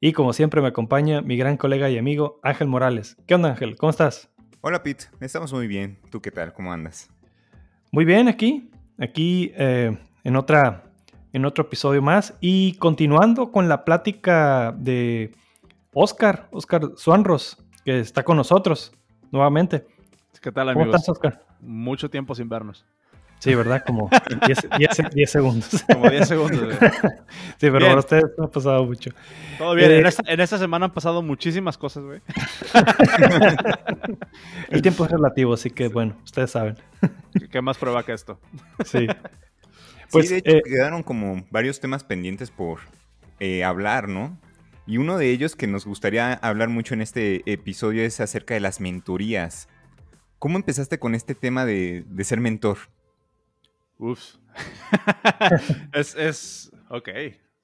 Y 0.00 0.12
como 0.12 0.32
siempre 0.32 0.60
me 0.62 0.68
acompaña 0.68 1.22
mi 1.22 1.36
gran 1.36 1.56
colega 1.56 1.90
y 1.90 1.98
amigo 1.98 2.38
Ángel 2.44 2.68
Morales. 2.68 3.16
¿Qué 3.26 3.34
onda 3.34 3.48
Ángel? 3.48 3.76
¿Cómo 3.76 3.90
estás? 3.90 4.30
Hola 4.60 4.84
Pete, 4.84 5.06
estamos 5.18 5.52
muy 5.52 5.66
bien. 5.66 5.98
¿Tú 6.08 6.22
qué 6.22 6.30
tal? 6.30 6.52
¿Cómo 6.52 6.72
andas? 6.72 7.10
Muy 7.90 8.04
bien 8.04 8.28
aquí, 8.28 8.70
aquí 8.96 9.50
eh, 9.56 9.98
en, 10.22 10.36
otra, 10.36 10.84
en 11.32 11.44
otro 11.44 11.64
episodio 11.64 12.00
más 12.00 12.34
y 12.40 12.74
continuando 12.74 13.50
con 13.50 13.68
la 13.68 13.84
plática 13.84 14.72
de 14.78 15.32
Oscar, 15.92 16.48
Oscar 16.52 16.92
Suanros, 16.94 17.66
que 17.84 17.98
está 17.98 18.22
con 18.22 18.36
nosotros 18.36 18.92
nuevamente. 19.32 19.84
¿Qué 20.40 20.52
tal 20.52 20.68
amigos? 20.68 20.86
¿Cómo 20.86 20.96
estás 20.96 21.08
Oscar? 21.08 21.44
Mucho 21.60 22.08
tiempo 22.08 22.36
sin 22.36 22.48
vernos. 22.48 22.86
Sí, 23.38 23.54
¿verdad? 23.54 23.84
Como 23.86 24.10
10 25.14 25.30
segundos. 25.30 25.84
Como 25.92 26.10
10 26.10 26.28
segundos. 26.28 26.74
Sí, 27.58 27.70
pero 27.70 27.80
para 27.80 27.98
ustedes 27.98 28.24
no 28.36 28.44
ha 28.44 28.50
pasado 28.50 28.84
mucho. 28.84 29.10
Todo 29.58 29.74
bien. 29.74 29.92
en, 29.92 30.06
eh, 30.06 30.42
esta, 30.42 30.58
semana 30.58 30.86
han 30.86 30.92
pasado 30.92 31.22
muchísimas 31.22 31.78
cosas, 31.78 32.04
güey. 32.04 32.20
El 34.70 34.82
tiempo 34.82 35.04
es 35.04 35.10
relativo, 35.10 35.54
así 35.54 35.70
que 35.70 35.88
bueno, 35.88 36.16
ustedes 36.24 36.50
saben. 36.50 36.76
¿Qué 37.50 37.62
más 37.62 37.78
prueba 37.78 38.04
que 38.04 38.12
esto? 38.12 38.40
Sí. 38.84 39.06
Pues, 40.10 40.30
de 40.30 40.38
hecho, 40.38 40.56
eh, 40.56 40.62
quedaron 40.64 41.02
como 41.02 41.44
varios 41.50 41.80
temas 41.80 42.02
pendientes 42.02 42.50
por 42.50 42.80
eh, 43.40 43.62
hablar, 43.62 44.08
¿no? 44.08 44.36
Y 44.86 44.96
uno 44.96 45.18
de 45.18 45.30
ellos 45.30 45.54
que 45.54 45.66
nos 45.66 45.84
gustaría 45.84 46.32
hablar 46.32 46.70
mucho 46.70 46.94
en 46.94 47.02
este 47.02 47.42
episodio 47.50 48.02
es 48.02 48.20
acerca 48.20 48.54
de 48.54 48.60
las 48.60 48.80
mentorías. 48.80 49.68
¿Cómo 50.38 50.56
empezaste 50.56 50.98
con 50.98 51.14
este 51.14 51.34
tema 51.34 51.66
de 51.66 52.04
ser 52.24 52.40
mentor? 52.40 52.78
Uf. 53.98 54.36
es, 55.92 56.14
es, 56.14 56.72
ok. 56.88 57.08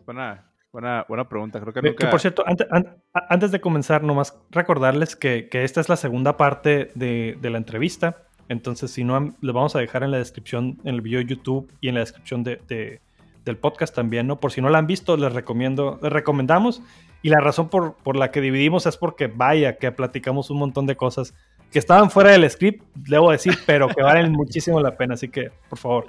Buena, 0.05 0.51
buena, 0.73 1.07
buena 1.09 1.29
pregunta. 1.29 1.61
Creo 1.61 1.73
que, 1.73 1.83
nunca... 1.83 2.11
por 2.11 2.21
cierto, 2.21 2.45
antes, 2.47 3.53
de 3.53 3.61
comenzar, 3.61 4.03
nomás 4.03 4.37
recordarles 4.51 5.17
que, 5.17 5.49
esta 5.53 5.81
es 5.81 5.89
la 5.89 5.97
segunda 5.97 6.37
parte 6.37 6.91
de, 6.95 7.39
la 7.41 7.59
entrevista. 7.59 8.27
Entonces, 8.49 8.91
si 8.91 9.05
no, 9.05 9.35
lo 9.41 9.53
vamos 9.53 9.75
a 9.77 9.79
dejar 9.79 10.03
en 10.03 10.11
la 10.11 10.19
descripción, 10.19 10.79
en 10.85 10.97
el 10.97 11.01
video 11.01 11.21
de 11.21 11.27
YouTube 11.27 11.73
y 11.81 11.89
en 11.89 11.95
la 11.95 12.01
descripción 12.01 12.43
de, 12.43 13.01
del 13.45 13.57
podcast 13.57 13.95
también, 13.95 14.27
¿no? 14.27 14.41
Por 14.41 14.53
si 14.53 14.61
no 14.61 14.69
la 14.69 14.79
han 14.79 14.87
visto, 14.87 15.17
les 15.17 15.33
recomiendo, 15.33 15.99
les 16.03 16.13
recomendamos. 16.13 16.83
Y 17.23 17.31
la 17.31 17.41
razón 17.41 17.71
por, 17.71 17.95
por 17.95 18.17
la 18.17 18.31
que 18.31 18.43
dividimos 18.43 18.85
es 18.85 18.99
porque, 18.99 19.29
vaya, 19.29 19.79
que 19.79 19.91
platicamos 19.93 20.51
un 20.51 20.59
montón 20.59 20.87
de 20.87 20.97
cosas 20.97 21.35
que 21.75 21.81
estaban 21.81 22.09
fuera 22.09 22.31
del 22.31 22.49
script, 22.49 22.85
debo 22.95 23.33
decir, 23.33 23.59
pero 23.67 23.89
que 23.89 24.01
valen 24.01 24.31
muchísimo 24.31 24.81
la 24.81 24.97
pena. 24.97 25.15
Así 25.15 25.29
que, 25.29 25.51
por 25.69 25.77
favor, 25.77 26.07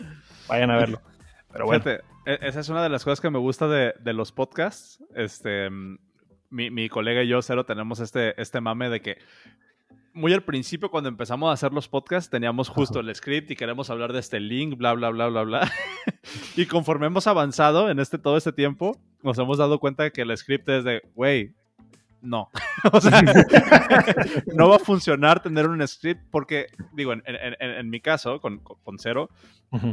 vayan 0.48 0.70
a 0.70 0.78
verlo. 0.78 1.02
Pero 1.52 1.66
bueno. 1.66 1.84
E, 1.88 2.00
esa 2.44 2.60
es 2.60 2.70
una 2.70 2.84
de 2.84 2.90
las 2.90 3.04
cosas 3.04 3.20
que 3.20 3.32
me 3.32 3.40
gusta 3.40 3.68
de, 3.68 4.14
los 4.14 4.32
podcasts. 4.32 5.04
Este, 5.16 5.72
mi, 6.52 6.88
colega 6.88 7.24
y 7.24 7.30
yo, 7.30 7.42
Cero, 7.42 7.66
tenemos 7.66 8.00
este, 8.00 8.40
este 8.40 8.62
mame 8.62 8.92
de 8.92 9.02
que 9.02 9.18
muy 10.14 10.34
al 10.34 10.44
principio, 10.44 10.92
cuando 10.92 11.10
empezamos 11.10 11.50
a 11.50 11.54
hacer 11.54 11.74
los 11.74 11.88
podcasts, 11.88 12.30
teníamos 12.30 12.70
justo 12.70 13.00
el 13.00 13.14
script 13.16 13.50
y 13.50 13.56
queremos 13.56 13.90
hablar 13.90 14.14
de 14.14 14.20
este 14.20 14.40
link, 14.40 14.78
bla, 14.78 14.94
bla, 14.94 15.10
bla, 15.10 15.30
bla, 15.30 15.42
bla. 15.42 15.72
y 16.56 16.68
conforme 16.68 17.08
hemos 17.08 17.26
avanzado 17.26 17.90
en 17.90 17.98
este, 17.98 18.20
todo 18.20 18.38
este 18.38 18.54
tiempo, 18.54 19.00
nos 19.24 19.40
hemos 19.40 19.58
dado 19.58 19.80
cuenta 19.80 20.04
de 20.04 20.12
que 20.12 20.22
el 20.22 20.38
script 20.38 20.70
es 20.70 20.84
de, 20.84 21.02
güey, 21.16 21.56
no. 22.26 22.50
no 24.56 24.70
va 24.70 24.76
a 24.76 24.80
funcionar 24.80 25.42
tener 25.42 25.68
un 25.68 25.86
script 25.88 26.24
porque, 26.32 26.68
digo, 26.94 27.14
en, 27.14 27.90
mi 27.90 28.02
caso, 28.02 28.40
con, 28.42 28.62
Cero, 28.98 29.30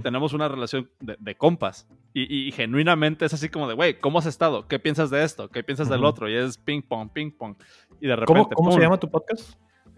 tenemos 0.02 0.32
una 0.32 0.48
relación 0.48 0.90
de, 1.00 1.34
compas. 1.36 1.86
Y, 2.14 2.50
genuinamente 2.52 3.24
es 3.24 3.34
así 3.34 3.48
como 3.48 3.68
de, 3.68 3.74
güey, 3.74 4.00
¿cómo 4.00 4.18
has 4.18 4.26
estado? 4.26 4.66
¿Qué 4.68 4.78
piensas 4.78 5.10
de 5.10 5.22
esto? 5.22 5.48
¿Qué 5.48 5.62
piensas 5.62 5.88
del 5.88 6.04
otro? 6.04 6.28
Y 6.28 6.34
es 6.34 6.58
ping 6.58 6.82
pong, 6.82 7.10
ping 7.12 7.30
pong. 7.30 7.56
Y 8.00 8.06
de 8.06 8.16
repente. 8.16 8.54
¿Cómo, 8.54 8.72
se 8.72 8.80
llama 8.80 8.98
tu 8.98 9.10
podcast? 9.10 9.54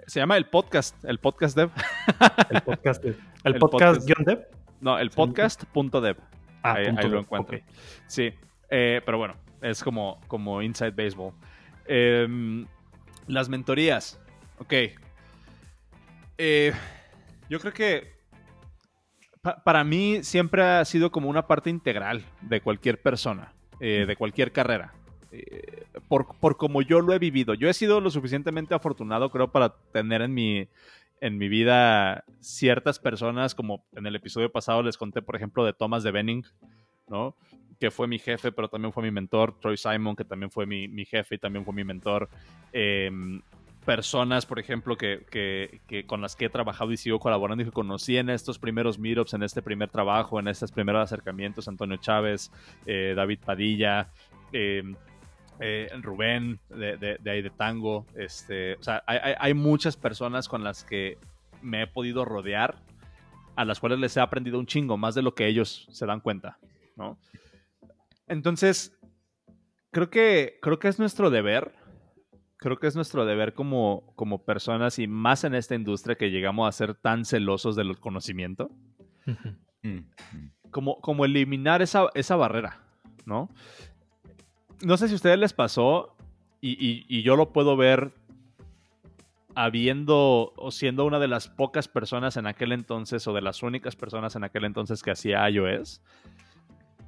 Se 0.06 0.20
llama 0.20 0.36
el 0.36 0.46
podcast, 0.46 1.02
el 1.04 1.18
podcast 1.18 1.56
dev. 1.56 1.70
el 2.50 2.62
podcast 2.62 3.02
dev. 3.04 3.16
¿El, 3.44 3.58
podcast-dev? 3.58 4.46
no, 4.80 4.98
el 4.98 5.10
podcast.dev. 5.10 6.16
Ah, 6.62 6.74
ahí, 6.74 7.08
lo 7.08 7.20
encuentro. 7.20 7.58
Sí, 8.06 8.32
eh, 8.70 9.02
pero 9.04 9.18
bueno, 9.18 9.34
es 9.60 9.82
como, 9.82 10.20
como 10.28 10.62
Inside 10.62 10.92
Baseball. 10.92 11.34
Em, 11.86 12.66
las 13.26 13.48
mentorías. 13.48 14.20
Ok. 14.58 14.72
Eh, 16.38 16.72
yo 17.48 17.60
creo 17.60 17.72
que 17.72 18.14
para 19.64 19.84
mí 19.84 20.24
siempre 20.24 20.62
ha 20.62 20.84
sido 20.84 21.10
como 21.10 21.28
una 21.28 21.46
parte 21.46 21.70
integral 21.70 22.24
de 22.40 22.60
cualquier 22.60 23.00
persona, 23.00 23.52
eh, 23.80 24.04
de 24.06 24.16
cualquier 24.16 24.52
carrera. 24.52 24.94
Eh, 25.30 25.84
por, 26.08 26.38
por, 26.38 26.56
como 26.56 26.80
yo 26.80 27.00
lo 27.00 27.12
he 27.12 27.18
vivido. 27.18 27.54
Yo 27.54 27.68
he 27.68 27.74
sido 27.74 28.00
lo 28.00 28.10
suficientemente 28.10 28.74
afortunado, 28.74 29.30
creo, 29.30 29.50
para 29.52 29.74
tener 29.92 30.22
en 30.22 30.32
mi, 30.32 30.68
en 31.20 31.38
mi 31.38 31.48
vida 31.48 32.24
ciertas 32.40 32.98
personas, 32.98 33.54
como 33.54 33.84
en 33.92 34.06
el 34.06 34.16
episodio 34.16 34.50
pasado 34.50 34.82
les 34.82 34.96
conté, 34.96 35.22
por 35.22 35.36
ejemplo, 35.36 35.64
de 35.64 35.72
Thomas 35.72 36.02
de 36.02 36.12
Benning, 36.12 36.44
¿no? 37.08 37.36
Que 37.84 37.90
fue 37.90 38.08
mi 38.08 38.18
jefe, 38.18 38.50
pero 38.50 38.66
también 38.66 38.94
fue 38.94 39.02
mi 39.02 39.10
mentor, 39.10 39.60
Troy 39.60 39.76
Simon, 39.76 40.16
que 40.16 40.24
también 40.24 40.50
fue 40.50 40.64
mi, 40.64 41.04
jefe 41.04 41.34
y 41.34 41.38
también 41.38 41.66
fue 41.66 41.74
mi 41.74 41.84
mentor. 41.84 42.30
Em, 42.72 43.42
personas, 43.84 44.46
por 44.46 44.58
ejemplo, 44.58 44.96
que, 44.96 45.82
con 46.06 46.22
las 46.22 46.34
que 46.34 46.46
he 46.46 46.48
trabajado 46.48 46.92
y 46.92 46.96
sigo 46.96 47.18
colaborando 47.18 47.60
y 47.60 47.66
que 47.66 47.72
conocí 47.72 48.16
en 48.16 48.30
estos 48.30 48.58
primeros 48.58 48.98
meetups, 48.98 49.34
en 49.34 49.42
este 49.42 49.60
primer 49.60 49.90
trabajo, 49.90 50.40
en 50.40 50.48
estos 50.48 50.72
primeros 50.72 51.02
acercamientos, 51.02 51.68
Antonio 51.68 51.98
Chávez, 51.98 52.50
eh, 52.86 53.12
David 53.14 53.40
Padilla, 53.44 54.08
em, 54.50 54.96
eh, 55.60 55.90
Rubén 56.00 56.58
de, 56.70 57.18
ahí 57.26 57.42
de 57.42 57.50
Tango. 57.50 58.06
Este, 58.14 58.76
o 58.76 58.82
sea, 58.82 59.02
hay, 59.06 59.52
muchas 59.52 59.98
personas 59.98 60.48
con 60.48 60.64
las 60.64 60.84
que 60.84 61.18
me 61.60 61.82
he 61.82 61.86
podido 61.86 62.24
rodear, 62.24 62.76
a 63.56 63.66
las 63.66 63.78
cuales 63.78 63.98
les 63.98 64.16
he 64.16 64.22
aprendido 64.22 64.58
un 64.58 64.64
chingo, 64.64 64.96
más 64.96 65.14
de 65.14 65.20
lo 65.20 65.34
que 65.34 65.46
ellos 65.46 65.86
se 65.90 66.06
dan 66.06 66.20
cuenta, 66.20 66.56
¿no? 66.96 67.18
Entonces, 68.26 68.98
creo 69.90 70.10
que, 70.10 70.58
creo 70.62 70.78
que 70.78 70.88
es 70.88 70.98
nuestro 70.98 71.30
deber, 71.30 71.74
creo 72.56 72.78
que 72.78 72.86
es 72.86 72.96
nuestro 72.96 73.26
deber 73.26 73.54
como, 73.54 74.12
como 74.16 74.44
personas 74.44 74.98
y 74.98 75.06
más 75.06 75.44
en 75.44 75.54
esta 75.54 75.74
industria 75.74 76.16
que 76.16 76.30
llegamos 76.30 76.68
a 76.68 76.72
ser 76.72 76.94
tan 76.94 77.24
celosos 77.24 77.76
del 77.76 77.98
conocimiento, 77.98 78.70
mm, 79.82 79.98
como, 80.70 81.00
como 81.00 81.24
eliminar 81.24 81.82
esa, 81.82 82.08
esa 82.14 82.36
barrera, 82.36 82.80
¿no? 83.26 83.48
No 84.82 84.96
sé 84.96 85.08
si 85.08 85.14
a 85.14 85.16
ustedes 85.16 85.38
les 85.38 85.52
pasó 85.52 86.16
y, 86.60 87.04
y 87.08 87.22
yo 87.22 87.36
lo 87.36 87.52
puedo 87.52 87.76
ver 87.76 88.12
habiendo 89.54 90.52
o 90.56 90.70
siendo 90.70 91.04
una 91.04 91.18
de 91.18 91.28
las 91.28 91.48
pocas 91.48 91.88
personas 91.88 92.36
en 92.36 92.46
aquel 92.46 92.72
entonces 92.72 93.26
o 93.26 93.32
de 93.32 93.42
las 93.42 93.62
únicas 93.62 93.96
personas 93.96 94.34
en 94.36 94.44
aquel 94.44 94.64
entonces 94.64 95.02
que 95.02 95.10
hacía 95.10 95.48
iOS, 95.48 96.00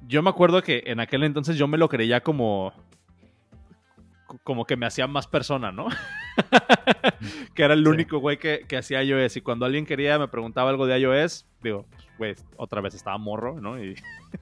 yo 0.07 0.23
me 0.23 0.29
acuerdo 0.29 0.61
que 0.61 0.83
en 0.87 0.99
aquel 0.99 1.23
entonces 1.23 1.57
yo 1.57 1.67
me 1.67 1.77
lo 1.77 1.89
creía 1.89 2.21
como 2.21 2.73
como 4.43 4.65
que 4.65 4.75
me 4.75 4.85
hacía 4.85 5.07
más 5.07 5.27
persona, 5.27 5.71
¿no? 5.71 5.87
que 7.55 7.63
era 7.63 7.73
el 7.73 7.87
único 7.87 8.19
güey 8.19 8.37
que, 8.37 8.65
que, 8.67 8.77
hacía 8.77 9.01
iOS. 9.01 9.37
Y 9.37 9.41
cuando 9.41 9.65
alguien 9.65 9.85
quería, 9.85 10.19
me 10.19 10.27
preguntaba 10.27 10.69
algo 10.69 10.85
de 10.85 10.99
iOS, 10.99 11.45
digo, 11.61 11.85
pues, 12.17 12.45
otra 12.57 12.81
vez 12.81 12.93
estaba 12.93 13.17
morro, 13.17 13.61
¿no? 13.61 13.81
Y 13.81 13.95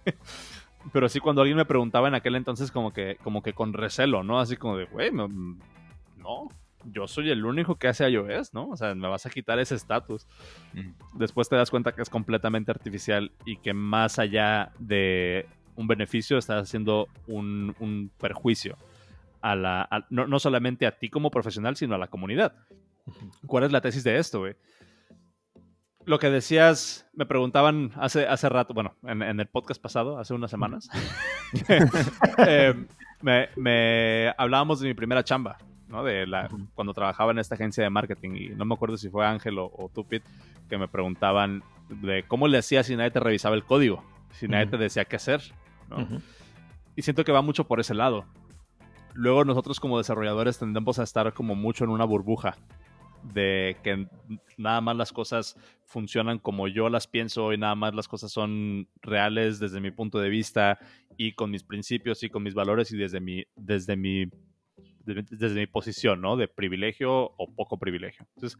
Pero 0.93 1.09
sí, 1.09 1.19
cuando 1.19 1.41
alguien 1.41 1.57
me 1.57 1.65
preguntaba 1.65 2.07
en 2.07 2.15
aquel 2.15 2.35
entonces, 2.35 2.71
como 2.71 2.93
que, 2.93 3.17
como 3.23 3.41
que 3.41 3.53
con 3.53 3.73
recelo, 3.73 4.23
¿no? 4.23 4.39
Así 4.39 4.57
como 4.57 4.77
de, 4.77 4.85
güey, 4.85 5.11
no, 5.11 5.27
yo 6.91 7.07
soy 7.07 7.29
el 7.31 7.45
único 7.45 7.75
que 7.75 7.87
hace 7.87 8.09
iOS, 8.09 8.53
¿no? 8.53 8.69
O 8.69 8.77
sea, 8.77 8.95
me 8.95 9.07
vas 9.07 9.25
a 9.25 9.29
quitar 9.29 9.59
ese 9.59 9.75
estatus. 9.75 10.27
Mm. 10.73 11.17
Después 11.17 11.49
te 11.49 11.55
das 11.55 11.69
cuenta 11.69 11.93
que 11.93 12.01
es 12.01 12.09
completamente 12.09 12.71
artificial 12.71 13.31
y 13.45 13.57
que 13.57 13.73
más 13.73 14.19
allá 14.19 14.71
de 14.79 15.47
un 15.75 15.87
beneficio 15.87 16.37
estás 16.37 16.63
haciendo 16.63 17.07
un, 17.27 18.11
perjuicio 18.17 18.77
a 19.41 19.55
la, 19.55 19.89
no, 20.09 20.39
solamente 20.39 20.87
a 20.87 20.97
ti 20.97 21.09
como 21.09 21.29
profesional, 21.29 21.75
sino 21.75 21.95
a 21.95 21.97
la 21.97 22.07
comunidad. 22.07 22.53
¿Cuál 23.45 23.65
es 23.65 23.71
la 23.71 23.81
tesis 23.81 24.03
de 24.03 24.17
esto, 24.17 24.39
güey? 24.39 24.55
Lo 26.05 26.19
que 26.19 26.29
decías, 26.29 27.07
me 27.13 27.25
preguntaban 27.25 27.91
hace, 27.95 28.27
hace 28.27 28.47
rato, 28.47 28.73
bueno, 28.73 28.95
en, 29.03 29.39
el 29.39 29.47
podcast 29.47 29.81
pasado, 29.81 30.19
hace 30.19 30.35
unas 30.35 30.51
semanas, 30.51 30.87
eh, 32.47 32.75
me, 33.21 33.49
me 33.55 34.33
hablábamos 34.37 34.79
de 34.79 34.87
mi 34.87 34.93
primera 34.93 35.23
chamba, 35.23 35.57
¿no? 35.95 36.03
De 36.03 36.27
la, 36.27 36.49
cuando 36.73 36.93
trabajaba 36.93 37.31
en 37.31 37.39
esta 37.39 37.55
agencia 37.55 37.83
de 37.83 37.89
marketing 37.89 38.31
y 38.35 38.49
no 38.49 38.65
me 38.65 38.73
acuerdo 38.73 38.97
si 38.97 39.09
fue 39.09 39.25
Ángel 39.25 39.57
o, 39.59 39.71
o 39.73 39.89
Tupit 39.89 40.23
que 40.69 40.77
me 40.77 40.87
preguntaban 40.87 41.63
de 41.89 42.23
cómo 42.27 42.47
le 42.47 42.57
hacía 42.57 42.83
si 42.83 42.95
nadie 42.95 43.11
te 43.11 43.19
revisaba 43.19 43.55
el 43.55 43.63
código, 43.63 44.03
si 44.31 44.47
nadie 44.47 44.67
te 44.67 44.77
decía 44.77 45.05
qué 45.05 45.15
hacer, 45.15 45.41
Y 46.95 47.01
siento 47.01 47.23
que 47.23 47.31
va 47.31 47.41
mucho 47.41 47.65
por 47.65 47.79
ese 47.79 47.93
lado. 47.93 48.25
Luego 49.13 49.45
nosotros 49.45 49.79
como 49.79 49.97
desarrolladores 49.97 50.59
tendemos 50.59 50.99
a 50.99 51.03
estar 51.03 51.33
como 51.33 51.55
mucho 51.55 51.85
en 51.85 51.91
una 51.91 52.05
burbuja 52.05 52.57
de 53.33 53.77
que 53.83 54.07
nada 54.57 54.81
más 54.81 54.95
las 54.95 55.11
cosas 55.11 55.57
funcionan 55.85 56.37
como 56.37 56.67
yo 56.67 56.89
las 56.89 57.07
pienso 57.07 57.53
y 57.53 57.57
nada 57.57 57.75
más 57.75 57.95
las 57.95 58.07
cosas 58.07 58.31
son 58.31 58.87
reales 59.01 59.59
desde 59.59 59.79
mi 59.79 59.91
punto 59.91 60.19
de 60.19 60.29
vista 60.29 60.77
y 61.17 61.31
con 61.31 61.49
mis 61.49 61.63
principios 61.63 62.21
y 62.23 62.29
con 62.29 62.43
mis 62.43 62.53
valores 62.53 62.91
y 62.91 62.97
desde 62.97 63.19
mi, 63.21 63.45
desde 63.55 63.95
mi, 63.95 64.25
desde 65.05 65.59
mi 65.59 65.67
posición, 65.67 66.21
¿no? 66.21 66.35
De 66.35 66.47
privilegio 66.47 67.33
o 67.37 67.53
poco 67.55 67.77
privilegio. 67.77 68.25
Entonces, 68.35 68.59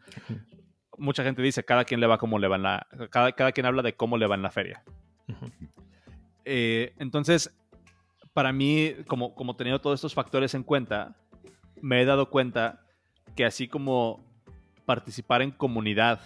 mucha 0.98 1.24
gente 1.24 1.42
dice, 1.42 1.64
cada 1.64 1.86
quien 1.86 2.00
le 2.00 2.08
va 2.08 2.18
como 2.18 2.40
le 2.40 2.48
va 2.48 2.56
en 2.56 2.64
la, 2.64 2.88
cada, 3.10 3.32
cada 3.34 3.52
quien 3.52 3.66
habla 3.66 3.82
de 3.82 3.94
cómo 3.94 4.18
le 4.18 4.28
va 4.28 4.36
en 4.36 4.42
la 4.42 4.52
feria. 4.52 4.84
Eh, 6.46 6.94
entonces, 7.00 7.56
para 8.34 8.54
mí, 8.54 8.94
como, 9.08 9.34
como 9.34 9.56
teniendo 9.56 9.82
todos 9.82 9.98
estos 9.98 10.14
factores 10.14 10.54
en 10.54 10.64
cuenta, 10.64 11.16
me 11.82 12.02
he 12.02 12.06
dado 12.06 12.30
cuenta 12.30 12.86
que 13.36 13.46
así 13.46 13.68
como 13.68 14.24
participar 14.86 15.42
en 15.42 15.52
comunidad, 15.52 16.22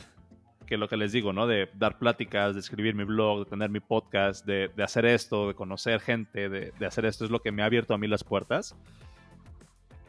que 0.67 0.77
lo 0.77 0.87
que 0.87 0.97
les 0.97 1.11
digo, 1.11 1.33
¿no? 1.33 1.47
De 1.47 1.69
dar 1.73 1.97
pláticas, 1.97 2.53
de 2.53 2.59
escribir 2.59 2.93
mi 2.93 3.03
blog, 3.03 3.45
de 3.45 3.49
tener 3.49 3.69
mi 3.69 3.79
podcast, 3.79 4.45
de, 4.45 4.71
hacer 4.83 5.05
esto, 5.05 5.47
de 5.47 5.55
conocer 5.55 5.99
gente, 5.99 6.49
de, 6.49 6.71
de, 6.77 6.85
hacer 6.85 7.05
esto, 7.05 7.25
es 7.25 7.31
lo 7.31 7.39
que 7.39 7.51
me 7.51 7.63
ha 7.63 7.65
abierto 7.65 7.93
a 7.93 7.97
mí 7.97 8.07
las 8.07 8.23
puertas. 8.23 8.75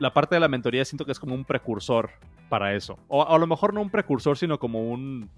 La 0.00 0.12
parte 0.12 0.34
de 0.34 0.40
la 0.40 0.48
mentoría 0.48 0.84
siento 0.84 1.04
que 1.04 1.12
es 1.12 1.20
como 1.20 1.34
un 1.34 1.44
precursor 1.44 2.10
para 2.48 2.74
eso. 2.74 2.98
O 3.06 3.22
a 3.22 3.38
lo 3.38 3.46
mejor 3.46 3.72
no 3.72 3.82
un 3.82 3.90
precursor, 3.90 4.36
sino 4.36 4.58
como 4.58 4.90
un. 4.90 5.30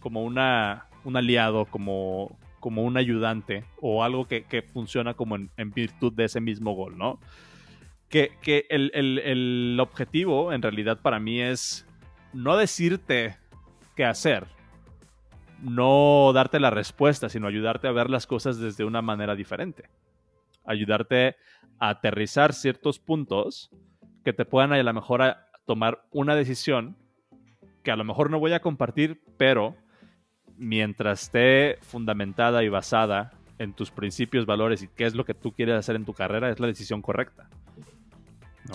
como 0.00 0.24
una. 0.24 0.86
un 1.04 1.16
aliado, 1.16 1.66
como. 1.66 2.38
como 2.60 2.84
un 2.84 2.96
ayudante. 2.96 3.64
O 3.80 4.02
algo 4.02 4.26
que, 4.26 4.64
funciona 4.72 5.14
como 5.14 5.36
en, 5.36 5.70
virtud 5.74 6.12
de 6.12 6.24
ese 6.24 6.40
mismo 6.40 6.72
gol, 6.72 6.96
¿no? 6.96 7.20
Que, 8.08 8.32
el, 8.70 8.90
el 8.94 9.78
objetivo, 9.78 10.52
en 10.52 10.62
realidad, 10.62 11.00
para 11.02 11.20
mí 11.20 11.40
es 11.40 11.86
no 12.32 12.56
decirte 12.56 13.36
qué 13.96 14.04
hacer, 14.04 14.46
no 15.62 16.32
darte 16.32 16.60
la 16.60 16.70
respuesta, 16.70 17.28
sino 17.28 17.46
ayudarte 17.46 17.88
a 17.88 17.92
ver 17.92 18.08
las 18.08 18.26
cosas 18.26 18.58
desde 18.58 18.84
una 18.84 19.02
manera 19.02 19.34
diferente. 19.34 19.84
Ayudarte 20.64 21.36
a 21.80 21.88
aterrizar 21.88 22.52
ciertos 22.52 22.98
puntos 22.98 23.70
que 24.22 24.32
te 24.32 24.44
puedan 24.44 24.72
a 24.72 24.82
lo 24.82 24.92
mejor 24.92 25.36
tomar 25.66 26.04
una 26.10 26.36
decisión 26.36 26.96
que 27.82 27.90
a 27.90 27.96
lo 27.96 28.04
mejor 28.04 28.30
no 28.30 28.38
voy 28.38 28.52
a 28.52 28.60
compartir, 28.60 29.22
pero 29.36 29.74
mientras 30.56 31.22
esté 31.22 31.78
fundamentada 31.80 32.62
y 32.62 32.68
basada 32.68 33.32
en 33.58 33.72
tus 33.72 33.90
principios, 33.90 34.46
valores 34.46 34.82
y 34.82 34.88
qué 34.88 35.06
es 35.06 35.14
lo 35.14 35.24
que 35.24 35.34
tú 35.34 35.52
quieres 35.52 35.76
hacer 35.76 35.96
en 35.96 36.04
tu 36.04 36.12
carrera, 36.12 36.50
es 36.50 36.60
la 36.60 36.66
decisión 36.66 37.02
correcta. 37.02 37.48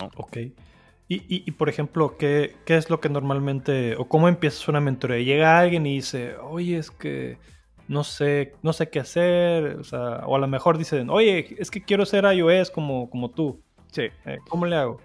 ¿No? 0.00 0.10
Ok. 0.16 0.38
Y, 1.08 1.48
por 1.52 1.68
ejemplo, 1.68 2.16
¿qué, 2.18 2.56
¿qué, 2.64 2.76
es 2.76 2.90
lo 2.90 3.00
que 3.00 3.08
normalmente, 3.08 3.94
o 3.94 4.08
cómo 4.08 4.26
empiezas 4.26 4.66
una 4.66 4.80
mentoría? 4.80 5.18
Llega 5.18 5.56
alguien 5.56 5.86
y 5.86 5.94
dice, 5.94 6.36
oye, 6.38 6.78
es 6.78 6.90
que 6.90 7.38
no 7.88 8.04
sé, 8.04 8.54
no 8.62 8.72
sé 8.72 8.90
qué 8.90 9.00
hacer, 9.00 9.76
o, 9.78 9.84
sea, 9.84 10.22
o 10.26 10.36
a 10.36 10.38
lo 10.38 10.48
mejor 10.48 10.78
dicen, 10.78 11.10
oye, 11.10 11.56
es 11.58 11.70
que 11.70 11.82
quiero 11.82 12.04
ser 12.06 12.24
iOS 12.24 12.70
como, 12.70 13.08
como 13.10 13.30
tú. 13.30 13.62
Sí. 13.92 14.08
Eh, 14.24 14.38
¿Cómo 14.48 14.66
le 14.66 14.76
hago? 14.76 15.00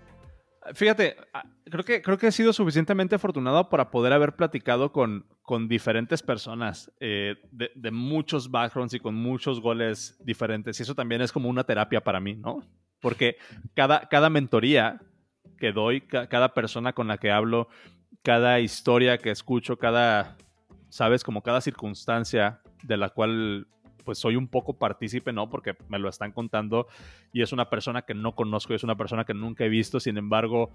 Fíjate, 0.73 1.15
ah, 1.33 1.43
creo 1.65 1.83
que, 1.83 2.01
creo 2.01 2.17
que 2.17 2.27
he 2.27 2.31
sido 2.31 2.53
suficientemente 2.53 3.15
afortunado 3.15 3.69
para 3.69 3.89
poder 3.89 4.13
haber 4.13 4.35
platicado 4.35 4.91
con, 4.91 5.25
con 5.41 5.67
diferentes 5.67 6.21
personas 6.21 6.91
eh, 6.99 7.35
de, 7.51 7.91
muchos 7.91 8.51
backgrounds 8.51 8.93
y 8.93 8.99
con 8.99 9.15
muchos 9.15 9.59
goles 9.59 10.17
diferentes. 10.23 10.79
Y 10.79 10.83
eso 10.83 10.93
también 10.95 11.21
es 11.21 11.31
como 11.31 11.49
una 11.49 11.63
terapia 11.63 12.01
para 12.01 12.19
mí, 12.19 12.35
¿no? 12.35 12.63
Porque 12.99 13.37
cada, 13.73 14.07
cada 14.07 14.29
mentoría 14.29 15.01
que 15.57 15.71
doy, 15.71 16.01
cada 16.01 16.53
persona 16.53 16.93
con 16.93 17.07
la 17.07 17.17
que 17.17 17.31
hablo, 17.31 17.67
cada 18.21 18.59
historia 18.59 19.17
que 19.17 19.31
escucho, 19.31 19.77
cada, 19.77 20.37
sabes, 20.89 21.23
como 21.23 21.41
cada 21.41 21.61
circunstancia 21.61 22.61
de 22.83 22.97
la 22.97 23.09
cual 23.09 23.67
pues 24.03 24.17
soy 24.17 24.35
un 24.35 24.47
poco 24.47 24.73
partícipe, 24.73 25.31
¿no? 25.31 25.49
Porque 25.49 25.75
me 25.87 25.99
lo 25.99 26.09
están 26.09 26.31
contando 26.31 26.87
y 27.33 27.41
es 27.41 27.51
una 27.51 27.69
persona 27.69 28.01
que 28.01 28.13
no 28.13 28.33
conozco, 28.33 28.73
es 28.73 28.83
una 28.83 28.95
persona 28.95 29.25
que 29.25 29.33
nunca 29.33 29.63
he 29.63 29.69
visto, 29.69 29.99
sin 29.99 30.17
embargo, 30.17 30.71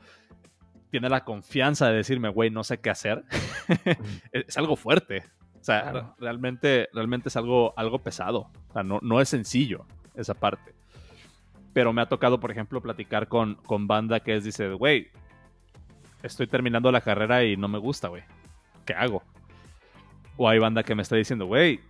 tiene 0.91 1.09
la 1.09 1.25
confianza 1.25 1.89
de 1.89 1.97
decirme, 1.97 2.29
güey, 2.29 2.51
no 2.51 2.65
sé 2.65 2.79
qué 2.79 2.91
hacer. 2.91 3.25
es 4.33 4.57
algo 4.57 4.77
fuerte. 4.77 5.25
O 5.61 5.65
sea, 5.67 6.15
realmente, 6.19 6.89
realmente 6.93 7.29
es 7.29 7.37
algo, 7.37 7.75
algo 7.77 7.99
pesado. 7.99 8.51
O 8.69 8.73
sea, 8.73 8.85
no, 8.85 9.01
no 9.03 9.21
es 9.21 9.29
sencillo 9.29 9.85
esa 10.15 10.35
parte. 10.35 10.75
Pero 11.73 11.93
me 11.93 12.03
ha 12.03 12.09
tocado, 12.09 12.39
por 12.39 12.51
ejemplo, 12.51 12.81
platicar 12.81 13.29
con, 13.29 13.57
con 13.57 13.87
banda 13.87 14.21
que 14.21 14.37
es, 14.37 14.45
dice, 14.45 14.73
güey, 14.73 15.09
estoy 16.23 16.47
terminando 16.47 16.91
la 16.93 17.01
carrera 17.01 17.45
y 17.45 17.57
no 17.57 17.69
me 17.69 17.79
gusta, 17.79 18.09
güey. 18.09 18.23
¿Qué 18.85 18.95
hago? 18.95 19.23
O 20.37 20.49
hay 20.49 20.59
banda 20.59 20.85
que 20.85 20.95
me 20.95 21.03
está 21.03 21.17
diciendo, 21.17 21.47
güey, 21.47 21.81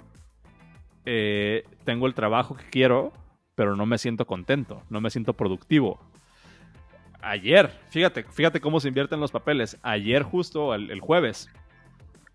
eh, 1.07 1.65
tengo 1.85 2.07
el 2.07 2.15
trabajo 2.15 2.57
que 2.57 2.69
quiero, 2.69 3.13
pero 3.55 3.77
no 3.77 3.87
me 3.87 3.97
siento 3.97 4.27
contento, 4.27 4.83
no 4.91 5.01
me 5.01 5.11
siento 5.11 5.35
productivo. 5.35 6.01
Ayer, 7.23 7.71
fíjate, 7.91 8.25
fíjate 8.25 8.61
cómo 8.61 8.81
se 8.81 8.89
invierten 8.89 9.21
los 9.21 9.31
papeles. 9.31 9.79
Ayer 9.83 10.23
justo, 10.23 10.75
el, 10.75 11.01
jueves, 11.01 11.49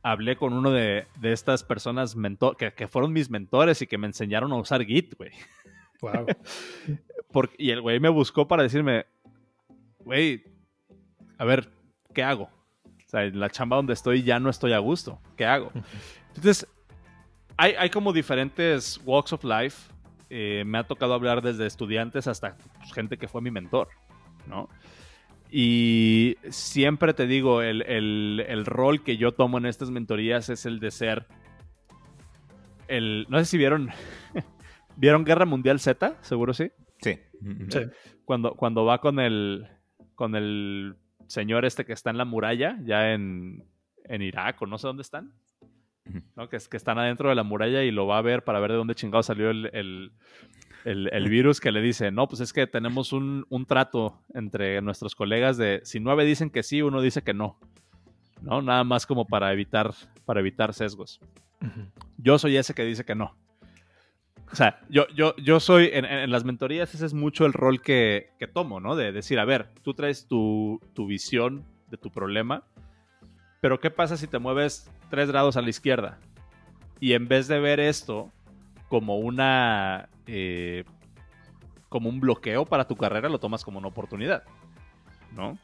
hablé 0.03 0.35
con 0.35 0.53
uno 0.53 0.71
de, 0.71 1.05
estas 1.21 1.63
personas 1.63 2.15
que, 2.57 2.73
que, 2.73 2.87
fueron 2.87 3.13
mis 3.13 3.29
mentores 3.29 3.81
y 3.81 3.87
que 3.87 3.97
me 3.97 4.07
enseñaron 4.07 4.51
a 4.51 4.55
usar 4.55 4.83
Git, 4.83 5.15
güey. 5.15 5.31
Wow. 6.01 6.25
y 7.57 7.71
el 7.71 7.81
güey 7.81 7.99
me 7.99 8.09
buscó 8.09 8.47
para 8.47 8.63
decirme, 8.63 9.05
güey, 9.99 10.43
a 11.37 11.45
ver, 11.45 11.69
¿qué 12.13 12.23
hago? 12.23 12.49
O 12.85 13.09
sea, 13.11 13.25
en 13.25 13.39
la 13.39 13.49
chamba 13.49 13.75
donde 13.75 13.93
estoy 13.93 14.23
ya 14.23 14.39
no 14.39 14.49
estoy 14.49 14.73
a 14.73 14.79
gusto. 14.79 15.19
¿Qué 15.35 15.45
hago? 15.45 15.71
Entonces, 16.29 16.67
hay, 17.61 17.89
como 17.89 18.11
diferentes 18.11 18.99
walks 19.05 19.33
of 19.33 19.43
life. 19.43 19.91
Eh, 20.29 20.63
me 20.65 20.77
ha 20.77 20.83
tocado 20.83 21.13
hablar 21.13 21.41
desde 21.41 21.67
estudiantes 21.67 22.25
hasta 22.27 22.55
pues, 22.55 22.93
gente 22.93 23.17
que 23.17 23.27
fue 23.27 23.41
mi 23.41 23.51
mentor, 23.51 23.89
¿no? 24.47 24.69
Y 25.51 26.37
siempre 26.49 27.13
te 27.13 27.27
digo, 27.27 27.61
el, 27.61 28.63
rol 28.65 29.03
que 29.03 29.17
yo 29.17 29.33
tomo 29.33 29.57
en 29.57 29.65
estas 29.65 29.91
mentorías 29.91 30.49
es 30.49 30.65
el 30.65 30.79
de 30.79 30.91
ser 30.91 31.27
el... 32.87 33.25
No 33.29 33.37
sé 33.39 33.45
si 33.45 33.57
vieron... 33.57 33.89
¿Vieron 34.95 35.25
Guerra 35.25 35.45
Mundial 35.45 35.79
Z? 35.79 36.17
Seguro 36.21 36.53
sí. 36.53 36.71
Sí. 37.01 37.19
Cuando, 38.23 38.55
cuando 38.55 38.85
va 38.85 38.99
con 38.99 39.19
el, 39.19 39.67
con 40.15 40.35
el 40.35 40.95
señor 41.27 41.65
este 41.65 41.85
que 41.85 41.93
está 41.93 42.09
en 42.11 42.17
la 42.17 42.25
muralla, 42.25 42.77
ya 42.83 43.13
en, 43.13 43.65
en 44.05 44.21
Irak 44.21 44.61
o 44.61 44.67
no 44.67 44.77
sé 44.77 44.87
dónde 44.87 45.01
están. 45.01 45.33
Que, 46.49 46.57
es, 46.57 46.67
que 46.67 46.77
están 46.77 46.97
adentro 46.97 47.29
de 47.29 47.35
la 47.35 47.43
muralla 47.43 47.83
y 47.83 47.91
lo 47.91 48.07
va 48.07 48.17
a 48.17 48.21
ver 48.21 48.43
para 48.43 48.59
ver 48.59 48.71
de 48.71 48.77
dónde 48.77 48.95
chingado 48.95 49.21
salió 49.21 49.51
el, 49.51 50.11
virus 51.29 51.59
que 51.59 51.71
le 51.71 51.81
dice, 51.81 52.11
no, 52.11 52.27
pues 52.27 52.41
es 52.41 52.51
que 52.51 52.65
tenemos 52.65 53.13
un, 53.13 53.45
trato 53.67 54.19
entre 54.33 54.81
nuestros 54.81 55.15
colegas 55.15 55.57
de 55.57 55.81
si 55.83 55.99
nueve 55.99 56.25
dicen 56.25 56.49
que 56.49 56.63
sí, 56.63 56.81
uno 56.81 57.01
dice 57.01 57.21
que 57.21 57.33
no. 57.33 57.59
¿No? 58.41 58.61
Nada 58.63 58.83
más 58.83 59.05
como 59.05 59.25
para 59.25 59.53
evitar, 59.53 59.93
para 60.25 60.39
evitar 60.39 60.73
sesgos. 60.73 61.19
Yo 62.17 62.39
soy 62.39 62.57
ese 62.57 62.73
que 62.73 62.83
dice 62.83 63.05
que 63.05 63.13
no. 63.13 63.35
O 64.51 64.55
sea, 64.55 64.81
yo, 64.89 65.07
yo, 65.15 65.35
yo 65.37 65.59
soy, 65.59 65.91
en, 65.93 66.29
las 66.29 66.43
mentorías 66.43 66.93
ese 66.93 67.05
es 67.05 67.13
mucho 67.13 67.45
el 67.45 67.53
rol 67.53 67.81
que, 67.81 68.31
tomo, 68.53 68.79
¿no? 68.79 68.95
De 68.95 69.11
decir, 69.11 69.39
a 69.39 69.45
ver, 69.45 69.69
tú 69.81 69.93
traes 69.93 70.27
tu, 70.27 70.81
tu 70.93 71.05
visión 71.05 71.63
de 71.89 71.97
tu 71.97 72.11
problema, 72.11 72.63
pero 73.61 73.79
¿qué 73.79 73.91
pasa 73.91 74.17
si 74.17 74.27
te 74.27 74.39
mueves 74.39 74.91
tres 75.09 75.29
grados 75.29 75.55
a 75.55 75.61
la 75.61 75.69
izquierda? 75.69 76.17
Y 76.99 77.13
en 77.13 77.27
vez 77.27 77.47
de 77.47 77.59
ver 77.59 77.79
esto 77.79 78.29
como 78.89 79.17
una... 79.17 80.09
Eh, 80.27 80.83
como 81.87 82.09
un 82.09 82.19
bloqueo 82.19 82.65
para 82.65 82.87
tu 82.87 82.95
carrera, 82.95 83.29
lo 83.29 83.39
tomas 83.39 83.63
como 83.63 83.77
una 83.77 83.89
oportunidad, 83.89 84.43
¿no? 85.35 85.57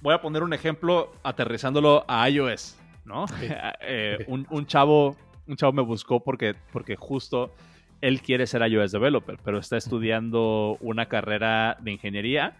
Voy 0.00 0.14
a 0.14 0.22
poner 0.22 0.42
un 0.42 0.54
ejemplo 0.54 1.12
aterrizándolo 1.22 2.04
a 2.08 2.28
iOS, 2.28 2.78
¿no? 3.04 3.26
Eh, 3.80 4.24
un, 4.26 4.66
chavo, 4.66 5.16
un 5.46 5.56
chavo 5.56 5.72
me 5.72 5.82
buscó 5.82 6.20
porque, 6.20 6.54
porque 6.72 6.96
justo 6.96 7.52
él 8.00 8.22
quiere 8.22 8.46
ser 8.46 8.62
iOS 8.62 8.92
developer, 8.92 9.38
pero 9.44 9.58
está 9.58 9.76
estudiando 9.76 10.78
una 10.80 11.06
carrera 11.06 11.76
de 11.80 11.92
ingeniería, 11.92 12.56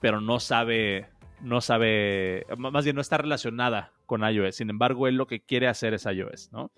pero 0.00 0.20
no 0.20 0.40
sabe 0.40 1.06
no 1.40 1.60
sabe, 1.60 2.46
más 2.56 2.84
bien 2.84 2.96
no 2.96 3.02
está 3.02 3.18
relacionada 3.18 3.92
con 4.06 4.22
iOS. 4.22 4.56
Sin 4.56 4.70
embargo, 4.70 5.08
él 5.08 5.16
lo 5.16 5.26
que 5.26 5.40
quiere 5.40 5.68
hacer 5.68 5.94
es 5.94 6.06
iOS, 6.06 6.50
¿no? 6.52 6.70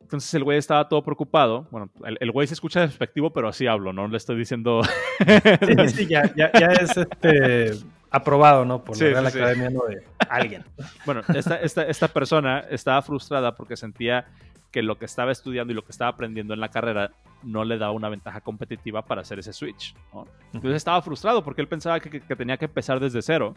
Entonces 0.00 0.34
el 0.34 0.42
güey 0.42 0.58
estaba 0.58 0.88
todo 0.88 1.04
preocupado. 1.04 1.68
Bueno, 1.70 1.88
el, 2.04 2.32
güey 2.32 2.48
se 2.48 2.54
escucha 2.54 2.80
despectivo, 2.80 3.32
pero 3.32 3.46
así 3.48 3.68
hablo, 3.68 3.92
¿no? 3.92 4.08
Le 4.08 4.16
estoy 4.16 4.36
diciendo. 4.36 4.82
sí, 5.88 5.88
sí, 5.94 6.06
ya, 6.06 6.32
ya, 6.34 6.48
es 6.48 6.96
este. 6.96 7.78
aprobado, 8.10 8.64
¿no? 8.64 8.82
Por 8.82 9.00
la 9.00 9.28
Academia 9.28 9.70
de 9.70 10.02
alguien. 10.28 10.64
bueno, 11.06 11.22
esta, 11.32 11.60
esta, 11.60 11.84
esta 11.84 12.08
persona 12.08 12.58
estaba 12.70 13.00
frustrada 13.02 13.54
porque 13.54 13.76
sentía 13.76 14.26
que 14.70 14.82
lo 14.82 14.98
que 14.98 15.04
estaba 15.04 15.32
estudiando 15.32 15.72
y 15.72 15.76
lo 15.76 15.84
que 15.84 15.92
estaba 15.92 16.10
aprendiendo 16.10 16.54
en 16.54 16.60
la 16.60 16.68
carrera 16.68 17.10
no 17.42 17.64
le 17.64 17.78
daba 17.78 17.92
una 17.92 18.08
ventaja 18.08 18.40
competitiva 18.40 19.02
para 19.02 19.22
hacer 19.22 19.38
ese 19.38 19.52
switch. 19.52 19.94
Entonces 20.52 20.76
estaba 20.76 21.02
frustrado 21.02 21.42
porque 21.42 21.60
él 21.60 21.68
pensaba 21.68 22.00
que, 22.00 22.20
tenía 22.20 22.56
que 22.56 22.66
empezar 22.66 23.00
desde 23.00 23.22
cero 23.22 23.54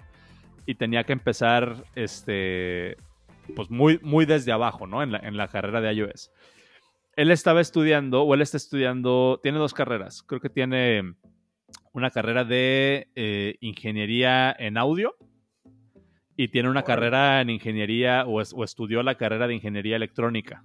y 0.66 0.76
tenía 0.76 1.04
que 1.04 1.14
empezar 1.14 1.84
este, 1.96 2.98
pues 3.56 3.70
muy, 3.70 4.00
muy 4.02 4.26
desde 4.26 4.52
abajo 4.52 4.88
¿no? 4.88 5.04
en, 5.04 5.12
la, 5.12 5.20
en 5.20 5.38
la 5.38 5.48
carrera 5.48 5.82
de 5.82 5.94
iOS. 5.94 6.32
Él 7.16 7.30
estaba 7.30 7.62
estudiando, 7.62 8.24
o 8.24 8.34
él 8.34 8.42
está 8.42 8.58
estudiando, 8.58 9.40
tiene 9.44 9.60
dos 9.60 9.74
carreras. 9.74 10.24
Creo 10.24 10.42
que 10.42 10.50
tiene 10.50 11.14
una 11.92 12.10
carrera 12.10 12.44
de 12.44 13.08
eh, 13.16 13.56
ingeniería 13.62 14.56
en 14.58 14.78
audio 14.78 15.16
y 16.36 16.48
tiene 16.48 16.70
una 16.70 16.84
carrera 16.84 17.42
en 17.42 17.52
ingeniería 17.52 18.26
o, 18.26 18.42
o, 18.42 18.64
estudió 18.64 19.04
la 19.04 19.16
carrera 19.16 19.48
de 19.48 19.54
ingeniería 19.54 19.96
electrónica. 19.96 20.64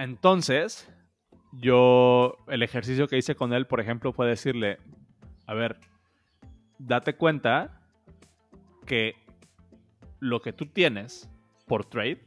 Entonces, 0.00 0.88
yo, 1.52 2.38
el 2.48 2.62
ejercicio 2.62 3.06
que 3.06 3.18
hice 3.18 3.34
con 3.34 3.52
él, 3.52 3.66
por 3.66 3.80
ejemplo, 3.80 4.14
fue 4.14 4.26
decirle, 4.26 4.78
a 5.46 5.52
ver, 5.52 5.76
date 6.78 7.16
cuenta 7.16 7.82
que 8.86 9.14
lo 10.18 10.40
que 10.40 10.54
tú 10.54 10.64
tienes 10.64 11.28
por 11.66 11.84
trade, 11.84 12.22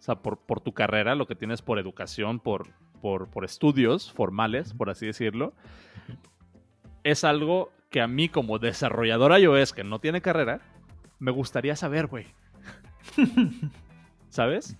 o 0.00 0.02
sea, 0.02 0.16
por, 0.16 0.38
por 0.38 0.60
tu 0.60 0.72
carrera, 0.74 1.14
lo 1.14 1.28
que 1.28 1.36
tienes 1.36 1.62
por 1.62 1.78
educación, 1.78 2.40
por, 2.40 2.70
por, 3.00 3.30
por 3.30 3.44
estudios 3.44 4.12
formales, 4.12 4.74
por 4.74 4.90
así 4.90 5.06
decirlo, 5.06 5.54
es 7.04 7.22
algo 7.22 7.70
que 7.88 8.00
a 8.00 8.08
mí 8.08 8.28
como 8.28 8.58
desarrollador 8.58 9.38
iOS 9.38 9.72
que 9.72 9.84
no 9.84 10.00
tiene 10.00 10.22
carrera, 10.22 10.60
me 11.20 11.30
gustaría 11.30 11.76
saber, 11.76 12.08
güey. 12.08 12.26
¿Sabes? 14.28 14.76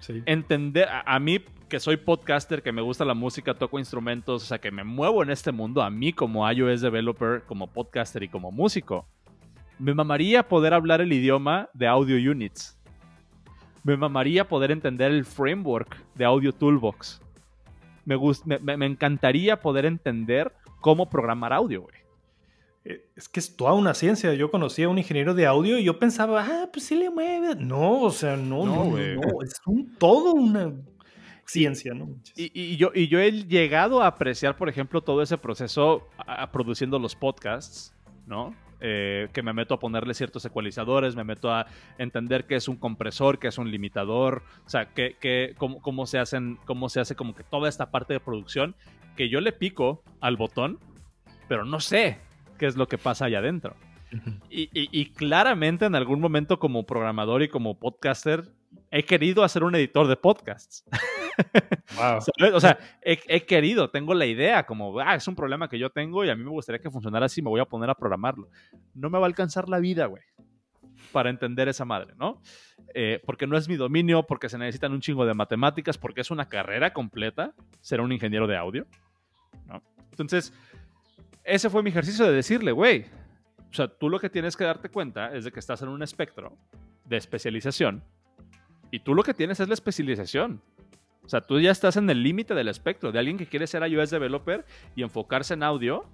Sí. 0.00 0.24
Entender, 0.26 0.88
a, 0.90 1.18
mí 1.20 1.38
que 1.74 1.80
soy 1.80 1.96
podcaster, 1.96 2.62
que 2.62 2.70
me 2.70 2.82
gusta 2.82 3.04
la 3.04 3.14
música, 3.14 3.52
toco 3.52 3.80
instrumentos, 3.80 4.44
o 4.44 4.46
sea, 4.46 4.60
que 4.60 4.70
me 4.70 4.84
muevo 4.84 5.24
en 5.24 5.30
este 5.30 5.50
mundo, 5.50 5.82
a 5.82 5.90
mí 5.90 6.12
como 6.12 6.48
iOS 6.48 6.82
developer, 6.82 7.42
como 7.48 7.66
podcaster 7.66 8.22
y 8.22 8.28
como 8.28 8.52
músico, 8.52 9.08
me 9.80 9.92
mamaría 9.92 10.46
poder 10.46 10.72
hablar 10.72 11.00
el 11.00 11.12
idioma 11.12 11.68
de 11.74 11.88
Audio 11.88 12.30
Units. 12.30 12.78
Me 13.82 13.96
mamaría 13.96 14.46
poder 14.46 14.70
entender 14.70 15.10
el 15.10 15.24
framework 15.24 16.00
de 16.14 16.24
Audio 16.24 16.52
Toolbox. 16.52 17.20
Me, 18.04 18.16
me, 18.60 18.76
me 18.76 18.86
encantaría 18.86 19.60
poder 19.60 19.84
entender 19.84 20.52
cómo 20.80 21.10
programar 21.10 21.52
audio, 21.52 21.82
güey. 21.82 21.96
Eh, 22.84 23.04
es 23.16 23.28
que 23.28 23.40
es 23.40 23.56
toda 23.56 23.72
una 23.72 23.94
ciencia. 23.94 24.32
Yo 24.34 24.48
conocí 24.48 24.84
a 24.84 24.88
un 24.88 24.98
ingeniero 24.98 25.34
de 25.34 25.46
audio 25.46 25.76
y 25.76 25.82
yo 25.82 25.98
pensaba, 25.98 26.46
ah, 26.48 26.68
pues 26.72 26.84
sí 26.84 26.94
le 26.94 27.10
mueve. 27.10 27.56
No, 27.56 28.02
o 28.02 28.10
sea, 28.12 28.36
no, 28.36 28.64
no, 28.64 28.84
no, 28.84 29.42
es 29.42 29.60
un, 29.66 29.92
todo 29.96 30.34
una 30.34 30.72
ciencia, 31.46 31.94
¿no? 31.94 32.08
Y, 32.36 32.76
yo, 32.76 32.90
y 32.94 33.08
yo 33.08 33.20
he 33.20 33.32
llegado 33.32 34.02
a 34.02 34.06
apreciar, 34.06 34.56
por 34.56 34.68
ejemplo, 34.68 35.02
todo 35.02 35.22
ese 35.22 35.38
proceso 35.38 36.08
produciendo 36.52 36.98
los 36.98 37.14
podcasts, 37.14 37.94
¿no? 38.26 38.54
Eh, 38.80 39.28
que 39.32 39.42
me 39.42 39.52
meto 39.52 39.74
a 39.74 39.78
ponerle 39.78 40.12
ciertos 40.12 40.44
ecualizadores, 40.44 41.16
me 41.16 41.24
meto 41.24 41.50
a 41.50 41.66
entender 41.96 42.46
qué 42.46 42.56
es 42.56 42.68
un 42.68 42.76
compresor, 42.76 43.38
qué 43.38 43.48
es 43.48 43.56
un 43.56 43.70
limitador, 43.70 44.42
o 44.66 44.68
sea, 44.68 44.92
que, 44.92 45.54
cómo, 45.56 45.80
cómo, 45.80 46.06
se 46.06 46.18
hacen, 46.18 46.58
cómo 46.66 46.88
se 46.88 47.00
hace 47.00 47.14
como 47.14 47.34
que 47.34 47.44
toda 47.44 47.68
esta 47.68 47.90
parte 47.90 48.12
de 48.12 48.20
producción 48.20 48.74
que 49.16 49.28
yo 49.28 49.40
le 49.40 49.52
pico 49.52 50.02
al 50.20 50.36
botón, 50.36 50.78
pero 51.48 51.64
no 51.64 51.80
sé 51.80 52.18
qué 52.58 52.66
es 52.66 52.76
lo 52.76 52.86
que 52.88 52.98
pasa 52.98 53.26
allá 53.26 53.38
adentro. 53.38 53.74
y, 54.50 55.06
claramente 55.06 55.86
en 55.86 55.94
algún 55.94 56.20
momento 56.20 56.58
como 56.58 56.84
programador 56.84 57.42
y 57.42 57.48
como 57.48 57.78
podcaster 57.78 58.52
he 58.90 59.04
querido 59.04 59.42
hacer 59.42 59.64
un 59.64 59.74
editor 59.74 60.06
de 60.06 60.16
podcasts. 60.16 60.84
O 62.54 62.60
sea, 62.60 62.78
he, 63.02 63.44
querido, 63.44 63.90
tengo 63.90 64.14
la 64.14 64.26
idea, 64.26 64.64
como, 64.64 64.98
ah, 65.00 65.14
es 65.14 65.26
un 65.28 65.34
problema 65.34 65.68
que 65.68 65.78
yo 65.78 65.90
tengo 65.90 66.24
y 66.24 66.30
a 66.30 66.36
mí 66.36 66.42
me 66.42 66.50
gustaría 66.50 66.80
que 66.80 66.90
funcionara 66.90 67.26
así, 67.26 67.42
me 67.42 67.50
voy 67.50 67.60
a 67.60 67.64
poner 67.64 67.90
a 67.90 67.94
programarlo. 67.94 68.48
No 68.94 69.10
me 69.10 69.18
va 69.18 69.24
a 69.24 69.28
alcanzar 69.28 69.68
la 69.68 69.78
vida, 69.78 70.06
güey, 70.06 70.22
para 71.12 71.30
entender 71.30 71.68
esa 71.68 71.84
madre, 71.84 72.14
¿no? 72.16 72.40
Eh, 72.94 73.20
porque 73.24 73.46
no 73.46 73.56
es 73.56 73.68
mi 73.68 73.76
dominio, 73.76 74.24
porque 74.24 74.48
se 74.48 74.58
necesitan 74.58 74.92
un 74.92 75.00
chingo 75.00 75.26
de 75.26 75.34
matemáticas, 75.34 75.98
porque 75.98 76.20
es 76.20 76.30
una 76.30 76.48
carrera 76.48 76.92
completa 76.92 77.54
ser 77.80 78.00
un 78.00 78.12
ingeniero 78.12 78.46
de 78.46 78.56
audio. 78.56 78.86
Entonces, 80.10 80.52
ese 81.42 81.68
fue 81.68 81.82
mi 81.82 81.90
ejercicio 81.90 82.24
de 82.24 82.32
decirle, 82.32 82.70
güey, 82.70 83.06
o 83.70 83.74
sea, 83.74 83.88
tú 83.88 84.08
lo 84.08 84.20
que 84.20 84.30
tienes 84.30 84.56
que 84.56 84.62
darte 84.62 84.88
cuenta 84.88 85.34
es 85.34 85.44
de 85.44 85.50
que 85.50 85.58
estás 85.58 85.82
en 85.82 85.88
un 85.88 86.02
espectro 86.04 86.56
de 87.04 87.16
especialización 87.16 88.04
y 88.94 89.00
tú 89.00 89.12
lo 89.12 89.24
que 89.24 89.34
tienes 89.34 89.58
es 89.58 89.66
la 89.66 89.74
especialización. 89.74 90.62
O 91.24 91.28
sea, 91.28 91.40
tú 91.40 91.58
ya 91.60 91.70
estás 91.70 91.96
en 91.96 92.08
el 92.10 92.22
límite 92.22 92.54
del 92.54 92.68
espectro 92.68 93.10
de 93.10 93.18
alguien 93.18 93.38
que 93.38 93.46
quiere 93.46 93.66
ser 93.66 93.82
iOS 93.86 94.10
developer 94.10 94.64
y 94.94 95.02
enfocarse 95.02 95.54
en 95.54 95.62
audio. 95.62 96.04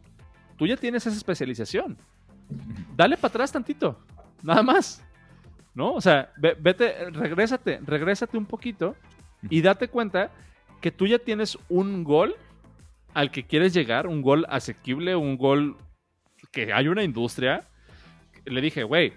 Tú 0.56 0.66
ya 0.66 0.76
tienes 0.76 1.06
esa 1.06 1.16
especialización. 1.16 1.96
Dale 2.96 3.16
para 3.16 3.28
atrás 3.28 3.52
tantito, 3.52 3.98
nada 4.42 4.62
más. 4.62 5.04
¿No? 5.74 5.94
O 5.94 6.00
sea, 6.00 6.32
vete, 6.36 7.10
regrésate, 7.10 7.80
regrésate 7.84 8.36
un 8.36 8.44
poquito 8.44 8.96
y 9.48 9.62
date 9.62 9.88
cuenta 9.88 10.30
que 10.80 10.90
tú 10.90 11.06
ya 11.06 11.18
tienes 11.18 11.56
un 11.68 12.02
gol 12.04 12.34
al 13.14 13.30
que 13.30 13.46
quieres 13.46 13.72
llegar, 13.72 14.06
un 14.06 14.22
gol 14.22 14.46
asequible, 14.48 15.14
un 15.16 15.36
gol 15.36 15.76
que 16.52 16.72
hay 16.72 16.88
una 16.88 17.02
industria. 17.02 17.68
Le 18.44 18.60
dije, 18.60 18.82
güey, 18.82 19.12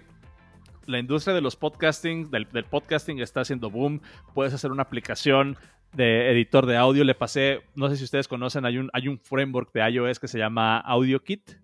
la 0.86 0.98
industria 0.98 1.34
de 1.34 1.40
los 1.40 1.56
podcasting, 1.56 2.30
del, 2.30 2.46
podcasting 2.46 3.20
está 3.20 3.40
haciendo 3.40 3.70
boom. 3.70 4.00
Puedes 4.34 4.52
hacer 4.52 4.70
una 4.70 4.82
aplicación 4.82 5.56
de 5.94 6.30
editor 6.30 6.66
de 6.66 6.76
audio. 6.76 7.04
Le 7.04 7.14
pasé, 7.14 7.62
no 7.74 7.88
sé 7.88 7.96
si 7.96 8.04
ustedes 8.04 8.28
conocen, 8.28 8.64
hay 8.64 8.78
un, 8.78 8.90
hay 8.92 9.08
un 9.08 9.18
framework 9.18 9.72
de 9.72 9.88
iOS 9.90 10.18
que 10.18 10.28
se 10.28 10.38
llama 10.38 10.78
AudioKit. 10.78 11.58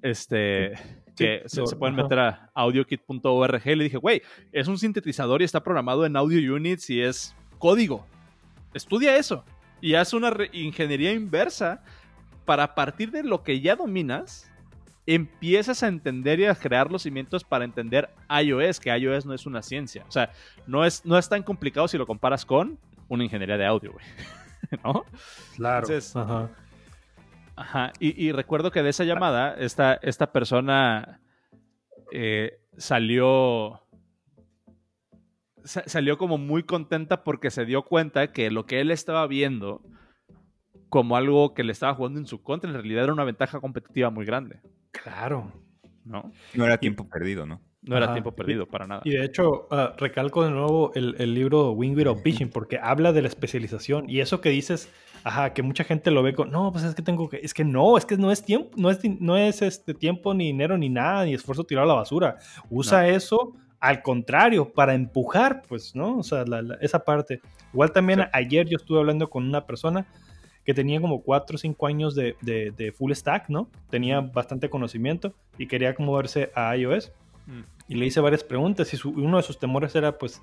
Este, 0.00 0.74
que 1.16 1.42
se, 1.46 1.62
pueden 1.76 1.96
meter 1.96 2.18
a 2.18 2.50
audiokit.org. 2.54 3.66
Le 3.66 3.84
dije, 3.84 3.96
güey, 3.96 4.22
es 4.52 4.68
un 4.68 4.78
sintetizador 4.78 5.42
y 5.42 5.44
está 5.44 5.62
programado 5.62 6.06
en 6.06 6.16
audio 6.16 6.54
units 6.54 6.88
y 6.90 7.00
es 7.00 7.34
código. 7.58 8.06
Estudia 8.72 9.16
eso 9.16 9.44
y 9.80 9.94
haz 9.94 10.12
una 10.12 10.32
ingeniería 10.52 11.12
inversa 11.12 11.82
para 12.44 12.74
partir 12.74 13.10
de 13.10 13.22
lo 13.22 13.42
que 13.42 13.60
ya 13.60 13.76
dominas, 13.76 14.50
empiezas 15.06 15.82
a 15.82 15.88
entender 15.88 16.40
y 16.40 16.46
a 16.46 16.54
crear 16.54 16.90
los 16.90 17.02
cimientos 17.02 17.44
para 17.44 17.64
entender 17.64 18.10
iOS, 18.30 18.80
que 18.80 18.96
iOS 18.96 19.26
no 19.26 19.34
es 19.34 19.46
una 19.46 19.62
ciencia. 19.62 20.04
O 20.08 20.12
sea, 20.12 20.32
no 20.66 20.84
es, 20.84 21.04
no 21.04 21.18
es 21.18 21.28
tan 21.28 21.42
complicado 21.42 21.88
si 21.88 21.98
lo 21.98 22.06
comparas 22.06 22.44
con 22.44 22.78
una 23.08 23.24
ingeniería 23.24 23.56
de 23.56 23.66
audio, 23.66 23.92
güey. 23.92 24.04
¿No? 24.84 25.04
Claro. 25.56 25.86
ajá. 26.14 26.50
Ajá. 27.56 27.92
Y, 27.98 28.30
recuerdo 28.32 28.70
que 28.70 28.82
de 28.82 28.90
esa 28.90 29.04
llamada, 29.04 29.54
esta, 29.54 29.94
esta 29.94 30.32
persona 30.32 31.20
eh, 32.12 32.60
salió 32.76 33.82
salió 35.64 36.16
como 36.16 36.38
muy 36.38 36.62
contenta 36.62 37.24
porque 37.24 37.50
se 37.50 37.66
dio 37.66 37.82
cuenta 37.82 38.32
que 38.32 38.50
lo 38.50 38.64
que 38.64 38.80
él 38.80 38.90
estaba 38.90 39.26
viendo 39.26 39.82
como 40.88 41.16
algo 41.16 41.52
que 41.54 41.64
le 41.64 41.72
estaba 41.72 41.94
jugando 41.94 42.18
en 42.18 42.26
su 42.26 42.42
contra, 42.42 42.70
en 42.70 42.74
realidad 42.74 43.04
era 43.04 43.12
una 43.12 43.24
ventaja 43.24 43.60
competitiva 43.60 44.10
muy 44.10 44.24
grande. 44.24 44.60
Claro. 44.90 45.52
¿No? 46.04 46.32
No 46.54 46.64
era 46.64 46.78
tiempo 46.78 47.06
perdido, 47.08 47.44
¿no? 47.44 47.60
No 47.82 47.96
era 47.96 48.12
tiempo 48.12 48.32
perdido 48.32 48.66
para 48.66 48.86
nada. 48.86 49.02
Y 49.04 49.10
de 49.10 49.24
hecho, 49.24 49.68
ah, 49.70 49.94
recalco 49.96 50.44
de 50.44 50.50
nuevo 50.50 50.92
el, 50.94 51.14
el 51.18 51.34
libro 51.34 51.70
Wing 51.72 51.96
Without 51.96 52.22
Pitching 52.22 52.50
porque 52.50 52.78
habla 52.82 53.12
de 53.12 53.22
la 53.22 53.28
especialización 53.28 54.10
y 54.10 54.20
eso 54.20 54.40
que 54.40 54.50
dices, 54.50 54.90
ajá, 55.24 55.54
que 55.54 55.62
mucha 55.62 55.84
gente 55.84 56.10
lo 56.10 56.22
ve 56.22 56.34
con, 56.34 56.50
no, 56.50 56.72
pues 56.72 56.84
es 56.84 56.94
que 56.94 57.02
tengo 57.02 57.28
que, 57.28 57.40
es 57.42 57.54
que 57.54 57.64
no, 57.64 57.96
es 57.96 58.04
que 58.04 58.16
no 58.16 58.32
es 58.32 58.44
tiempo, 58.44 58.70
no 58.76 58.90
es, 58.90 58.98
no 59.20 59.36
es 59.36 59.62
este 59.62 59.94
tiempo, 59.94 60.34
ni 60.34 60.46
dinero, 60.46 60.76
ni 60.76 60.88
nada, 60.88 61.24
ni 61.24 61.34
esfuerzo 61.34 61.64
tirado 61.64 61.84
a 61.84 61.94
la 61.94 62.00
basura. 62.00 62.36
Usa 62.68 63.08
eso 63.08 63.54
al 63.80 64.02
contrario, 64.02 64.72
para 64.72 64.94
empujar, 64.94 65.62
pues, 65.68 65.94
¿no? 65.94 66.18
O 66.18 66.22
sea, 66.22 66.44
esa 66.80 67.04
parte. 67.04 67.40
Igual 67.72 67.92
también 67.92 68.24
ayer 68.32 68.66
yo 68.66 68.76
estuve 68.76 68.98
hablando 68.98 69.30
con 69.30 69.46
una 69.46 69.66
persona 69.66 70.06
que 70.64 70.74
tenía 70.74 71.00
como 71.00 71.22
4 71.22 71.54
o 71.54 71.58
5 71.58 71.86
años 71.86 72.14
de, 72.14 72.94
full 72.96 73.12
stack, 73.12 73.48
¿no? 73.48 73.70
Tenía 73.88 74.20
bastante 74.20 74.68
conocimiento 74.68 75.32
y 75.56 75.66
quería 75.66 75.94
como 75.94 76.14
verse 76.14 76.50
a 76.54 76.76
iOS. 76.76 77.12
Mm. 77.48 77.62
Y 77.88 77.94
le 77.96 78.06
hice 78.06 78.20
varias 78.20 78.44
preguntas 78.44 78.92
y 78.92 79.08
uno 79.08 79.38
de 79.38 79.42
sus 79.42 79.58
temores 79.58 79.94
era, 79.94 80.18
pues, 80.18 80.42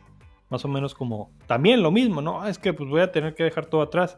más 0.49 0.65
o 0.65 0.67
menos 0.67 0.93
como, 0.93 1.31
también 1.47 1.81
lo 1.81 1.91
mismo, 1.91 2.21
¿no? 2.21 2.41
Ah, 2.41 2.49
es 2.49 2.57
que 2.57 2.73
pues 2.73 2.89
voy 2.89 3.01
a 3.01 3.11
tener 3.11 3.33
que 3.35 3.43
dejar 3.43 3.65
todo 3.67 3.81
atrás 3.81 4.17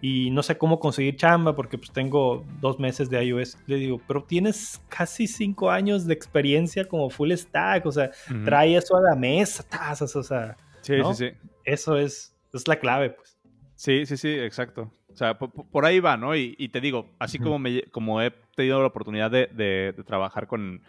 y 0.00 0.30
no 0.30 0.42
sé 0.42 0.56
cómo 0.56 0.78
conseguir 0.78 1.16
chamba 1.16 1.54
porque 1.56 1.76
pues 1.76 1.90
tengo 1.90 2.44
dos 2.60 2.78
meses 2.78 3.10
de 3.10 3.24
iOS. 3.24 3.58
Le 3.66 3.76
digo, 3.76 4.00
pero 4.06 4.22
tienes 4.22 4.80
casi 4.88 5.26
cinco 5.26 5.70
años 5.70 6.06
de 6.06 6.14
experiencia 6.14 6.86
como 6.86 7.10
full 7.10 7.32
stack, 7.32 7.84
o 7.86 7.92
sea, 7.92 8.10
trae 8.44 8.76
eso 8.76 8.96
a 8.96 9.00
la 9.00 9.16
mesa, 9.16 9.62
tazas, 9.62 10.14
o 10.14 10.22
sea. 10.22 10.56
Sí, 10.82 10.94
sí, 11.02 11.14
sí. 11.14 11.30
Eso 11.64 11.96
es, 11.96 12.34
es 12.52 12.68
la 12.68 12.76
clave, 12.76 13.10
pues. 13.10 13.38
Sí, 13.74 14.06
sí, 14.06 14.16
sí, 14.16 14.30
exacto. 14.30 14.92
O 15.12 15.16
sea, 15.16 15.36
por, 15.36 15.84
ahí 15.84 15.98
va, 15.98 16.16
¿no? 16.16 16.36
Y, 16.36 16.68
te 16.68 16.80
digo, 16.80 17.10
así 17.18 17.38
como, 17.38 17.58
me, 17.58 17.82
como 17.90 18.22
he 18.22 18.30
tenido 18.54 18.80
la 18.80 18.86
oportunidad 18.86 19.30
de, 19.30 19.94
trabajar 20.06 20.46
con, 20.46 20.82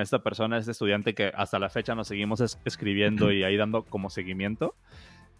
esta 0.00 0.18
persona, 0.18 0.58
este 0.58 0.72
estudiante 0.72 1.14
que 1.14 1.32
hasta 1.34 1.58
la 1.58 1.70
fecha 1.70 1.94
nos 1.94 2.08
seguimos 2.08 2.40
escribiendo 2.64 3.32
y 3.32 3.44
ahí 3.44 3.56
dando 3.56 3.84
como 3.84 4.10
seguimiento. 4.10 4.74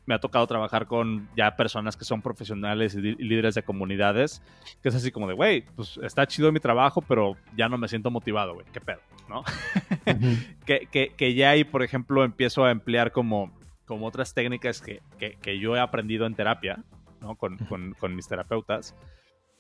Me 0.07 0.15
ha 0.15 0.21
tocado 0.21 0.47
trabajar 0.47 0.87
con 0.87 1.29
ya 1.37 1.57
personas 1.57 1.97
que 1.97 2.05
son 2.05 2.23
profesionales 2.23 2.95
y, 2.95 3.00
líderes 3.00 3.57
de 3.57 3.65
comunidades, 3.65 4.41
que 4.81 4.88
es 4.88 4.95
así 4.95 5.11
como 5.11 5.26
de, 5.26 5.35
güey, 5.35 5.65
pues 5.75 5.99
está 6.00 6.26
chido 6.26 6.53
mi 6.53 6.61
trabajo, 6.61 7.03
pero 7.03 7.37
ya 7.57 7.69
no 7.69 7.76
me 7.76 7.88
siento 7.88 8.11
motivado, 8.11 8.55
güey, 8.55 8.67
qué 8.73 8.81
pedo, 8.81 9.00
¿no? 9.29 9.43
que, 10.65 11.12
que, 11.17 11.35
ya 11.35 11.50
ahí, 11.50 11.65
por 11.65 11.83
ejemplo, 11.83 12.23
empiezo 12.23 12.65
a 12.65 12.71
emplear 12.71 13.11
como, 13.11 13.53
como 13.85 14.07
otras 14.07 14.33
técnicas 14.33 14.81
que, 14.81 15.03
que 15.19 15.59
yo 15.59 15.75
he 15.75 15.81
aprendido 15.81 16.25
en 16.25 16.37
terapia, 16.37 16.85
¿no? 17.21 17.35
Con, 17.35 17.59
con, 17.59 17.95
con 17.95 18.15
mis 18.15 18.29
terapeutas 18.29 18.95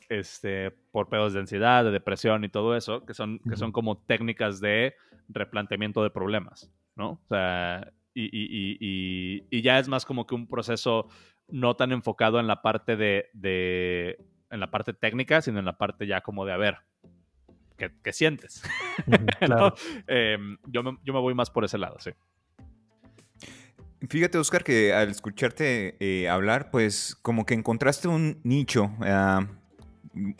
este, 0.08 0.70
por 0.70 1.08
pedos 1.08 1.32
de 1.32 1.40
ansiedad, 1.40 1.84
de 1.84 1.90
depresión 1.90 2.44
y 2.44 2.48
todo 2.48 2.76
eso, 2.76 3.04
que 3.04 3.14
son, 3.14 3.38
que 3.40 3.56
son 3.56 3.72
como 3.72 3.98
técnicas 3.98 4.60
de 4.60 4.94
replanteamiento 5.28 6.02
de 6.02 6.10
problemas, 6.10 6.70
¿no? 6.94 7.10
O 7.10 7.26
sea, 7.28 7.92
y, 8.14 8.24
y, 8.32 9.46
y, 9.50 9.62
ya 9.62 9.78
es 9.78 9.88
más 9.88 10.04
como 10.06 10.26
que 10.26 10.34
un 10.34 10.46
proceso 10.46 11.08
no 11.48 11.76
tan 11.76 11.92
enfocado 11.92 12.40
en 12.40 12.46
la 12.46 12.62
parte 12.62 12.96
de, 12.96 13.28
de 13.34 14.18
en 14.50 14.60
la 14.60 14.70
parte 14.70 14.94
técnica, 14.94 15.42
sino 15.42 15.58
en 15.58 15.64
la 15.64 15.76
parte 15.76 16.06
ya 16.06 16.22
como 16.22 16.46
de, 16.46 16.52
a 16.52 16.56
ver, 16.56 16.78
¿qué, 17.76 18.12
sientes? 18.12 18.62
Em, 20.06 20.56
yo, 20.66 20.82
me, 20.82 20.96
yo 21.04 21.12
me 21.12 21.20
voy 21.20 21.34
más 21.34 21.50
por 21.50 21.64
ese 21.64 21.78
lado, 21.78 21.98
sí. 21.98 22.10
Fíjate, 24.08 24.38
Oscar, 24.38 24.62
que 24.62 24.92
al 24.92 25.10
escucharte 25.10 25.96
eh, 26.00 26.28
hablar, 26.28 26.70
pues 26.70 27.16
como 27.22 27.44
que 27.44 27.54
encontraste 27.54 28.08
un 28.08 28.40
nicho. 28.44 28.90
Ah, 29.00 29.46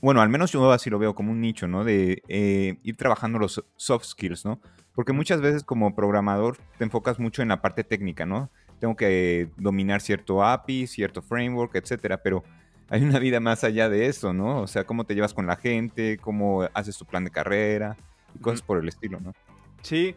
bueno, 0.00 0.22
al 0.22 0.30
menos 0.30 0.52
yo 0.52 0.72
así 0.72 0.88
lo 0.88 0.98
veo 0.98 1.14
como 1.14 1.32
un 1.32 1.40
nicho, 1.40 1.68
¿no? 1.68 1.84
De 1.84 2.22
eh, 2.28 2.78
ir 2.82 2.96
trabajando 2.96 3.38
los 3.38 3.62
soft 3.76 4.04
skills, 4.04 4.44
¿no? 4.46 4.58
Porque 4.94 5.12
muchas 5.12 5.42
veces 5.42 5.64
como 5.64 5.94
programador 5.94 6.56
te 6.78 6.84
enfocas 6.84 7.18
mucho 7.18 7.42
en 7.42 7.48
la 7.48 7.60
parte 7.60 7.84
técnica, 7.84 8.24
¿no? 8.24 8.50
Tengo 8.80 8.96
que 8.96 9.50
dominar 9.58 10.00
cierto 10.00 10.42
API, 10.42 10.86
cierto 10.86 11.20
framework, 11.20 11.74
etcétera, 11.74 12.22
pero 12.22 12.42
hay 12.88 13.02
una 13.02 13.18
vida 13.18 13.38
más 13.38 13.64
allá 13.64 13.90
de 13.90 14.06
eso, 14.06 14.32
¿no? 14.32 14.62
O 14.62 14.66
sea, 14.66 14.84
cómo 14.84 15.04
te 15.04 15.14
llevas 15.14 15.34
con 15.34 15.46
la 15.46 15.56
gente, 15.56 16.18
cómo 16.22 16.66
haces 16.72 16.96
tu 16.96 17.04
plan 17.04 17.24
de 17.24 17.30
carrera 17.30 17.96
y 18.34 18.38
cosas 18.38 18.62
por 18.62 18.78
el 18.78 18.88
estilo, 18.88 19.20
¿no? 19.20 19.34
Sí, 19.82 20.14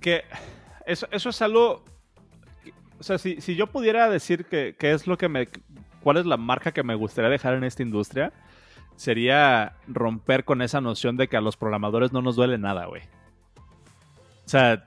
que 0.00 0.24
eso, 0.86 1.08
eso 1.10 1.30
es 1.30 1.40
algo... 1.40 1.82
O 2.98 3.02
sea, 3.02 3.16
si, 3.16 3.40
si 3.40 3.54
yo 3.54 3.66
pudiera 3.66 4.10
decir 4.10 4.44
que, 4.44 4.76
que 4.78 4.92
es 4.92 5.06
lo 5.06 5.16
que 5.16 5.28
me... 5.28 5.48
¿Cuál 6.02 6.18
es 6.18 6.26
la 6.26 6.36
marca 6.36 6.72
que 6.72 6.82
me 6.82 6.94
gustaría 6.94 7.30
dejar 7.30 7.54
en 7.54 7.64
esta 7.64 7.82
industria? 7.82 8.32
Sería 8.96 9.76
romper 9.86 10.44
con 10.44 10.62
esa 10.62 10.80
noción 10.80 11.16
de 11.16 11.28
que 11.28 11.36
a 11.36 11.40
los 11.40 11.56
programadores 11.56 12.12
no 12.12 12.22
nos 12.22 12.36
duele 12.36 12.58
nada, 12.58 12.86
güey. 12.86 13.02
O 14.44 14.48
sea, 14.48 14.84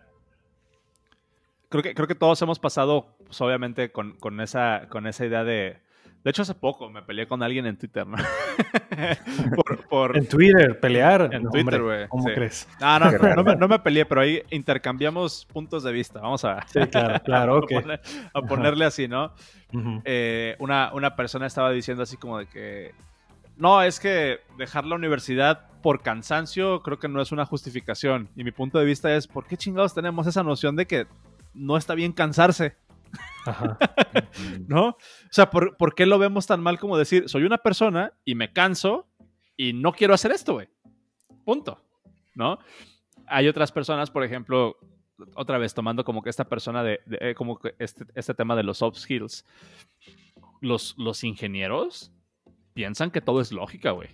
creo 1.69 1.83
que, 1.83 1.93
creo 1.93 2.07
que 2.07 2.15
todos 2.15 2.41
hemos 2.41 2.59
pasado, 2.59 3.07
pues, 3.25 3.39
obviamente, 3.41 3.91
con, 3.91 4.13
con, 4.17 4.39
esa, 4.41 4.87
con 4.89 5.07
esa 5.07 5.25
idea 5.25 5.43
de... 5.43 5.77
De 6.23 6.31
hecho, 6.31 6.41
hace 6.41 6.55
poco 6.55 6.89
me 6.89 7.01
peleé 7.03 7.25
con 7.25 7.41
alguien 7.41 7.65
en 7.67 7.77
Twitter, 7.77 8.05
¿no? 8.05 8.17
por, 9.89 10.17
En 10.17 10.27
Twitter, 10.27 10.77
pelear. 10.77 11.29
En 11.31 11.49
Twitter, 11.49 11.81
güey. 11.81 12.07
¿Cómo 12.09 12.25
crees? 12.25 12.67
Ah, 12.81 12.99
no, 12.99 13.11
no, 13.11 13.43
me, 13.45 13.55
no, 13.55 13.67
me, 13.67 13.79
peleé, 13.79 14.05
pero 14.05 14.21
ahí 14.21 14.41
intercambiamos 14.49 15.45
puntos 15.45 15.83
de 15.83 15.91
vista. 15.93 16.19
Vamos 16.19 16.43
a... 16.43 16.67
Sí, 16.67 16.79
claro, 16.91 17.21
claro, 17.23 17.65
a, 18.33 18.41
ponerle 18.41 18.83
así, 18.83 19.07
¿no? 19.07 19.31
Eh, 20.03 20.57
una, 20.59 20.91
una 20.93 21.15
persona 21.15 21.45
estaba 21.45 21.71
diciendo 21.71 22.03
así 22.03 22.17
como 22.17 22.39
de 22.39 22.47
que 22.47 22.93
no, 23.57 23.81
es 23.81 23.99
que 23.99 24.39
dejar 24.57 24.85
la 24.85 24.95
universidad 24.95 25.67
por 25.81 26.01
cansancio 26.01 26.81
creo 26.81 26.99
que 26.99 27.07
no 27.07 27.21
es 27.21 27.31
una 27.31 27.45
justificación. 27.45 28.29
Y 28.35 28.43
mi 28.43 28.51
punto 28.51 28.77
de 28.77 28.85
vista 28.85 29.15
es, 29.15 29.27
¿por 29.27 29.45
qué 29.45 29.57
chingados 29.57 29.93
tenemos 29.93 30.27
esa 30.27 30.43
noción 30.43 30.75
de 30.75 30.85
que 30.85 31.07
no 31.53 31.77
está 31.77 31.95
bien 31.95 32.11
cansarse? 32.11 32.75
Ajá. 33.45 33.77
¿No? 34.67 34.89
O 34.89 34.97
sea, 35.31 35.49
¿por, 35.49 35.95
qué 35.95 36.05
lo 36.05 36.19
vemos 36.19 36.45
tan 36.45 36.61
mal 36.61 36.79
como 36.79 36.97
decir, 36.97 37.29
soy 37.29 37.43
una 37.43 37.57
persona 37.57 38.13
y 38.25 38.35
me 38.35 38.51
canso 38.53 39.07
y 39.55 39.73
no 39.73 39.91
quiero 39.91 40.13
hacer 40.13 40.31
esto, 40.31 40.53
güey? 40.53 40.69
Punto. 41.43 41.81
¿No? 42.35 42.59
Hay 43.25 43.47
otras 43.47 43.71
personas, 43.71 44.11
por 44.11 44.23
ejemplo, 44.23 44.77
otra 45.33 45.57
vez 45.57 45.73
tomando 45.73 46.03
como 46.03 46.21
que 46.21 46.29
esta 46.29 46.45
persona 46.45 46.83
de, 46.83 46.99
eh, 47.21 47.33
como 47.35 47.57
que 47.57 47.73
este, 47.79 48.05
este, 48.13 48.35
tema 48.35 48.55
de 48.55 48.63
los 48.63 48.77
soft 48.77 48.97
skills. 48.97 49.45
Los, 50.61 50.95
los 50.97 51.23
ingenieros 51.23 52.11
piensan 52.77 53.09
que 53.09 53.21
todo 53.21 53.41
es 53.41 53.51
lógica, 53.51 53.89
güey. 53.89 54.09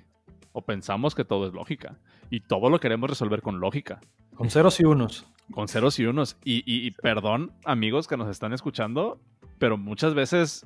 O 0.54 0.62
pensamos 0.62 1.16
que 1.16 1.26
todo 1.26 1.46
es 1.46 1.54
lógica. 1.54 1.98
Y 2.30 2.40
todo 2.40 2.70
lo 2.70 2.80
queremos 2.80 3.10
resolver 3.10 3.42
con 3.42 3.60
lógica. 3.60 4.00
Con 4.36 4.50
ceros 4.50 4.80
y 4.80 4.86
unos. 4.86 5.28
Con 5.52 5.68
ceros 5.68 6.00
y 6.00 6.06
unos. 6.06 6.38
Y, 6.46 6.90
perdón, 6.92 7.52
amigos 7.66 8.08
que 8.08 8.16
nos 8.16 8.30
están 8.30 8.54
escuchando, 8.54 9.20
pero 9.60 9.78
muchas 9.78 10.14
veces 10.14 10.66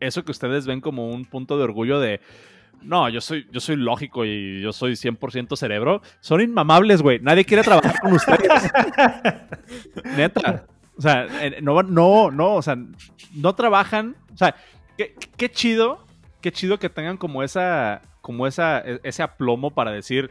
eso 0.00 0.24
que 0.24 0.30
ustedes 0.30 0.66
ven 0.66 0.80
como 0.80 1.10
un 1.10 1.26
punto 1.26 1.58
de 1.58 1.64
orgullo 1.64 2.00
de, 2.00 2.22
no, 2.80 3.10
yo 3.10 3.20
soy, 3.20 3.46
yo 3.52 3.60
soy 3.60 3.76
lógico 3.76 4.24
y 4.24 4.62
yo 4.62 4.72
soy 4.72 4.92
100% 4.92 5.54
cerebro, 5.54 6.00
son 6.20 6.40
inmamables, 6.40 7.02
güey. 7.02 7.20
Nadie 7.20 7.44
quiere 7.44 7.62
trabajar 7.62 8.00
con 8.00 8.14
ustedes. 8.14 8.72
Neta. 10.16 10.64
O 10.96 11.02
sea, 11.02 11.26
no, 11.60 11.82
no, 11.82 12.30
no, 12.30 12.54
o 12.54 12.62
sea, 12.62 12.78
no 13.34 13.54
trabajan. 13.54 14.16
O 14.32 14.36
sea, 14.38 14.56
qué, 14.96 15.14
qué 15.36 15.50
chido 15.50 16.03
qué 16.44 16.52
chido 16.52 16.78
que 16.78 16.90
tengan 16.90 17.16
como 17.16 17.42
esa, 17.42 18.02
como 18.20 18.46
esa, 18.46 18.80
e, 18.80 19.00
ese 19.02 19.22
aplomo 19.22 19.70
para 19.70 19.92
decir, 19.92 20.30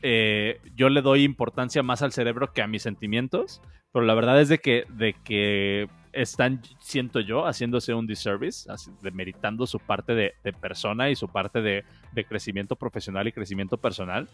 eh, 0.00 0.58
yo 0.74 0.88
le 0.88 1.02
doy 1.02 1.22
importancia 1.22 1.82
más 1.82 2.00
al 2.00 2.12
cerebro 2.12 2.54
que 2.54 2.62
a 2.62 2.66
mis 2.66 2.82
sentimientos, 2.82 3.60
pero 3.92 4.06
la 4.06 4.14
verdad 4.14 4.40
es 4.40 4.48
de 4.48 4.56
que, 4.56 4.86
de 4.88 5.12
que 5.22 5.86
están, 6.14 6.62
siento 6.80 7.20
yo, 7.20 7.44
haciéndose 7.44 7.92
un 7.92 8.06
disservice, 8.06 8.66
demeritando 9.02 9.66
su 9.66 9.78
parte 9.80 10.14
de, 10.14 10.32
persona 10.62 11.10
y 11.10 11.14
su 11.14 11.28
parte 11.28 11.60
de, 11.60 11.84
crecimiento 12.26 12.76
profesional 12.76 13.28
y 13.28 13.32
crecimiento 13.32 13.76
personal, 13.76 14.30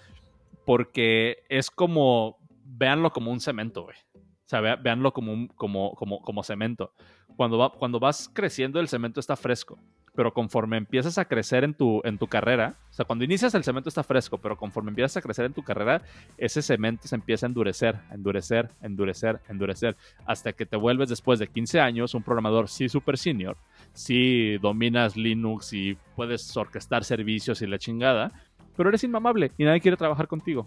porque 0.64 1.38
es 1.48 1.72
como, 1.72 2.38
véanlo 2.64 3.10
como 3.10 3.32
un 3.32 3.40
cemento, 3.40 3.82
güey. 3.82 3.96
O 4.14 4.48
sea, 4.50 4.60
véanlo 4.60 5.12
como, 5.12 5.32
un, 5.32 5.48
como, 5.48 5.92
como, 5.96 6.22
como 6.22 6.44
cemento. 6.44 6.92
Cuando, 7.36 7.58
va, 7.58 7.72
cuando 7.72 7.98
vas 7.98 8.30
creciendo, 8.32 8.78
el 8.78 8.86
cemento 8.86 9.18
está 9.18 9.34
fresco 9.34 9.76
pero 10.14 10.32
conforme 10.32 10.76
empiezas 10.76 11.18
a 11.18 11.24
crecer 11.24 11.64
en 11.64 11.74
tu, 11.74 12.00
en 12.04 12.18
tu 12.18 12.26
carrera, 12.26 12.74
o 12.90 12.92
sea, 12.92 13.04
cuando 13.04 13.24
inicias 13.24 13.54
el 13.54 13.64
cemento 13.64 13.88
está 13.88 14.02
fresco, 14.02 14.38
pero 14.38 14.56
conforme 14.56 14.90
empiezas 14.90 15.16
a 15.16 15.22
crecer 15.22 15.44
en 15.44 15.52
tu 15.52 15.62
carrera, 15.62 16.02
ese 16.36 16.62
cemento 16.62 17.06
se 17.06 17.14
empieza 17.14 17.46
a 17.46 17.48
endurecer, 17.48 17.96
endurecer, 18.10 18.70
endurecer, 18.82 19.40
endurecer, 19.48 19.96
hasta 20.26 20.52
que 20.52 20.66
te 20.66 20.76
vuelves 20.76 21.08
después 21.08 21.38
de 21.38 21.48
15 21.48 21.80
años 21.80 22.14
un 22.14 22.22
programador 22.22 22.68
sí 22.68 22.88
super 22.88 23.16
senior, 23.16 23.56
sí 23.92 24.58
dominas 24.58 25.16
Linux 25.16 25.72
y 25.72 25.96
puedes 26.16 26.56
orquestar 26.56 27.04
servicios 27.04 27.62
y 27.62 27.66
la 27.66 27.78
chingada, 27.78 28.32
pero 28.76 28.88
eres 28.88 29.04
inmamable 29.04 29.52
y 29.58 29.64
nadie 29.64 29.80
quiere 29.80 29.96
trabajar 29.96 30.26
contigo, 30.26 30.66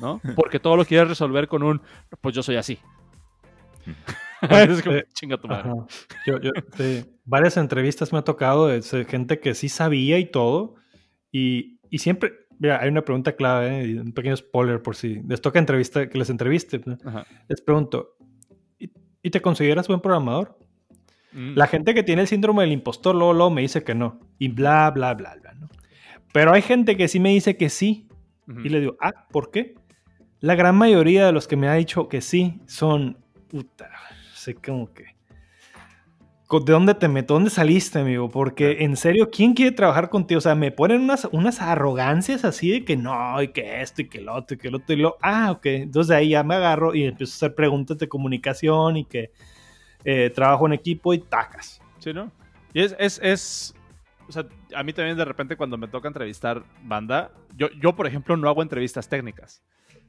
¿no? 0.00 0.20
Porque 0.36 0.60
todo 0.60 0.76
lo 0.76 0.84
quieres 0.84 1.08
resolver 1.08 1.48
con 1.48 1.62
un, 1.62 1.80
pues 2.20 2.34
yo 2.34 2.42
soy 2.42 2.56
así. 2.56 2.78
es 4.50 4.82
como, 4.84 4.96
chinga 5.12 5.38
tu 5.38 5.48
madre. 5.48 5.70
Yo, 6.26 6.40
yo, 6.40 6.50
varias 7.24 7.56
entrevistas 7.56 8.12
me 8.12 8.18
ha 8.18 8.22
tocado 8.22 8.68
de 8.68 8.82
gente 9.04 9.40
que 9.40 9.54
sí 9.54 9.68
sabía 9.68 10.18
y 10.18 10.26
todo. 10.26 10.74
Y, 11.30 11.80
y 11.90 11.98
siempre, 11.98 12.32
mira, 12.58 12.80
hay 12.80 12.88
una 12.88 13.04
pregunta 13.04 13.36
clave, 13.36 13.82
¿eh? 13.82 14.00
un 14.00 14.12
pequeño 14.12 14.36
spoiler 14.36 14.82
por 14.82 14.96
si 14.96 15.20
les 15.28 15.40
toca 15.40 15.58
entrevista, 15.58 16.08
que 16.08 16.18
les 16.18 16.30
entreviste. 16.30 16.80
Les 17.48 17.60
pregunto, 17.60 18.16
¿y, 18.78 19.30
te 19.30 19.40
consideras 19.40 19.88
buen 19.88 20.00
programador? 20.00 20.58
Mm. 21.32 21.54
La 21.56 21.66
gente 21.66 21.94
que 21.94 22.02
tiene 22.02 22.22
el 22.22 22.28
síndrome 22.28 22.62
del 22.62 22.72
impostor 22.72 23.14
luego, 23.14 23.32
luego, 23.32 23.50
me 23.50 23.62
dice 23.62 23.82
que 23.84 23.94
no. 23.94 24.20
Y 24.38 24.48
bla, 24.48 24.90
bla, 24.90 25.14
bla, 25.14 25.36
bla. 25.40 25.54
¿no? 25.54 25.68
Pero 26.32 26.52
hay 26.52 26.62
gente 26.62 26.96
que 26.96 27.08
sí 27.08 27.20
me 27.20 27.30
dice 27.30 27.56
que 27.56 27.68
sí. 27.68 28.08
Y 28.62 28.68
le 28.68 28.80
digo, 28.80 28.96
ah, 29.00 29.26
¿por 29.30 29.50
qué? 29.50 29.74
La 30.40 30.54
gran 30.54 30.76
mayoría 30.76 31.24
de 31.24 31.32
los 31.32 31.48
que 31.48 31.56
me 31.56 31.68
ha 31.68 31.74
dicho 31.74 32.08
que 32.08 32.20
sí 32.20 32.60
son, 32.66 33.16
puta, 33.48 33.88
como 34.52 34.92
que... 34.92 35.14
¿De 36.50 36.72
dónde 36.72 36.94
te 36.94 37.08
meto? 37.08 37.34
¿Dónde 37.34 37.50
saliste, 37.50 37.98
amigo? 37.98 38.28
Porque 38.28 38.84
en 38.84 38.96
serio, 38.96 39.28
¿quién 39.30 39.54
quiere 39.54 39.72
trabajar 39.72 40.08
contigo? 40.08 40.38
O 40.38 40.40
sea, 40.40 40.54
me 40.54 40.70
ponen 40.70 41.00
unas, 41.00 41.26
unas 41.32 41.60
arrogancias 41.60 42.44
así 42.44 42.70
de 42.70 42.84
que 42.84 42.96
no, 42.96 43.42
y 43.42 43.48
que 43.48 43.80
esto, 43.80 44.02
y 44.02 44.08
que 44.08 44.20
lo 44.20 44.34
otro, 44.34 44.54
y 44.54 44.58
que 44.58 44.70
lo 44.70 44.76
otro, 44.76 44.94
y 44.94 44.98
lo. 44.98 45.16
Ah, 45.20 45.50
ok. 45.50 45.66
Entonces 45.66 46.14
ahí 46.14 46.28
ya 46.28 46.44
me 46.44 46.54
agarro 46.54 46.94
y 46.94 47.04
empiezo 47.04 47.32
a 47.32 47.36
hacer 47.36 47.54
preguntas 47.56 47.98
de 47.98 48.08
comunicación 48.08 48.98
y 48.98 49.04
que 49.04 49.32
eh, 50.04 50.30
trabajo 50.30 50.66
en 50.66 50.74
equipo 50.74 51.12
y 51.12 51.18
tacas. 51.18 51.80
Sí, 51.98 52.12
¿no? 52.12 52.30
Y 52.72 52.82
es, 52.82 52.94
es, 53.00 53.18
es, 53.22 53.74
o 54.28 54.32
sea, 54.32 54.46
a 54.76 54.82
mí 54.84 54.92
también 54.92 55.16
de 55.16 55.24
repente 55.24 55.56
cuando 55.56 55.76
me 55.76 55.88
toca 55.88 56.08
entrevistar 56.08 56.62
banda, 56.82 57.32
yo, 57.56 57.68
yo 57.80 57.96
por 57.96 58.06
ejemplo 58.06 58.36
no 58.36 58.48
hago 58.48 58.62
entrevistas 58.62 59.08
técnicas. 59.08 59.64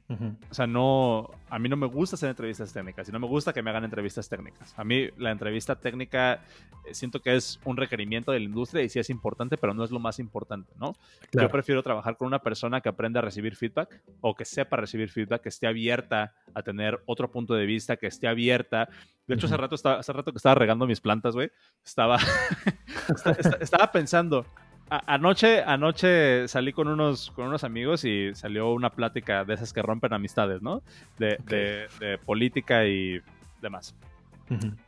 O 0.08 0.54
sea, 0.54 0.68
no, 0.68 1.30
a 1.50 1.58
mí 1.58 1.68
no 1.68 1.76
me 1.76 1.86
gusta 1.86 2.14
hacer 2.14 2.28
entrevistas 2.28 2.72
técnicas 2.72 3.08
y 3.08 3.12
no 3.12 3.18
me 3.18 3.26
gusta 3.26 3.52
que 3.52 3.60
me 3.60 3.70
hagan 3.70 3.84
entrevistas 3.84 4.28
técnicas. 4.28 4.72
A 4.78 4.84
mí 4.84 5.08
la 5.18 5.32
entrevista 5.32 5.74
técnica 5.74 6.44
eh, 6.84 6.94
siento 6.94 7.20
que 7.20 7.34
es 7.34 7.58
un 7.64 7.76
requerimiento 7.76 8.30
de 8.30 8.38
la 8.38 8.44
industria 8.44 8.84
y 8.84 8.88
sí 8.88 9.00
es 9.00 9.10
importante, 9.10 9.56
pero 9.56 9.74
no 9.74 9.82
es 9.82 9.90
lo 9.90 9.98
más 9.98 10.20
importante, 10.20 10.72
¿no? 10.78 10.94
Yo 11.32 11.48
prefiero 11.48 11.82
trabajar 11.82 12.16
con 12.16 12.28
una 12.28 12.38
persona 12.38 12.80
que 12.80 12.88
aprenda 12.88 13.18
a 13.18 13.22
recibir 13.22 13.56
feedback 13.56 14.00
o 14.20 14.34
que 14.34 14.44
sepa 14.44 14.76
recibir 14.76 15.10
feedback, 15.10 15.42
que 15.42 15.48
esté 15.48 15.66
abierta 15.66 16.34
a 16.54 16.62
tener 16.62 17.00
otro 17.06 17.30
punto 17.30 17.54
de 17.54 17.66
vista, 17.66 17.96
que 17.96 18.06
esté 18.06 18.28
abierta. 18.28 18.88
De 19.26 19.34
hecho, 19.34 19.46
hace, 19.46 19.56
rato 19.56 19.74
estaba, 19.74 19.98
hace 19.98 20.12
rato 20.12 20.30
que 20.30 20.38
estaba 20.38 20.54
regando 20.54 20.86
mis 20.86 21.00
plantas, 21.00 21.34
güey, 21.34 21.50
estaba, 21.84 22.16
estaba 23.60 23.90
pensando, 23.90 24.46
anoche, 24.90 25.62
anoche 25.62 26.48
salí 26.48 26.72
con 26.72 26.88
unos, 26.88 27.30
con 27.32 27.46
unos 27.46 27.64
amigos 27.64 28.04
y 28.04 28.34
salió 28.34 28.72
una 28.72 28.90
plática 28.90 29.44
de 29.44 29.54
esas 29.54 29.72
que 29.72 29.82
rompen 29.82 30.12
amistades, 30.12 30.62
¿no? 30.62 30.82
De, 31.18 31.38
de, 31.46 32.18
política 32.18 32.86
y 32.86 33.20
demás. 33.60 33.94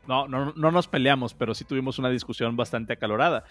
no, 0.07 0.29
no, 0.29 0.53
no 0.55 0.71
nos 0.71 0.87
peleamos, 0.87 1.35
pero 1.35 1.55
sí 1.55 1.65
tuvimos 1.65 1.99
una 1.99 2.11
discusión 2.11 2.57
bastante 2.57 2.93
acalorada. 2.93 3.45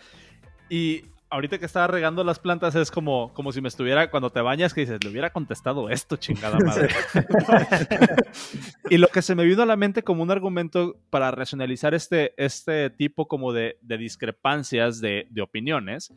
Y 0.70 1.06
ahorita 1.30 1.60
que 1.60 1.66
estaba 1.66 1.88
regando 1.88 2.24
las 2.24 2.40
plantas 2.40 2.76
es 2.76 2.92
como, 2.92 3.34
como 3.34 3.52
si 3.52 3.62
me 3.62 3.68
estuviera, 3.68 4.10
cuando 4.10 4.30
te 4.30 4.42
bañas, 4.42 4.74
que 4.74 4.82
dices, 4.82 5.04
le 5.04 5.10
hubiera 5.10 5.32
contestado 5.32 5.90
esto, 5.90 6.16
chingada 6.16 6.58
madre. 6.60 6.90
y 8.90 8.98
lo 8.98 9.08
que 9.08 9.22
se 9.22 9.36
me 9.36 9.46
vino 9.46 9.64
a 9.64 9.66
la 9.66 9.76
mente 9.76 10.04
como 10.04 10.24
un 10.24 10.32
argumento 10.32 11.00
para 11.10 11.32
racionalizar 11.32 11.94
este, 11.94 12.34
este 12.38 12.90
tipo 12.90 13.28
como 13.28 13.54
de, 13.54 13.78
de 13.82 13.98
discrepancias 13.98 15.02
de, 15.02 15.28
de 15.30 15.42
opiniones, 15.42 16.14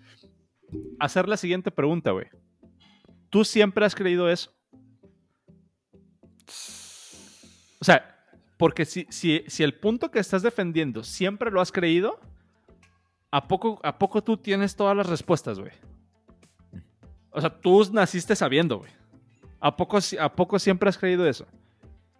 hacer 0.98 1.28
la 1.28 1.36
siguiente 1.36 1.70
pregunta, 1.70 2.12
güey. 2.12 2.26
¿Tú 3.28 3.44
siempre 3.44 3.84
has 3.84 3.94
creído 3.94 4.28
eso? 4.28 4.52
O 7.80 7.84
sea, 7.84 8.16
porque 8.56 8.84
si, 8.84 9.06
si, 9.08 9.44
si 9.46 9.62
el 9.62 9.74
punto 9.74 10.10
que 10.10 10.18
estás 10.18 10.42
defendiendo 10.42 11.02
siempre 11.02 11.50
lo 11.50 11.60
has 11.60 11.72
creído, 11.72 12.20
¿a 13.30 13.46
poco, 13.46 13.80
¿a 13.82 13.98
poco 13.98 14.22
tú 14.22 14.36
tienes 14.36 14.76
todas 14.76 14.96
las 14.96 15.08
respuestas, 15.08 15.58
güey? 15.58 15.72
O 17.30 17.40
sea, 17.40 17.50
tú 17.50 17.88
naciste 17.92 18.34
sabiendo, 18.34 18.78
güey. 18.78 18.90
¿A 19.60 19.76
poco, 19.76 19.98
¿A 20.18 20.32
poco 20.32 20.58
siempre 20.58 20.88
has 20.88 20.98
creído 20.98 21.28
eso? 21.28 21.46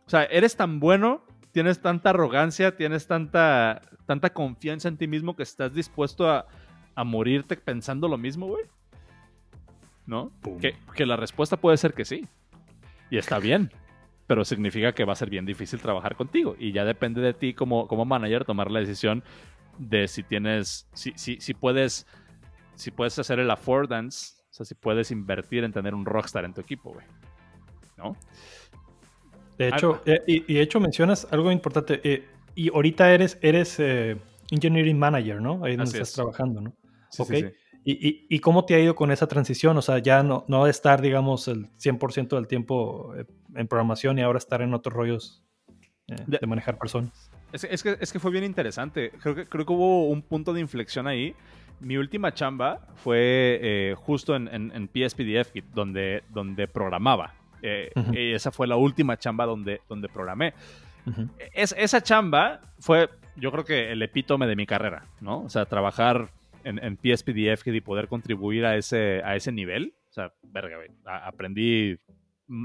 O 0.07 0.11
sea, 0.11 0.25
eres 0.25 0.57
tan 0.57 0.79
bueno, 0.79 1.25
tienes 1.53 1.81
tanta 1.81 2.11
arrogancia, 2.11 2.77
tienes 2.77 3.07
tanta, 3.07 3.83
tanta 4.07 4.31
confianza 4.31 4.89
en 4.89 4.97
ti 4.97 5.07
mismo 5.07 5.35
que 5.35 5.43
estás 5.43 5.75
dispuesto 5.75 6.29
a, 6.29 6.47
a 6.95 7.05
morirte 7.05 7.57
pensando 7.57 8.09
lo 8.09 8.19
mismo, 8.19 8.47
güey. 8.47 8.65
¿No? 10.07 10.33
Que, 10.61 10.77
que, 10.95 11.07
la 11.07 11.17
respuesta 11.17 11.57
puede 11.57 11.77
ser 11.77 11.95
que 11.95 12.05
sí. 12.05 12.27
Y 13.11 13.19
está 13.19 13.39
bien. 13.41 13.73
Pero 14.27 14.45
significa 14.45 14.93
que 14.93 15.05
va 15.05 15.13
a 15.13 15.17
ser 15.17 15.31
bien 15.31 15.47
difícil 15.47 15.81
trabajar 15.81 16.15
contigo. 16.15 16.57
Y 16.59 16.73
ya 16.73 16.85
depende 16.85 17.21
de 17.21 17.33
ti 17.33 17.55
como, 17.55 17.89
como 17.89 18.05
manager 18.05 18.45
tomar 18.45 18.71
la 18.71 18.81
decisión 18.81 19.25
de 19.81 20.07
si 20.09 20.23
tienes, 20.23 20.87
si, 20.93 21.13
si, 21.17 21.41
si 21.41 21.55
puedes, 21.55 22.07
si 22.75 22.91
puedes 22.91 23.19
hacer 23.19 23.41
el 23.41 23.51
affordance, 23.51 24.35
o 24.51 24.53
sea, 24.53 24.67
si 24.67 24.75
puedes 24.75 25.11
invertir 25.11 25.65
en 25.65 25.73
tener 25.73 25.95
un 25.95 26.05
rockstar 26.05 26.45
en 26.45 26.53
tu 26.53 26.61
equipo, 26.61 26.93
güey. 26.93 27.07
¿No? 27.97 28.17
De 29.57 29.69
hecho, 29.69 30.03
eh, 30.07 30.23
y, 30.27 30.55
de 30.55 30.63
hecho 30.63 30.81
mencionas 30.81 31.27
algo 31.31 31.51
importante. 31.51 32.01
Eh, 32.05 32.27
y 32.55 32.73
ahorita 32.73 33.13
eres, 33.13 33.39
eres 33.43 33.77
eh, 33.79 34.17
engineering 34.51 34.99
manager, 34.99 35.41
¿no? 35.41 35.65
Ahí 35.65 35.77
donde 35.77 35.93
estás 35.93 36.13
trabajando, 36.13 36.61
¿no? 36.61 36.75
Sí, 37.11 37.25
sí, 37.25 37.47
¿Y, 37.83 38.27
y, 38.29 38.39
cómo 38.41 38.67
te 38.67 38.75
ha 38.75 38.79
ido 38.79 38.95
con 38.95 39.11
esa 39.11 39.27
transición? 39.27 39.77
O 39.79 39.83
sea, 39.83 39.99
ya 39.99 40.23
no, 40.23 40.45
no 40.49 40.67
estar, 40.67 41.01
digamos, 41.01 41.49
el 41.49 41.71
100% 41.79 42.29
del 42.37 42.47
tiempo 42.47 43.15
en 43.55 43.69
programación 43.69 44.19
y 44.19 44.23
ahora 44.23 44.39
estar 44.39 44.61
en 44.61 44.75
otros 44.75 44.95
rollos 44.95 45.43
de 46.07 46.47
manejar 46.47 46.77
personas. 46.79 47.30
Es, 47.53 47.83
que, 47.83 47.97
es 48.01 48.13
que 48.13 48.19
fue 48.19 48.31
bien 48.31 48.45
interesante. 48.45 49.11
Creo 49.21 49.35
que, 49.35 49.47
creo 49.47 49.67
que 49.67 49.73
hubo 49.73 50.09
un 50.09 50.23
punto 50.23 50.53
de 50.53 50.61
inflexión 50.61 51.07
ahí. 51.07 51.35
Mi 51.81 51.97
última 51.97 52.33
chamba 52.33 52.81
fue 52.97 53.59
eh, 53.63 53.95
justo 53.97 54.37
en, 54.37 54.49
en, 54.49 54.89
PSPDF, 54.89 55.53
donde, 55.75 56.23
donde 56.29 56.69
programaba. 56.69 57.35
Eh, 57.63 57.91
y 58.13 58.33
esa 58.33 58.51
fue 58.51 58.67
la 58.67 58.77
última 58.77 59.19
chamba 59.19 59.47
donde, 59.47 59.81
donde 59.89 60.09
programé. 60.09 60.55
es, 61.55 61.75
esa 61.79 62.03
chamba 62.03 62.61
fue, 62.79 63.09
yo 63.37 63.51
creo 63.51 63.65
que 63.65 63.93
el 63.93 64.03
epítome 64.03 64.47
de 64.47 64.57
mi 64.57 64.67
carrera, 64.67 65.07
¿no? 65.21 65.43
O 65.43 65.49
sea, 65.49 65.65
trabajar 65.65 66.31
en, 66.65 66.79
en 66.85 66.97
PSPDF 66.97 67.67
y 67.69 67.81
poder 67.81 68.09
contribuir 68.09 68.67
a 68.67 68.77
ese, 68.77 69.23
a 69.25 69.37
ese 69.37 69.53
nivel. 69.53 69.95
O 70.11 70.13
sea, 70.13 70.33
verga, 70.43 70.77
aprendí 71.25 71.99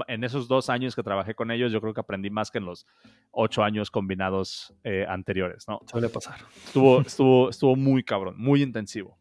en 0.08 0.24
esos 0.24 0.48
dos 0.48 0.68
años 0.68 0.96
que 0.96 1.02
trabajé 1.02 1.34
con 1.34 1.50
ellos, 1.50 1.72
yo 1.72 1.80
creo 1.80 1.94
que 1.94 2.00
aprendí 2.00 2.30
más 2.30 2.50
que 2.50 2.58
en 2.58 2.64
los 2.64 2.86
ocho 3.30 3.62
años 3.62 3.90
combinados 3.90 4.74
eh, 4.84 5.06
anteriores, 5.08 5.66
¿no? 5.68 5.80
Suele 5.90 6.08
pasar. 6.08 6.40
Estuvo, 6.64 7.00
estuvo, 7.02 7.50
estuvo 7.50 7.76
muy 7.76 8.02
cabrón, 8.02 8.34
muy 8.38 8.62
intensivo. 8.62 9.16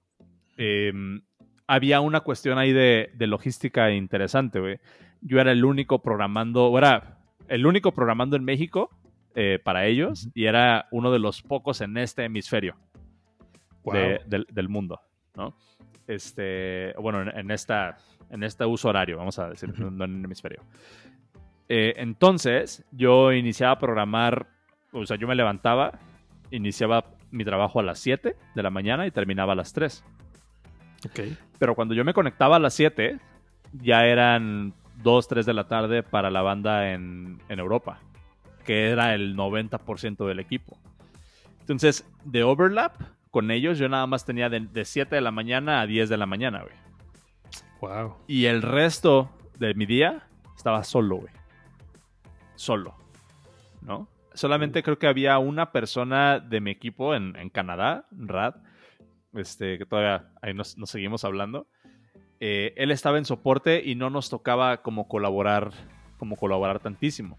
Em, 0.58 1.22
había 1.68 2.02
una 2.02 2.22
cuestión 2.22 2.58
ahí 2.58 2.74
de, 2.74 3.12
logística 3.20 3.92
interesante, 3.92 4.60
güey. 4.60 4.80
Yo 5.22 5.40
era 5.40 5.52
el 5.52 5.66
único 5.66 6.02
programando, 6.02 6.76
era 6.78 7.20
el 7.48 7.66
único 7.66 7.92
programando 7.94 8.36
en 8.36 8.44
México 8.44 8.90
eh, 9.36 9.60
para 9.64 9.86
ellos 9.86 10.30
y 10.34 10.46
era 10.46 10.88
uno 10.92 11.12
de 11.12 11.20
los 11.20 11.42
pocos 11.42 11.82
en 11.82 11.98
este 11.98 12.26
hemisferio 12.26 12.76
del, 13.84 14.70
mundo, 14.70 15.02
¿no? 15.36 15.56
Este, 16.08 16.94
bueno, 17.00 17.22
en 17.22 17.52
esta 17.52 17.98
en 18.30 18.44
este 18.44 18.66
uso 18.66 18.90
horario, 18.90 19.18
vamos 19.18 19.40
a 19.40 19.50
decir, 19.50 19.78
no 19.80 20.06
en 20.06 20.20
el 20.20 20.26
hemisferio. 20.26 20.62
Eh, 21.68 21.94
entonces, 21.98 22.86
yo 22.92 23.32
iniciaba 23.34 23.74
a 23.74 23.80
programar, 23.80 24.48
o 24.92 25.06
sea, 25.06 25.18
yo 25.18 25.28
me 25.28 25.36
levantaba, 25.36 26.00
iniciaba 26.52 27.06
mi 27.32 27.44
trabajo 27.44 27.80
a 27.80 27.84
las 27.84 28.00
7 28.00 28.36
de 28.56 28.64
la 28.64 28.70
mañana 28.70 29.08
y 29.08 29.12
terminaba 29.12 29.54
a 29.54 29.56
las 29.56 29.74
3. 29.74 30.04
Ok. 31.06 31.20
Pero 31.60 31.76
cuando 31.76 31.94
yo 31.94 32.06
me 32.06 32.14
conectaba 32.14 32.58
a 32.58 32.60
las 32.60 32.74
7, 32.76 33.20
ya 33.74 34.06
eran 34.06 34.74
2, 35.04 35.28
3 35.28 35.46
de 35.46 35.54
la 35.54 35.68
tarde 35.68 36.04
para 36.04 36.30
la 36.30 36.42
banda 36.42 36.92
en, 36.92 37.42
en 37.50 37.60
Europa, 37.60 38.00
que 38.64 38.90
era 38.90 39.14
el 39.16 39.36
90% 39.36 40.28
del 40.28 40.40
equipo. 40.40 40.78
Entonces, 41.62 42.08
de 42.24 42.44
overlap 42.44 42.96
con 43.32 43.52
ellos, 43.52 43.78
yo 43.78 43.90
nada 43.90 44.08
más 44.08 44.24
tenía 44.24 44.50
de, 44.50 44.62
de 44.62 44.86
7 44.86 45.16
de 45.16 45.22
la 45.22 45.32
mañana 45.32 45.82
a 45.82 45.88
10 45.88 46.10
de 46.10 46.18
la 46.18 46.26
mañana, 46.26 46.62
güey. 46.62 46.85
Y 48.28 48.46
el 48.46 48.62
resto 48.62 49.30
de 49.58 49.74
mi 49.74 49.86
día 49.86 50.28
estaba 50.56 50.84
solo, 50.84 51.18
güey. 51.18 51.34
Solo. 52.56 52.96
¿No? 53.82 54.08
Solamente 54.34 54.84
creo 54.84 55.00
que 55.00 55.08
había 55.08 55.38
una 55.38 55.72
persona 55.72 56.40
de 56.40 56.60
mi 56.60 56.72
equipo 56.72 57.16
en, 57.16 57.50
Canadá, 57.50 58.06
Rad, 58.12 58.56
este, 59.34 59.78
que 59.78 59.86
todavía 59.86 60.30
ahí 60.42 60.54
nos, 60.54 60.76
seguimos 60.86 61.24
hablando. 61.24 61.68
Eh, 62.40 62.74
él 62.76 62.92
estaba 62.92 63.18
en 63.18 63.26
soporte 63.26 63.82
y 63.86 63.96
no 63.96 64.10
nos 64.10 64.30
tocaba 64.30 64.82
como 64.82 65.08
colaborar, 65.08 65.72
como 66.18 66.36
colaborar 66.36 66.80
tantísimo. 66.80 67.38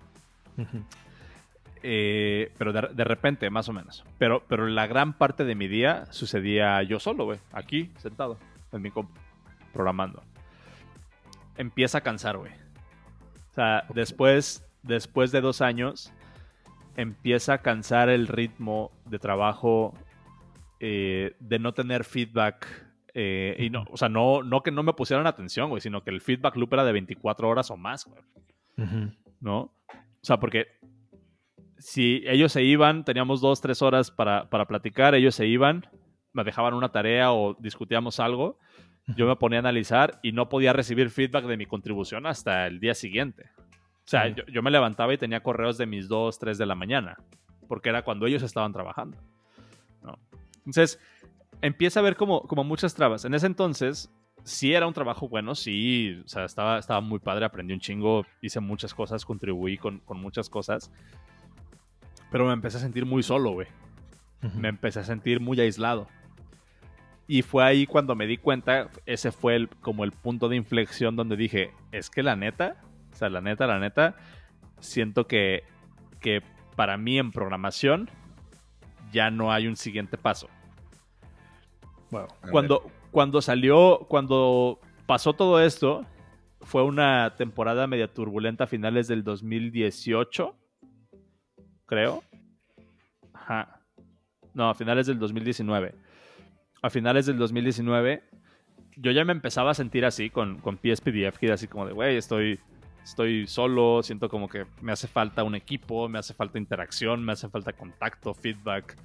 Eh, 1.82 2.52
pero 2.58 2.72
de, 2.72 3.04
repente, 3.04 3.48
más 3.50 3.68
o 3.68 3.72
menos. 3.72 4.04
Pero, 4.18 4.42
pero 4.48 4.66
la 4.66 4.86
gran 4.86 5.12
parte 5.12 5.44
de 5.44 5.54
mi 5.54 5.68
día 5.68 6.06
sucedía 6.10 6.82
yo 6.82 6.98
solo, 6.98 7.26
güey, 7.26 7.38
aquí, 7.52 7.92
sentado, 7.98 8.38
en 8.72 8.82
mi 8.82 8.90
compu 8.90 9.12
programando. 9.76 10.22
Empieza 11.56 11.98
a 11.98 12.00
cansar, 12.00 12.38
güey. 12.38 12.52
O 13.50 13.54
sea, 13.54 13.84
después, 13.94 14.66
después 14.82 15.32
de 15.32 15.40
dos 15.40 15.60
años, 15.60 16.12
empieza 16.96 17.54
a 17.54 17.62
cansar 17.62 18.08
el 18.08 18.26
ritmo 18.26 18.90
de 19.04 19.18
trabajo, 19.18 19.94
eh, 20.80 21.36
de 21.40 21.58
no 21.58 21.74
tener 21.74 22.04
feedback. 22.04 22.66
Eh, 23.14 23.56
y 23.58 23.70
no, 23.70 23.84
o 23.90 23.96
sea, 23.96 24.08
no, 24.08 24.42
no 24.42 24.62
que 24.62 24.70
no 24.70 24.82
me 24.82 24.92
pusieran 24.92 25.26
atención, 25.26 25.70
güey, 25.70 25.80
sino 25.80 26.02
que 26.02 26.10
el 26.10 26.20
feedback 26.20 26.56
loop 26.56 26.74
era 26.74 26.84
de 26.84 26.92
24 26.92 27.48
horas 27.48 27.70
o 27.70 27.76
más, 27.76 28.04
güey. 28.06 28.22
¿No? 29.40 29.60
O 29.60 29.72
sea, 30.22 30.38
porque 30.38 30.66
si 31.78 32.22
ellos 32.26 32.52
se 32.52 32.62
iban, 32.62 33.04
teníamos 33.04 33.40
dos, 33.40 33.60
tres 33.60 33.80
horas 33.80 34.10
para, 34.10 34.50
para 34.50 34.66
platicar, 34.66 35.14
ellos 35.14 35.34
se 35.34 35.46
iban, 35.46 35.86
me 36.32 36.44
dejaban 36.44 36.74
una 36.74 36.90
tarea 36.90 37.32
o 37.32 37.54
discutíamos 37.54 38.20
algo, 38.20 38.58
yo 39.06 39.26
me 39.26 39.36
ponía 39.36 39.58
a 39.58 39.60
analizar 39.60 40.18
y 40.22 40.32
no 40.32 40.48
podía 40.48 40.72
recibir 40.72 41.10
feedback 41.10 41.44
de 41.44 41.56
mi 41.56 41.66
contribución 41.66 42.26
hasta 42.26 42.66
el 42.66 42.80
día 42.80 42.94
siguiente. 42.94 43.50
O 44.06 44.08
sea, 44.08 44.28
yo, 44.28 44.62
me 44.62 44.70
levantaba 44.70 45.12
y 45.14 45.18
tenía 45.18 45.42
correos 45.42 45.78
de 45.78 45.86
mis 45.86 46.08
2, 46.08 46.38
3 46.38 46.58
de 46.58 46.66
la 46.66 46.74
mañana, 46.74 47.16
porque 47.68 47.88
era 47.88 48.02
cuando 48.02 48.26
ellos 48.26 48.42
estaban 48.42 48.72
trabajando. 48.72 49.18
Entonces, 50.58 51.00
empieza 51.60 52.00
a 52.00 52.02
ver 52.02 52.16
como, 52.16 52.42
como 52.42 52.64
muchas 52.64 52.94
trabas. 52.94 53.24
En 53.24 53.34
ese 53.34 53.46
entonces, 53.46 54.12
sí 54.44 54.72
era 54.72 54.86
un 54.86 54.94
trabajo 54.94 55.28
bueno, 55.28 55.54
sí, 55.54 56.20
o 56.24 56.28
sea, 56.28 56.44
estaba, 56.44 56.78
estaba 56.78 57.00
muy 57.00 57.18
padre, 57.18 57.44
aprendí 57.44 57.74
un 57.74 57.80
chingo, 57.80 58.24
hice 58.40 58.60
muchas 58.60 58.94
cosas, 58.94 59.24
contribuí 59.24 59.76
con, 59.76 59.98
con 60.00 60.20
muchas 60.20 60.48
cosas, 60.48 60.92
pero 62.30 62.46
me 62.46 62.52
empecé 62.52 62.76
a 62.76 62.80
sentir 62.80 63.06
muy 63.06 63.22
solo, 63.22 63.52
güey. 63.52 63.68
Me 64.54 64.68
empecé 64.68 65.00
a 65.00 65.04
sentir 65.04 65.40
muy 65.40 65.58
aislado. 65.60 66.06
Y 67.28 67.42
fue 67.42 67.64
ahí 67.64 67.86
cuando 67.86 68.14
me 68.14 68.26
di 68.26 68.36
cuenta, 68.36 68.88
ese 69.04 69.32
fue 69.32 69.56
el, 69.56 69.68
como 69.68 70.04
el 70.04 70.12
punto 70.12 70.48
de 70.48 70.56
inflexión 70.56 71.16
donde 71.16 71.36
dije, 71.36 71.72
es 71.90 72.08
que 72.08 72.22
la 72.22 72.36
neta, 72.36 72.76
O 73.12 73.16
sea, 73.16 73.28
la 73.28 73.40
neta, 73.40 73.66
la 73.66 73.78
neta, 73.80 74.16
siento 74.78 75.26
que, 75.26 75.64
que 76.20 76.42
para 76.76 76.96
mí 76.96 77.18
en 77.18 77.32
programación 77.32 78.08
ya 79.10 79.30
no 79.30 79.52
hay 79.52 79.66
un 79.66 79.76
siguiente 79.76 80.18
paso. 80.18 80.48
Bueno, 82.10 82.28
cuando, 82.52 82.90
cuando 83.10 83.42
salió, 83.42 84.06
cuando 84.08 84.78
pasó 85.06 85.32
todo 85.32 85.60
esto, 85.60 86.04
fue 86.60 86.82
una 86.82 87.34
temporada 87.36 87.86
media 87.86 88.12
turbulenta 88.12 88.64
a 88.64 88.66
finales 88.66 89.08
del 89.08 89.24
2018, 89.24 90.54
creo. 91.86 92.22
Ajá. 93.32 93.80
No, 94.54 94.70
a 94.70 94.74
finales 94.74 95.06
del 95.06 95.18
2019. 95.18 96.05
A 96.86 96.90
finales 96.90 97.26
del 97.26 97.36
2019, 97.36 98.22
yo 98.94 99.10
ya 99.10 99.24
me 99.24 99.32
empezaba 99.32 99.72
a 99.72 99.74
sentir 99.74 100.04
así 100.04 100.30
con, 100.30 100.60
con 100.60 100.76
PSPDF, 100.76 101.36
que 101.36 101.50
así 101.50 101.66
como 101.66 101.84
de, 101.84 101.92
güey, 101.92 102.16
estoy, 102.16 102.60
estoy 103.02 103.48
solo, 103.48 104.04
siento 104.04 104.28
como 104.28 104.48
que 104.48 104.66
me 104.80 104.92
hace 104.92 105.08
falta 105.08 105.42
un 105.42 105.56
equipo, 105.56 106.08
me 106.08 106.20
hace 106.20 106.32
falta 106.32 106.58
interacción, 106.58 107.24
me 107.24 107.32
hace 107.32 107.48
falta 107.48 107.72
contacto, 107.72 108.34
feedback, 108.34 108.96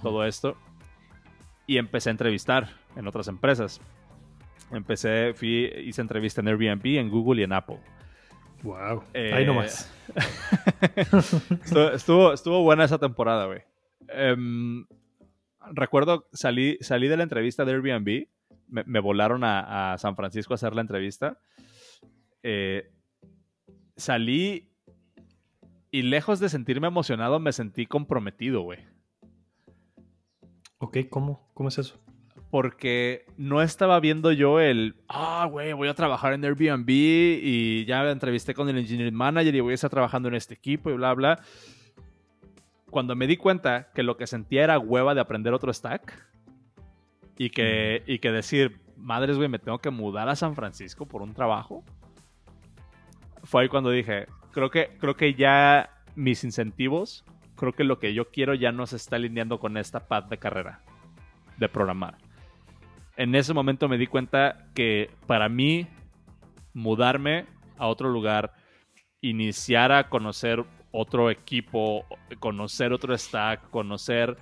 todo 0.00 0.24
esto. 0.24 0.56
Y 1.66 1.78
empecé 1.78 2.10
a 2.10 2.12
entrevistar 2.12 2.68
en 2.94 3.08
otras 3.08 3.26
empresas. 3.26 3.80
Empecé, 4.70 5.34
fui, 5.34 5.72
hice 5.84 6.02
entrevista 6.02 6.40
en 6.40 6.46
Airbnb, 6.46 6.86
en 6.86 7.10
Google 7.10 7.40
y 7.40 7.44
en 7.46 7.52
Apple. 7.52 7.80
Wow. 8.62 9.02
Ahí 9.12 9.44
nomás. 9.44 9.92
estuvo, 11.94 12.32
estuvo, 12.32 12.62
buena 12.62 12.84
esa 12.84 12.98
temporada, 12.98 13.46
güey. 13.46 13.62
Em, 14.06 14.86
recuerdo, 15.72 16.28
salí, 16.32 16.78
salí 16.80 17.08
de 17.08 17.16
la 17.16 17.22
entrevista 17.22 17.64
de 17.64 17.72
Airbnb. 17.72 18.28
Me, 18.68 19.00
volaron 19.00 19.42
a, 19.44 19.96
San 19.98 20.16
Francisco 20.16 20.54
a 20.54 20.56
hacer 20.56 20.74
la 20.74 20.80
entrevista. 20.80 21.38
Eh, 22.42 22.90
salí 23.96 24.72
y 25.90 26.02
lejos 26.02 26.40
de 26.40 26.48
sentirme 26.48 26.88
emocionado, 26.88 27.38
me 27.38 27.52
sentí 27.52 27.86
comprometido, 27.86 28.62
güey. 28.62 28.80
Ok, 30.78 30.98
¿cómo? 31.08 31.48
¿Cómo 31.54 31.68
es 31.68 31.78
eso? 31.78 32.04
porque 32.54 33.24
no 33.36 33.62
estaba 33.62 33.98
viendo 33.98 34.30
yo 34.30 34.60
el, 34.60 34.94
ah, 35.08 35.48
güey, 35.50 35.72
voy 35.72 35.88
a 35.88 35.94
trabajar 35.94 36.34
en 36.34 36.44
Airbnb 36.44 36.88
y 36.88 37.84
ya 37.84 38.04
me 38.04 38.12
entrevisté 38.12 38.54
con 38.54 38.68
el 38.68 38.78
engineering 38.78 39.12
manager 39.12 39.52
y 39.52 39.58
voy 39.58 39.72
a 39.72 39.74
estar 39.74 39.90
trabajando 39.90 40.28
en 40.28 40.36
este 40.36 40.54
equipo 40.54 40.88
y 40.88 40.92
bla, 40.92 41.14
bla. 41.14 41.42
Cuando 42.94 43.16
me 43.16 43.26
di 43.26 43.36
cuenta 43.36 43.90
que 43.92 44.04
lo 44.04 44.16
que 44.16 44.28
sentía 44.28 44.62
era 44.62 44.78
hueva 44.78 45.14
de 45.14 45.20
aprender 45.20 45.52
otro 45.52 45.72
stack 45.72 46.24
y 47.36 47.50
que, 47.50 48.04
y 48.06 48.20
que 48.20 48.30
decir, 48.30 48.80
madres, 48.96 49.36
güey, 49.36 49.48
me 49.48 49.58
tengo 49.58 49.80
que 49.80 49.90
mudar 49.90 50.28
a 50.28 50.36
San 50.36 50.54
Francisco 50.54 51.04
por 51.04 51.20
un 51.20 51.34
trabajo, 51.34 51.82
fue 53.42 53.62
ahí 53.62 53.68
cuando 53.68 53.90
dije, 53.90 54.28
creo 54.52 54.70
que, 54.70 54.96
creo 55.00 55.16
que 55.16 55.34
ya 55.34 55.90
mis 56.14 56.44
incentivos, 56.44 57.24
creo 57.56 57.72
que 57.72 57.82
lo 57.82 57.98
que 57.98 58.14
yo 58.14 58.30
quiero 58.30 58.54
ya 58.54 58.70
no 58.70 58.86
se 58.86 58.94
está 58.94 59.16
alineando 59.16 59.58
con 59.58 59.76
esta 59.76 60.06
path 60.06 60.28
de 60.28 60.38
carrera 60.38 60.80
de 61.58 61.68
programar 61.68 62.16
en 63.16 63.34
ese 63.34 63.54
momento 63.54 63.88
me 63.88 63.98
di 63.98 64.06
cuenta 64.06 64.66
que 64.74 65.10
para 65.26 65.48
mí 65.48 65.86
mudarme 66.72 67.46
a 67.78 67.86
otro 67.86 68.08
lugar, 68.08 68.52
iniciar 69.20 69.92
a 69.92 70.08
conocer 70.08 70.64
otro 70.96 71.28
equipo, 71.28 72.06
conocer 72.38 72.92
otro 72.92 73.18
stack, 73.18 73.68
conocer 73.70 74.36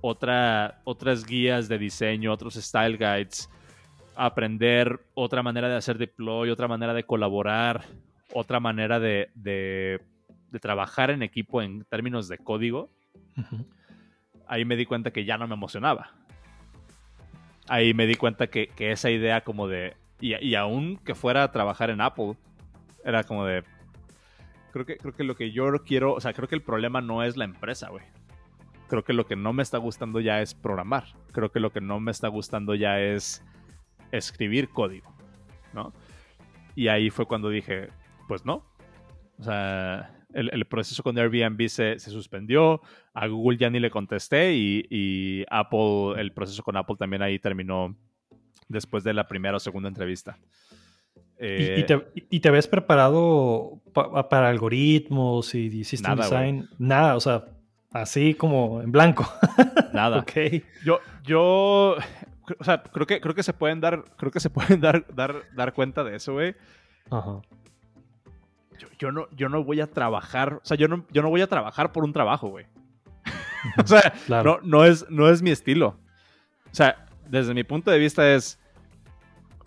otra, 0.00 0.80
otras 0.84 1.26
guías 1.26 1.68
de 1.68 1.78
diseño, 1.78 2.32
otros 2.32 2.54
style 2.54 2.96
guides, 2.96 3.50
aprender 4.14 5.00
otra 5.14 5.42
manera 5.42 5.68
de 5.68 5.74
hacer 5.74 5.98
deploy, 5.98 6.50
otra 6.50 6.68
manera 6.68 6.94
de 6.94 7.02
colaborar, 7.02 7.84
otra 8.32 8.60
manera 8.60 9.00
de, 9.00 9.30
de, 9.34 10.00
trabajar 10.60 11.10
en 11.10 11.22
equipo 11.22 11.60
en 11.60 11.84
términos 11.84 12.28
de 12.28 12.38
código, 12.38 12.88
ahí 14.46 14.64
me 14.64 14.76
di 14.76 14.86
cuenta 14.86 15.10
que 15.10 15.24
ya 15.24 15.36
no 15.36 15.48
me 15.48 15.54
emocionaba. 15.54 16.12
Ahí 17.68 17.94
me 17.94 18.06
di 18.06 18.14
cuenta 18.14 18.46
que, 18.46 18.70
esa 18.78 19.10
idea 19.10 19.42
como 19.42 19.66
de... 19.66 19.96
Y, 20.20 20.36
y, 20.36 20.54
aún 20.54 20.98
que 20.98 21.16
fuera 21.16 21.42
a 21.42 21.50
trabajar 21.50 21.90
en 21.90 22.00
Apple, 22.00 22.36
era 23.04 23.24
como 23.24 23.44
de... 23.44 23.64
Creo 24.76 24.84
que, 24.84 24.98
creo 24.98 25.14
que 25.14 25.24
lo 25.24 25.36
que 25.36 25.52
yo 25.52 25.72
quiero, 25.86 26.12
o 26.12 26.20
sea, 26.20 26.34
creo 26.34 26.48
que 26.48 26.54
el 26.54 26.60
problema 26.60 27.00
no 27.00 27.22
es 27.22 27.38
la 27.38 27.46
empresa, 27.46 27.88
güey. 27.88 28.04
Creo 28.88 29.04
que 29.04 29.14
lo 29.14 29.26
que 29.26 29.34
no 29.34 29.54
me 29.54 29.62
está 29.62 29.78
gustando 29.78 30.20
ya 30.20 30.42
es 30.42 30.54
programar. 30.54 31.14
Creo 31.32 31.50
que 31.50 31.60
lo 31.60 31.72
que 31.72 31.80
no 31.80 31.98
me 31.98 32.10
está 32.10 32.28
gustando 32.28 32.74
ya 32.74 33.00
es 33.00 33.42
escribir 34.12 34.68
código, 34.68 35.10
¿no? 35.72 35.94
Y 36.74 36.88
ahí 36.88 37.08
fue 37.08 37.24
cuando 37.24 37.48
dije, 37.48 37.88
pues 38.28 38.44
no. 38.44 38.66
O 39.38 39.44
sea, 39.44 40.14
el, 40.34 40.66
proceso 40.66 41.02
con 41.02 41.16
Airbnb 41.16 41.68
se, 41.70 41.98
suspendió, 41.98 42.82
a 43.14 43.28
Google 43.28 43.56
ya 43.56 43.70
ni 43.70 43.80
le 43.80 43.88
contesté 43.88 44.52
y, 44.54 45.42
Apple, 45.48 46.20
el 46.20 46.34
proceso 46.34 46.62
con 46.62 46.76
Apple 46.76 46.96
también 46.98 47.22
ahí 47.22 47.38
terminó 47.38 47.96
después 48.68 49.04
de 49.04 49.14
la 49.14 49.26
primera 49.26 49.56
o 49.56 49.60
segunda 49.60 49.88
entrevista. 49.88 50.38
¿Y, 51.38 52.40
te, 52.40 52.50
ves 52.50 52.66
preparado 52.66 53.80
para 53.92 54.48
algoritmos 54.48 55.54
y 55.54 55.84
system 55.84 56.16
design? 56.16 56.68
Nada, 56.78 57.16
o 57.16 57.20
sea, 57.20 57.44
así 57.92 58.34
como 58.34 58.80
en 58.82 58.92
blanco. 58.92 59.26
Nada. 59.92 60.18
ok. 60.18 60.32
Yo, 60.84 61.00
yo, 61.24 61.96
o 62.58 62.64
sea, 62.64 62.82
creo 62.82 63.06
que, 63.06 63.20
creo 63.20 63.34
que 63.34 63.42
se 63.42 63.52
pueden 63.52 63.80
dar, 63.80 64.04
creo 64.16 64.30
que 64.30 64.40
se 64.40 64.50
pueden 64.50 64.80
dar, 64.80 65.06
dar, 65.14 65.42
dar 65.54 65.72
cuenta 65.72 66.04
de 66.04 66.16
eso, 66.16 66.32
güey. 66.34 66.54
Ajá 67.10 67.42
yo, 68.98 69.12
no, 69.12 69.28
yo 69.32 69.48
no 69.48 69.64
voy 69.64 69.80
a 69.80 69.90
trabajar, 69.90 70.54
o 70.54 70.64
sea, 70.64 70.76
yo 70.76 70.88
no, 70.88 71.04
yo 71.10 71.22
no 71.22 71.30
voy 71.30 71.40
a 71.40 71.46
trabajar 71.46 71.92
por 71.92 72.04
un 72.04 72.12
trabajo, 72.12 72.48
güey. 72.48 72.66
o 73.82 73.86
sea, 73.86 74.14
no, 74.28 74.60
no, 74.62 74.84
es, 74.84 75.08
no 75.10 75.28
es 75.28 75.42
mi 75.42 75.50
estilo. 75.50 75.98
O 76.70 76.74
sea, 76.74 77.06
desde 77.28 77.54
mi 77.54 77.64
punto 77.64 77.90
de 77.90 77.98
vista 77.98 78.34
es, 78.34 78.58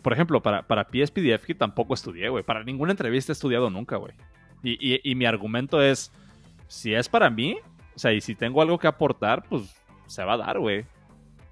por 0.01 0.13
ejemplo, 0.13 0.41
para, 0.41 0.63
para 0.63 0.85
PSPDF 0.85 1.45
que 1.45 1.55
tampoco 1.55 1.93
estudié, 1.93 2.29
güey. 2.29 2.43
Para 2.43 2.63
ninguna 2.63 2.91
entrevista 2.91 3.31
he 3.31 3.33
estudiado 3.33 3.69
nunca, 3.69 3.97
güey. 3.97 4.13
Y, 4.63 4.99
y, 5.09 5.15
mi 5.15 5.25
argumento 5.25 5.81
es, 5.81 6.11
si 6.67 6.93
es 6.93 7.07
para 7.07 7.29
mí, 7.29 7.57
o 7.95 7.99
sea, 7.99 8.11
y 8.11 8.19
si 8.19 8.35
tengo 8.35 8.61
algo 8.61 8.77
que 8.77 8.87
aportar, 8.87 9.43
pues 9.47 9.73
se 10.07 10.23
va 10.23 10.33
a 10.33 10.37
dar, 10.37 10.59
güey. 10.59 10.85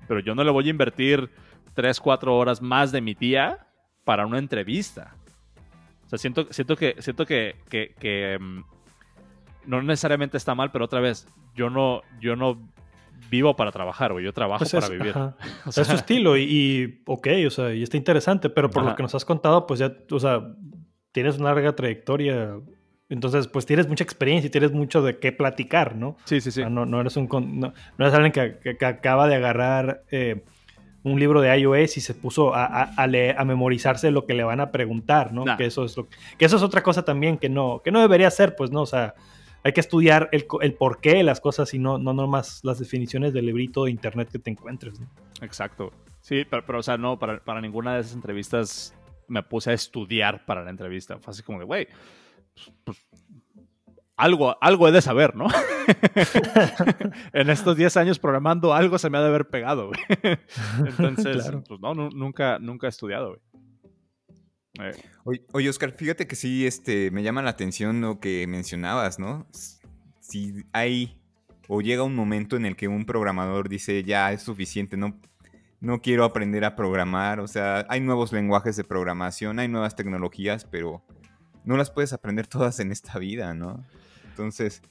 Pero 0.07 0.19
yo 0.19 0.35
no 0.35 0.43
le 0.43 0.51
voy 0.51 0.67
a 0.67 0.69
invertir 0.69 1.29
3, 1.73 1.99
4 1.99 2.35
horas 2.35 2.61
más 2.61 2.91
de 2.91 3.01
mi 3.01 3.15
tía 3.15 3.67
para 4.03 4.25
una 4.25 4.39
entrevista. 4.39 5.15
O 6.05 6.09
sea, 6.09 6.17
siento, 6.17 6.47
siento 6.51 6.75
que, 6.75 6.95
siento 6.99 7.25
que, 7.25 7.55
que, 7.69 8.37
mm, 8.39 8.61
no 9.65 9.81
necesariamente 9.81 10.37
está 10.37 10.55
mal, 10.55 10.71
pero 10.71 10.85
otra 10.85 11.01
vez, 11.01 11.27
yo 11.55 11.69
no, 11.69 12.01
yo 12.19 12.35
no 12.35 12.57
vivo 13.29 13.55
para 13.55 13.71
trabajar, 13.71 14.13
güey. 14.13 14.25
Yo 14.25 14.33
trabajo 14.33 14.59
pues 14.59 14.71
para 14.71 14.89
vivir. 14.89 15.13
O 15.65 15.71
sea, 15.71 15.81
es 15.81 15.87
su 15.87 15.95
estilo 15.95 16.37
y, 16.37 17.01
ok, 17.05 17.27
o 17.45 17.49
sea, 17.49 17.73
y 17.73 17.83
está 17.83 17.97
interesante, 17.97 18.49
pero 18.49 18.69
por 18.69 18.83
lo 18.83 18.95
que 18.95 19.03
nos 19.03 19.15
has 19.15 19.25
contado, 19.25 19.67
pues 19.67 19.79
ya, 19.79 19.93
o 20.11 20.19
sea, 20.19 20.55
tienes 21.11 21.37
una 21.37 21.53
larga 21.53 21.75
trayectoria. 21.75 22.55
Entonces, 23.09 23.47
pues 23.47 23.65
tienes 23.65 23.87
mucha 23.87 24.03
experiencia 24.03 24.47
y 24.47 24.51
tienes 24.51 24.73
mucho 24.73 25.01
de 25.01 25.17
qué 25.17 25.31
platicar, 25.31 25.95
¿no? 25.95 26.17
Sí, 26.25 26.41
sí, 26.41 26.51
sí. 26.51 26.61
no, 26.69 26.85
no, 26.85 26.99
eres 26.99 27.15
un, 27.15 27.29
no, 27.59 27.73
eres 27.97 28.13
alguien 28.13 28.33
que, 28.33 28.77
que, 28.77 28.85
acaba 28.85 29.27
de 29.27 29.35
agarrar 29.35 30.03
eh, 30.11 30.43
un 31.03 31.19
libro 31.19 31.41
de 31.41 31.57
iOS 31.57 31.97
y 31.97 32.01
se 32.01 32.13
puso 32.13 32.53
a, 32.53 32.91
a, 32.95 33.45
memorizarse 33.45 34.11
lo 34.11 34.25
que 34.25 34.33
le 34.33 34.43
van 34.43 34.59
a 34.59 34.71
preguntar, 34.71 35.31
¿no? 35.31 35.45
Que, 35.57 35.65
eso 35.65 35.85
es 35.85 35.95
lo, 35.95 36.07
que 36.37 36.45
eso 36.45 36.57
es 36.57 36.63
otra 36.63 36.83
cosa 36.83 37.03
también 37.03 37.37
que 37.37 37.49
no, 37.49 37.81
que 37.83 37.91
no 37.91 38.01
debería 38.01 38.29
ser, 38.29 38.55
pues, 38.55 38.71
¿no? 38.71 38.81
O 38.81 38.85
sea, 38.85 39.15
hay 39.67 39.73
que 39.73 39.81
estudiar 39.81 40.29
el, 40.31 40.47
el 40.61 40.73
porqué 40.75 41.15
de 41.15 41.23
las 41.23 41.41
cosas 41.41 41.73
y 41.73 41.79
no, 41.79 41.97
no 41.97 42.13
nomás 42.13 42.61
las 42.63 42.79
definiciones 42.79 43.33
del 43.33 43.47
librito 43.47 43.83
de 43.83 43.91
internet 43.91 44.29
que 44.31 44.39
te 44.39 44.49
encuentres, 44.49 44.97
¿no? 44.97 45.09
Exacto. 45.41 45.91
Sí, 46.21 46.45
pero, 46.49 46.79
o 46.79 46.81
sea, 46.81 46.97
no, 46.97 47.19
para, 47.19 47.43
para, 47.43 47.59
ninguna 47.59 47.95
de 47.95 47.99
esas 47.99 48.13
entrevistas 48.13 48.95
me 49.27 49.43
puse 49.43 49.71
a 49.71 49.73
estudiar 49.73 50.45
para 50.45 50.63
la 50.63 50.69
entrevista. 50.69 51.19
Fue 51.19 51.31
así 51.31 51.43
como 51.43 51.59
de, 51.59 51.65
güey, 51.65 51.85
pues, 52.53 52.71
pues 52.85 53.07
algo, 54.15 54.55
algo 54.61 54.87
he 54.87 54.93
de 54.93 55.01
saber, 55.01 55.35
¿no? 55.35 55.47
en 57.33 57.49
estos 57.49 57.75
10 57.75 57.97
años 57.97 58.19
programando 58.19 58.73
algo 58.73 58.97
se 58.97 59.09
me 59.09 59.17
ha 59.17 59.21
de 59.21 59.27
haber 59.27 59.49
pegado, 59.49 59.87
güey. 59.87 59.99
Entonces, 60.79 61.51
pues 61.67 61.81
no, 61.81 61.93
nunca, 61.93 62.57
nunca 62.57 62.87
he 62.87 62.89
estudiado, 62.89 63.31
güey. 63.31 63.41
Eh. 64.79 65.41
Oye, 65.51 65.69
Oscar, 65.69 65.91
fíjate 65.91 66.27
que 66.27 66.35
sí, 66.35 66.65
este, 66.65 67.11
me 67.11 67.23
llama 67.23 67.41
la 67.41 67.51
atención 67.51 68.01
lo 68.01 68.19
que 68.19 68.45
mencionabas, 68.47 69.19
¿no? 69.19 69.47
Si 70.19 70.65
hay 70.73 71.19
o 71.67 71.81
llega 71.81 72.03
un 72.03 72.15
momento 72.15 72.55
en 72.55 72.65
el 72.65 72.75
que 72.75 72.87
un 72.87 73.05
programador 73.05 73.69
dice, 73.69 74.03
ya 74.03 74.31
es 74.31 74.41
suficiente, 74.41 74.95
no, 74.97 75.19
no 75.79 76.01
quiero 76.01 76.23
aprender 76.23 76.63
a 76.63 76.75
programar, 76.75 77.39
o 77.39 77.47
sea, 77.47 77.85
hay 77.89 77.99
nuevos 77.99 78.31
lenguajes 78.31 78.77
de 78.77 78.83
programación, 78.83 79.59
hay 79.59 79.67
nuevas 79.67 79.95
tecnologías, 79.95 80.65
pero 80.65 81.03
no 81.65 81.75
las 81.75 81.91
puedes 81.91 82.13
aprender 82.13 82.47
todas 82.47 82.79
en 82.79 82.91
esta 82.91 83.19
vida, 83.19 83.53
¿no? 83.53 83.85
Entonces, 84.29 84.81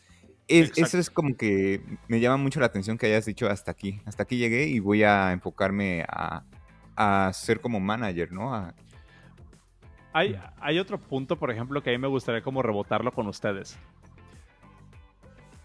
eso 0.49 0.99
es 0.99 1.11
como 1.11 1.37
que 1.37 1.83
me 2.09 2.21
llama 2.21 2.37
mucho 2.37 2.61
la 2.61 2.67
atención 2.67 2.99
que 2.99 3.07
hayas 3.07 3.25
dicho 3.25 3.49
hasta 3.49 3.71
aquí. 3.71 4.01
Hasta 4.05 4.23
aquí 4.23 4.37
llegué 4.37 4.67
y 4.67 4.79
voy 4.79 5.03
a 5.03 5.33
enfocarme 5.33 6.05
a, 6.09 6.45
ser 7.33 7.61
como 7.61 7.81
manager, 7.81 8.33
¿no? 8.33 8.55
A, 8.55 8.75
hay, 10.17 10.35
hay 10.61 10.79
otro 10.79 10.99
punto, 10.99 11.37
por 11.37 11.51
ejemplo, 11.51 11.83
que 11.83 11.91
a 11.91 11.93
mí 11.93 11.99
me 11.99 12.09
gustaría 12.09 12.41
como 12.41 12.63
rebotarlo 12.63 13.13
con 13.13 13.27
ustedes. 13.27 13.79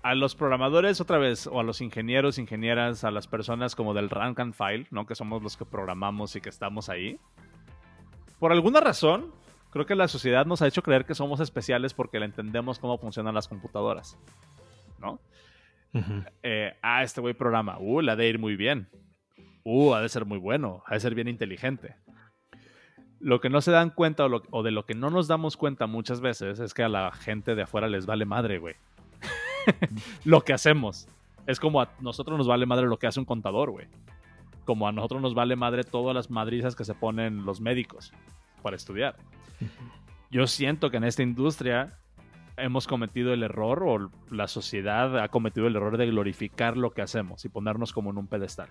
A 0.03 0.13
los 0.13 0.35
programadores, 0.35 0.99
otra 0.99 1.17
vez, 1.17 1.47
o 1.47 1.61
a 1.61 1.63
los 1.63 1.79
ingenieros, 1.79 2.37
ingenieras, 2.37 3.05
a 3.05 3.11
las 3.11 3.27
personas 3.27 3.75
como 3.75 3.93
del 3.93 4.09
rank 4.09 4.41
and 4.41 4.53
file, 4.53 4.87
¿no? 4.91 5.05
Que 5.05 5.15
somos 5.15 5.41
los 5.41 5.55
que 5.55 5.63
programamos 5.63 6.35
y 6.35 6.41
que 6.41 6.49
estamos 6.49 6.89
ahí. 6.89 7.17
Por 8.39 8.51
alguna 8.51 8.81
razón, 8.81 9.31
creo 9.69 9.85
que 9.85 9.95
la 9.95 10.09
sociedad 10.09 10.45
nos 10.45 10.61
ha 10.61 10.67
hecho 10.67 10.83
creer 10.83 11.05
que 11.05 11.15
somos 11.15 11.39
especiales 11.39 11.93
porque 11.93 12.19
le 12.19 12.25
entendemos 12.25 12.77
cómo 12.77 12.97
funcionan 12.97 13.33
las 13.33 13.47
computadoras. 13.47 14.17
¿No? 14.99 15.21
Eh, 16.43 16.73
ah, 16.81 17.03
este 17.03 17.21
güey 17.21 17.33
programa. 17.35 17.77
Uh, 17.79 18.01
le 18.01 18.11
ha 18.11 18.15
de 18.17 18.27
ir 18.27 18.37
muy 18.37 18.57
bien. 18.57 18.89
Uh, 19.63 19.93
ha 19.93 20.01
de 20.01 20.09
ser 20.09 20.25
muy 20.25 20.39
bueno. 20.39 20.83
Ha 20.87 20.95
de 20.95 20.99
ser 20.99 21.15
bien 21.15 21.29
inteligente. 21.29 21.95
Lo 23.21 23.39
que 23.39 23.49
no 23.49 23.61
se 23.61 23.71
dan 23.71 23.91
cuenta 23.91 24.25
o, 24.25 24.63
de 24.63 24.71
lo 24.71 24.85
que 24.85 24.95
no 24.95 25.09
nos 25.09 25.27
damos 25.27 25.57
cuenta 25.57 25.87
muchas 25.87 26.21
veces 26.21 26.59
es 26.59 26.73
que 26.73 26.83
a 26.83 26.89
la 26.89 27.11
gente 27.11 27.55
de 27.55 27.63
afuera 27.63 27.87
les 27.87 28.05
vale 28.05 28.25
madre, 28.25 28.57
güey. 28.57 28.75
lo 30.25 30.41
que 30.41 30.53
hacemos. 30.53 31.07
Es 31.45 31.59
como 31.59 31.81
a 31.81 31.89
nosotros 31.99 32.37
nos 32.37 32.47
vale 32.47 32.65
madre 32.65 32.87
lo 32.87 32.97
que 32.97 33.07
hace 33.07 33.19
un 33.19 33.25
contador, 33.25 33.71
güey. 33.71 33.87
Como 34.65 34.87
a 34.87 34.91
nosotros 34.91 35.21
nos 35.21 35.33
vale 35.33 35.55
madre 35.55 35.83
todas 35.83 36.15
las 36.15 36.29
madrizas 36.29 36.75
que 36.75 36.85
se 36.85 36.93
ponen 36.93 37.45
los 37.45 37.61
médicos 37.61 38.11
para 38.61 38.75
estudiar. 38.75 39.15
Yo 40.31 40.47
siento 40.47 40.89
que 40.89 40.97
en 40.97 41.03
esta 41.03 41.23
industria 41.23 41.99
hemos 42.57 42.87
cometido 42.87 43.33
el 43.33 43.43
error 43.43 43.83
o 43.83 44.11
la 44.29 44.47
sociedad 44.47 45.19
ha 45.19 45.27
cometido 45.29 45.67
el 45.67 45.75
error 45.75 45.97
de 45.97 46.07
glorificar 46.07 46.77
lo 46.77 46.91
que 46.91 47.01
hacemos 47.01 47.43
y 47.45 47.49
ponernos 47.49 47.93
como 47.93 48.11
en 48.11 48.17
un 48.17 48.27
pedestal. 48.27 48.69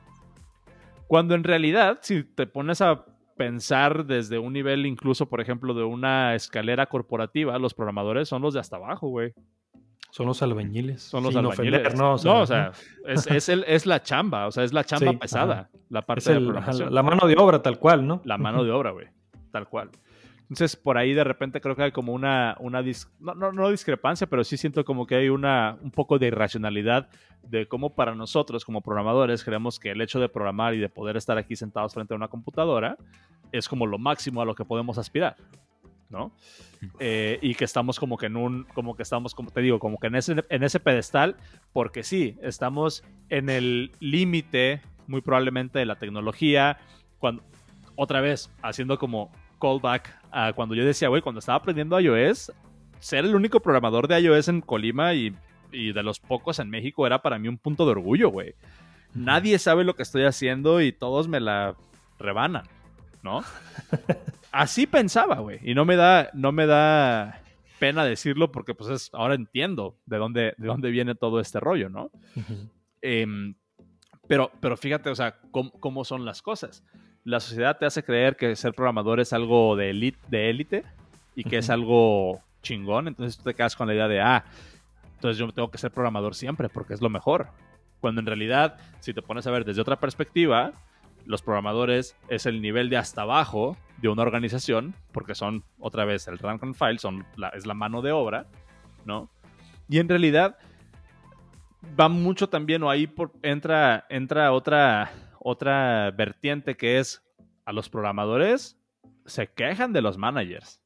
Cuando 1.07 1.35
en 1.35 1.45
realidad, 1.45 1.99
si 2.03 2.23
te 2.23 2.47
pones 2.47 2.81
a 2.81 3.05
pensar 3.41 4.05
desde 4.05 4.39
un 4.39 4.53
nivel 4.53 4.85
incluso, 4.85 5.27
por 5.27 5.41
ejemplo, 5.41 5.73
de 5.73 5.83
una 5.83 6.35
escalera 6.35 6.85
corporativa, 6.85 7.59
los 7.59 7.73
programadores 7.73 8.29
son 8.29 8.43
los 8.43 8.53
de 8.53 8.61
hasta 8.61 8.77
abajo, 8.77 9.09
güey. 9.09 9.33
Son 10.11 10.27
los 10.27 10.43
albañiles. 10.43 11.01
Son 11.01 11.23
los 11.23 11.35
albañiles. 11.35 11.95
no, 11.95 12.13
o 12.13 12.47
sea, 12.47 12.73
es, 13.07 13.49
es, 13.49 13.87
la 13.87 14.03
chamba, 14.03 14.47
o 14.47 14.51
sea, 14.51 14.63
es 14.63 14.75
la 14.75 14.85
chamba 14.85 15.15
pesada, 15.15 15.71
la 15.89 16.03
parte 16.03 16.35
de 16.35 16.41
la 16.41 16.91
La 16.91 17.03
mano 17.03 17.27
de 17.27 17.37
obra, 17.39 17.63
tal 17.63 17.79
cual, 17.79 18.07
¿no? 18.07 18.21
La 18.27 18.37
mano 18.37 18.63
de 18.63 18.73
obra, 18.73 18.91
güey, 18.91 19.07
tal 19.51 19.67
cual. 19.71 19.89
Entonces, 20.51 20.75
por 20.75 20.99
ahí 20.99 21.15
de 21.15 21.23
repente 21.23 21.61
creo 21.61 21.77
que 21.77 21.85
hay 21.85 21.93
como 21.93 22.13
una, 22.13 22.57
una 22.59 22.83
no, 23.21 23.35
no, 23.37 23.53
no, 23.53 23.71
discrepancia, 23.71 24.27
pero 24.27 24.43
sí 24.43 24.57
siento 24.57 24.85
como 24.85 25.07
que 25.07 25.15
hay 25.15 25.29
una, 25.29 25.79
un 25.81 25.93
poco 25.93 26.19
de 26.19 26.27
irracionalidad 26.27 27.09
de 27.45 27.69
cómo 27.69 27.95
para 27.95 28.17
nosotros 28.17 28.65
como 28.65 28.81
programadores 28.81 29.45
creemos 29.45 29.79
que 29.79 29.93
el 29.93 30.01
hecho 30.01 30.19
de 30.19 30.29
programar 30.29 30.75
y 30.75 30.79
de 30.79 30.89
poder 30.89 31.17
estar 31.17 31.39
aquí 31.39 31.55
sentados 31.55 31.95
frente 31.95 32.15
a 32.15 32.17
una 32.17 32.27
computadora 32.27 32.97
es 33.53 33.69
como 33.69 33.87
lo 33.87 33.97
máximo 33.97 34.43
a 34.43 34.45
lo 34.45 34.57
que 34.57 34.65
podemos 34.65 34.99
aspirar, 34.99 35.37
¿no? 36.09 36.33
Eh, 36.99 37.39
y 37.43 37.55
que 37.55 37.65
estamos 37.65 38.01
como 38.01 38.17
que 38.17 38.27
en 38.27 38.37
un, 38.37 38.65
como 38.75 38.97
que 38.97 39.05
estamos, 39.05 39.37
como 39.37 39.53
te 39.53 39.61
digo, 39.61 39.79
como 39.79 39.99
que 39.99 40.09
en 40.09 40.17
ese, 40.17 40.45
en 40.49 40.65
ese 40.65 40.81
pedestal, 40.81 41.37
porque 41.73 42.03
sí, 42.03 42.37
estamos 42.43 43.05
en 43.29 43.51
el 43.51 43.93
límite 44.01 44.83
muy 45.07 45.21
probablemente 45.21 45.79
de 45.79 45.87
la 45.87 45.95
tecnología, 45.95 46.79
cuando, 47.21 47.45
otra 47.95 48.21
vez, 48.21 48.51
haciendo 48.63 48.99
como 48.99 49.31
callback 49.61 50.20
a 50.33 50.53
cuando 50.53 50.75
yo 50.75 50.85
decía, 50.85 51.09
güey, 51.09 51.23
cuando 51.23 51.39
estaba 51.39 51.59
aprendiendo 51.59 51.99
iOS, 51.99 52.53
ser 52.99 53.25
el 53.25 53.35
único 53.35 53.61
programador 53.61 54.09
de 54.09 54.21
iOS 54.21 54.49
en 54.49 54.61
Colima 54.61 55.15
y, 55.15 55.35
de 55.73 56.03
los 56.03 56.19
pocos 56.19 56.59
en 56.59 56.69
México 56.69 57.07
era 57.07 57.23
para 57.23 57.39
mí 57.39 57.49
un 57.49 57.59
punto 57.59 57.85
de 57.85 57.93
orgullo, 57.93 58.29
güey. 58.31 58.55
Nadie 59.15 59.59
sabe 59.59 59.85
lo 59.85 59.95
que 59.95 60.03
estoy 60.03 60.25
haciendo 60.25 60.81
y 60.81 60.93
todos 60.93 61.29
me 61.29 61.41
la 61.41 61.77
rebanan, 62.19 62.65
¿no? 63.23 63.43
Así 64.53 64.87
pensaba, 64.87 65.37
güey. 65.37 65.61
Y 65.63 65.75
no 65.75 65.85
me 65.85 65.97
da, 65.97 66.31
no 66.35 66.51
me 66.51 66.67
da 66.67 67.41
pena 67.79 68.05
decirlo 68.05 68.53
porque 68.53 68.75
pues 68.75 68.91
es, 68.91 69.11
ahora 69.13 69.35
entiendo 69.35 69.97
de 70.07 70.19
dónde, 70.19 70.55
de 70.59 70.67
dónde 70.67 70.91
viene 70.91 71.15
todo 71.15 71.41
este 71.41 71.61
rollo, 71.61 71.89
¿no? 71.89 72.11
Em, 73.01 73.55
pero, 74.29 74.51
pero 74.61 74.77
fíjate, 74.77 75.11
o 75.11 75.15
sea, 75.15 75.39
cómo, 75.51 76.05
son 76.05 76.25
las 76.25 76.43
cosas 76.43 76.85
la 77.25 77.41
sociedad 77.41 77.79
te 77.79 77.87
hace 77.87 78.03
creer 78.03 78.37
que 78.37 78.55
ser 78.57 78.73
programador 78.73 79.21
es 79.21 79.33
algo 79.33 79.77
de 79.77 79.91
élite 79.91 80.19
de 80.29 80.51
élite 80.51 80.85
y 81.35 81.45
que 81.45 81.59
es 81.59 81.71
algo 81.71 82.41
chingón, 82.63 83.09
entonces 83.09 83.39
tú 83.39 83.45
te 83.45 83.55
quedas 83.55 83.77
con 83.77 83.87
la 83.87 83.95
idea 83.95 84.09
de, 84.09 84.21
ah, 84.21 84.45
entonces 85.15 85.39
yo 85.39 85.51
tengo 85.53 85.71
que 85.71 85.79
ser 85.79 85.91
programador 85.91 86.35
siempre 86.35 86.69
porque 86.69 86.95
es 86.95 87.01
lo 87.01 87.11
mejor. 87.11 87.49
Cuando 88.01 88.21
en 88.21 88.27
realidad, 88.27 88.79
si 89.01 89.13
te 89.13 89.21
pones 89.21 89.47
a 89.47 89.51
ver 89.51 89.65
desde 89.65 89.83
otra 89.83 89.97
perspectiva, 89.97 90.73
los 91.27 91.43
programadores 91.43 92.17
es 92.29 92.47
el 92.47 92.63
nivel 92.63 92.89
de 92.89 92.97
hasta 92.97 93.23
abajo 93.23 93.77
de 93.99 94.09
una 94.09 94.23
organización, 94.23 94.95
porque 95.13 95.35
son, 95.35 95.63
otra 95.79 96.07
vez, 96.07 96.27
el 96.29 96.39
rank 96.39 96.63
and 96.63 96.75
file, 96.75 96.99
son 96.99 97.27
es 97.55 97.67
la 97.67 97.75
mano 97.75 98.01
de 98.01 98.13
obra, 98.13 98.47
¿no? 99.05 99.29
Y 99.89 99.99
en 99.99 100.09
realidad 100.09 100.57
va 101.99 102.09
mucho 102.09 102.49
también, 102.49 102.83
o 102.83 102.91
ahí 102.91 103.07
por, 103.07 103.33
entra, 103.43 104.07
entra 104.09 104.53
otra, 104.53 105.11
otra 105.41 106.11
vertiente 106.13 106.77
que 106.77 106.99
es 106.99 107.23
a 107.65 107.73
los 107.73 107.89
programadores 107.89 108.77
se 109.27 109.49
quejan 109.49 109.93
de 109.93 110.03
los 110.03 110.19
managers. 110.19 110.81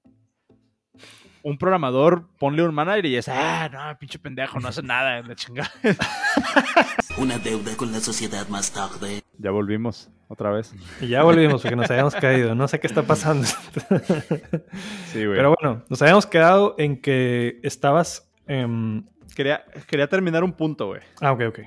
Un 1.42 1.58
programador, 1.58 2.28
ponle 2.38 2.62
un 2.62 2.74
manager 2.74 3.04
y 3.04 3.16
es, 3.16 3.28
ah, 3.28 3.68
no, 3.70 3.98
pinche 3.98 4.18
pendejo, 4.18 4.60
no 4.60 4.68
hace 4.68 4.82
nada, 4.84 5.20
la 5.22 5.34
chingada. 5.34 5.70
Una 7.18 7.38
deuda 7.38 7.76
con 7.76 7.92
la 7.92 8.00
sociedad 8.00 8.48
más 8.48 8.72
tarde. 8.72 9.22
Ya 9.38 9.50
volvimos, 9.50 10.10
otra 10.28 10.50
vez. 10.50 10.74
Y 11.00 11.08
ya 11.08 11.22
volvimos 11.22 11.60
porque 11.60 11.76
nos 11.76 11.90
habíamos 11.90 12.14
caído, 12.14 12.54
no 12.54 12.68
sé 12.68 12.80
qué 12.80 12.86
está 12.86 13.02
pasando. 13.02 13.46
sí, 15.12 15.24
güey. 15.24 15.36
Pero 15.36 15.54
bueno, 15.60 15.84
nos 15.88 16.00
habíamos 16.00 16.26
quedado 16.26 16.76
en 16.78 17.00
que 17.00 17.60
estabas 17.62 18.30
em, 18.46 19.04
quería, 19.34 19.64
quería 19.86 20.08
terminar 20.08 20.44
un 20.44 20.52
punto, 20.52 20.88
güey. 20.88 21.00
Ah, 21.20 21.32
ok, 21.32 21.40
ok. 21.48 21.58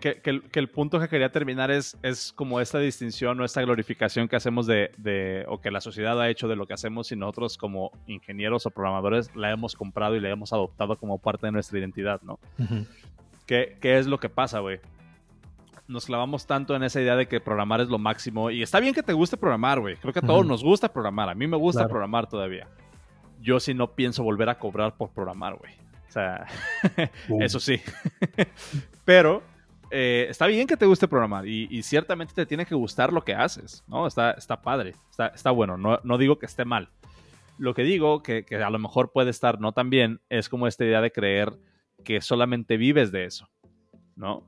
Que, 0.00 0.32
el, 0.54 0.68
punto 0.68 0.98
que 1.00 1.08
quería 1.08 1.30
terminar 1.30 1.70
es, 1.70 1.96
es 2.02 2.32
como 2.32 2.60
esta 2.60 2.78
distinción 2.78 3.40
o 3.40 3.44
esta 3.44 3.62
glorificación 3.62 4.28
que 4.28 4.36
hacemos 4.36 4.66
de, 4.66 5.44
o 5.48 5.60
que 5.60 5.70
la 5.70 5.80
sociedad 5.80 6.20
ha 6.20 6.28
hecho 6.28 6.48
de 6.48 6.56
lo 6.56 6.66
que 6.66 6.74
hacemos 6.74 7.10
y 7.12 7.16
nosotros 7.16 7.56
como 7.56 7.92
ingenieros 8.06 8.66
o 8.66 8.70
programadores 8.70 9.34
la 9.34 9.50
hemos 9.50 9.74
comprado 9.74 10.16
y 10.16 10.20
la 10.20 10.30
hemos 10.30 10.52
adoptado 10.52 10.96
como 10.96 11.18
parte 11.18 11.46
de 11.46 11.52
nuestra 11.52 11.78
identidad, 11.78 12.20
¿no? 12.22 12.38
¿Qué, 13.46 13.76
es 13.82 14.06
lo 14.06 14.18
que 14.18 14.28
pasa, 14.28 14.60
güey? 14.60 14.80
Nos 15.88 16.06
clavamos 16.06 16.46
tanto 16.46 16.74
en 16.74 16.82
esa 16.82 17.00
idea 17.00 17.14
de 17.14 17.26
que 17.26 17.40
programar 17.40 17.80
es 17.80 17.88
lo 17.88 17.98
máximo. 17.98 18.50
Y 18.50 18.62
está 18.62 18.80
bien 18.80 18.92
que 18.92 19.04
te 19.04 19.12
guste 19.12 19.36
programar, 19.36 19.78
güey. 19.78 19.96
Creo 19.96 20.12
que 20.12 20.18
a 20.18 20.22
todos 20.22 20.44
nos 20.44 20.64
gusta 20.64 20.92
programar. 20.92 21.28
A 21.28 21.34
mí 21.34 21.46
me 21.46 21.56
gusta 21.56 21.86
programar 21.86 22.28
todavía. 22.28 22.66
Yo 23.40 23.60
sí 23.60 23.72
no 23.72 23.92
pienso 23.92 24.24
volver 24.24 24.48
a 24.48 24.58
cobrar 24.58 24.96
por 24.96 25.10
programar, 25.10 25.54
güey 25.54 25.85
sea, 26.16 26.46
eso 27.40 27.60
sí. 27.60 27.80
Pero 29.04 29.42
eh, 29.90 30.26
está 30.28 30.46
bien 30.46 30.66
que 30.66 30.76
te 30.76 30.86
guste 30.86 31.08
programar 31.08 31.46
y, 31.46 31.82
ciertamente 31.82 32.34
te 32.34 32.46
tiene 32.46 32.66
que 32.66 32.74
gustar 32.74 33.12
lo 33.12 33.22
que 33.22 33.34
haces, 33.34 33.84
¿no? 33.86 34.06
Está, 34.06 34.32
está 34.32 34.60
padre, 34.60 34.94
está, 35.10 35.28
está 35.28 35.50
bueno, 35.50 35.76
no, 35.76 36.00
no, 36.02 36.18
digo 36.18 36.38
que 36.38 36.46
esté 36.46 36.64
mal. 36.64 36.90
Lo 37.58 37.74
que 37.74 37.82
digo, 37.82 38.22
que, 38.22 38.44
que, 38.44 38.56
a 38.56 38.70
lo 38.70 38.78
mejor 38.78 39.12
puede 39.12 39.30
estar 39.30 39.60
no 39.60 39.72
tan 39.72 39.88
bien, 39.88 40.20
es 40.28 40.48
como 40.48 40.66
esta 40.66 40.84
idea 40.84 41.00
de 41.00 41.12
creer 41.12 41.52
que 42.04 42.20
solamente 42.20 42.76
vives 42.76 43.12
de 43.12 43.24
eso, 43.24 43.48
¿no? 44.14 44.46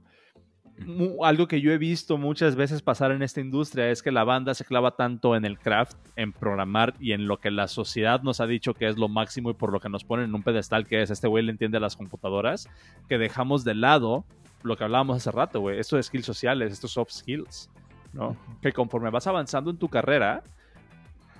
Algo 1.22 1.48
que 1.48 1.60
yo 1.60 1.72
he 1.72 1.78
visto 1.78 2.18
muchas 2.18 2.56
veces 2.56 2.82
pasar 2.82 3.10
en 3.12 3.22
esta 3.22 3.40
industria 3.40 3.90
es 3.90 4.02
que 4.02 4.12
la 4.12 4.24
banda 4.24 4.54
se 4.54 4.64
clava 4.64 4.92
tanto 4.92 5.34
en 5.36 5.44
el 5.44 5.58
craft, 5.58 5.96
en 6.16 6.32
programar 6.32 6.94
y 7.00 7.12
en 7.12 7.26
lo 7.26 7.38
que 7.38 7.50
la 7.50 7.68
sociedad 7.68 8.22
nos 8.22 8.40
ha 8.40 8.46
dicho 8.46 8.74
que 8.74 8.88
es 8.88 8.96
lo 8.96 9.08
máximo 9.08 9.50
y 9.50 9.54
por 9.54 9.72
lo 9.72 9.80
que 9.80 9.88
nos 9.88 10.04
ponen 10.04 10.26
en 10.26 10.34
un 10.34 10.42
pedestal 10.42 10.86
que 10.86 11.02
es 11.02 11.10
este 11.10 11.28
güey 11.28 11.44
le 11.44 11.52
entiende 11.52 11.78
a 11.78 11.80
las 11.80 11.96
computadoras, 11.96 12.68
que 13.08 13.18
dejamos 13.18 13.64
de 13.64 13.74
lado 13.74 14.24
lo 14.62 14.76
que 14.76 14.84
hablábamos 14.84 15.16
hace 15.16 15.30
rato, 15.30 15.60
güey, 15.60 15.78
esto 15.78 15.96
de 15.96 16.02
skills 16.02 16.26
sociales, 16.26 16.72
estos 16.72 16.92
soft 16.92 17.12
skills, 17.12 17.70
¿no? 18.12 18.36
Que 18.60 18.72
conforme 18.72 19.10
vas 19.10 19.26
avanzando 19.26 19.70
en 19.70 19.78
tu 19.78 19.88
carrera, 19.88 20.42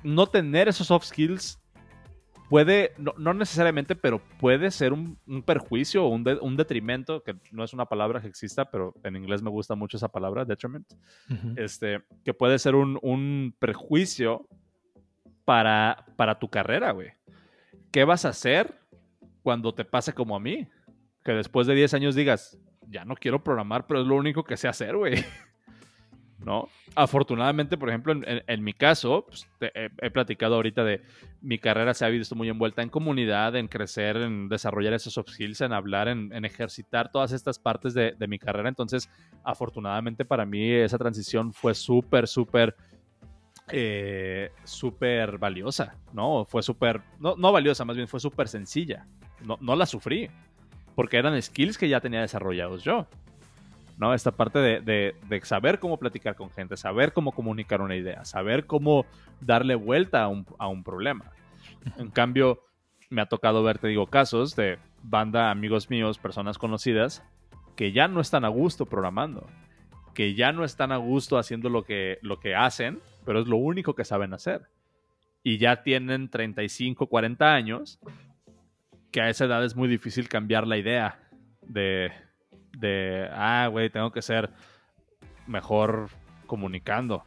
no 0.03 0.27
tener 0.27 0.69
esos 0.69 0.87
soft 0.87 1.07
skills 1.07 1.59
puede, 2.49 2.93
no, 2.99 3.35
necesariamente, 3.35 3.95
pero 3.95 4.21
puede 4.39 4.71
ser 4.71 4.93
un, 4.93 5.19
perjuicio 5.45 6.05
o 6.05 6.09
un, 6.09 6.57
detrimento, 6.57 7.23
que 7.23 7.37
no 7.53 7.65
es 7.65 7.73
una 7.73 7.87
palabra 7.87 8.21
que 8.21 8.29
exista, 8.29 8.71
pero 8.71 8.95
en 9.05 9.17
inglés 9.17 9.43
me 9.43 9.51
gusta 9.51 9.75
mucho 9.75 9.97
esa 9.97 10.09
palabra, 10.09 10.45
detriment, 10.45 10.87
este, 11.57 12.03
que 12.25 12.35
puede 12.35 12.59
ser 12.59 12.75
un, 12.75 13.55
perjuicio 13.59 14.47
para, 15.45 16.07
para 16.17 16.39
tu 16.39 16.49
carrera, 16.49 16.93
güey. 16.93 17.13
¿Qué 17.91 18.05
vas 18.05 18.25
a 18.25 18.31
hacer 18.31 18.79
cuando 19.43 19.75
te 19.75 19.85
pase 19.85 20.13
como 20.13 20.37
a 20.37 20.41
mí? 20.41 20.69
Que 21.25 21.33
después 21.33 21.67
de 21.67 21.75
10 21.75 21.95
años 21.95 22.15
digas, 22.15 22.59
ya 22.87 23.05
no 23.05 23.15
quiero 23.15 23.43
programar, 23.43 23.87
pero 23.87 24.01
es 24.01 24.07
lo 24.07 24.17
único 24.17 24.45
que 24.45 24.57
sé 24.57 24.69
hacer, 24.69 24.97
güey. 24.97 25.15
¿no? 26.45 26.69
Afortunadamente, 26.95 27.77
por 27.77 27.89
ejemplo, 27.89 28.15
en, 28.25 28.65
mi 28.65 28.73
caso, 28.73 29.27
pues, 29.27 29.49
he, 29.61 30.11
platicado 30.11 30.55
ahorita 30.55 30.85
de 30.85 31.03
mi 31.41 31.59
carrera 31.59 31.95
se 31.95 32.05
ha 32.05 32.09
visto 32.09 32.35
muy 32.35 32.49
envuelta 32.49 32.83
en 32.83 32.89
comunidad, 32.89 33.57
en 33.57 33.69
crecer, 33.69 34.17
en 34.17 34.49
desarrollar 34.49 34.93
esos 34.93 35.15
soft 35.15 35.31
skills, 35.31 35.61
en 35.61 35.73
hablar, 35.73 36.09
en, 36.09 36.45
ejercitar 36.45 37.11
todas 37.11 37.33
estas 37.33 37.59
partes 37.59 37.95
de, 37.95 38.15
mi 38.29 38.39
carrera. 38.39 38.69
Entonces, 38.69 39.11
afortunadamente 39.43 40.25
para 40.25 40.45
mí 40.45 40.71
esa 40.71 40.99
transición 40.99 41.53
fue 41.53 41.75
súper, 41.75 42.29
súper 42.29 42.77
eh, 43.71 44.51
súper 44.65 45.39
valiosa, 45.39 45.95
¿no? 46.13 46.47
Fue 46.47 46.63
súper, 46.63 47.03
no, 47.19 47.37
no, 47.37 47.53
valiosa, 47.53 47.85
más 47.85 47.97
bien 47.97 48.09
fue 48.09 48.21
súper 48.21 48.49
sencilla. 48.49 49.07
No, 49.45 49.59
no 49.61 49.77
la 49.77 49.87
sufrí, 49.87 50.31
porque 50.95 51.19
eran 51.19 51.41
skills 51.41 51.77
que 51.77 51.89
ya 51.89 52.01
tenía 52.01 52.23
desarrollados 52.23 52.83
yo. 52.83 53.07
¿No? 53.99 54.15
Esta 54.15 54.31
parte 54.31 54.59
de, 54.59 55.41
saber 55.43 55.79
cómo 55.79 55.99
platicar 55.99 56.37
con 56.37 56.51
gente, 56.51 56.77
saber 56.77 57.13
cómo 57.13 57.33
comunicar 57.33 57.83
una 57.83 57.97
idea, 57.97 58.25
saber 58.25 58.67
cómo 58.67 59.05
darle 59.41 59.75
vuelta 59.75 60.23
a 60.23 60.29
un, 60.29 60.47
a 60.59 60.69
un 60.69 60.85
problema. 60.85 61.33
En 61.99 62.09
cambio, 62.09 62.61
me 63.11 63.21
ha 63.21 63.27
tocado 63.27 63.63
ver, 63.63 63.79
te 63.79 63.89
digo, 63.89 64.07
casos 64.07 64.55
de 64.55 64.79
banda, 65.03 65.51
amigos 65.51 65.91
míos, 65.91 66.19
personas 66.19 66.59
conocidas, 66.59 67.25
que 67.77 67.93
ya 67.93 68.09
no 68.09 68.21
están 68.21 68.45
a 68.45 68.49
gusto 68.49 68.87
programando, 68.87 69.47
que 70.15 70.35
ya 70.35 70.53
no 70.53 70.65
están 70.65 70.93
a 70.93 70.97
gusto 70.97 71.37
haciendo 71.37 71.69
lo 71.69 71.83
que, 71.85 72.19
lo 72.23 72.39
que 72.39 72.55
hacen, 72.55 73.01
pero 73.25 73.41
es 73.41 73.49
lo 73.49 73.57
único 73.57 73.95
que 73.95 74.05
saben 74.05 74.33
hacer. 74.33 74.69
Y 75.43 75.59
ya 75.59 75.83
tienen 75.83 76.29
35, 76.29 77.09
40 77.09 77.53
años, 77.53 77.99
que 79.11 79.23
a 79.23 79.29
esa 79.29 79.47
edad 79.47 79.65
es 79.65 79.75
muy 79.75 79.89
difícil 79.89 80.29
cambiar 80.29 80.67
la 80.67 80.77
idea 80.77 81.21
de, 81.63 82.13
de 82.79 83.29
ah, 83.33 83.69
güey, 83.71 83.91
tengo 83.91 84.11
que 84.13 84.23
ser 84.23 84.51
mejor 85.47 86.09
comunicando. 86.47 87.25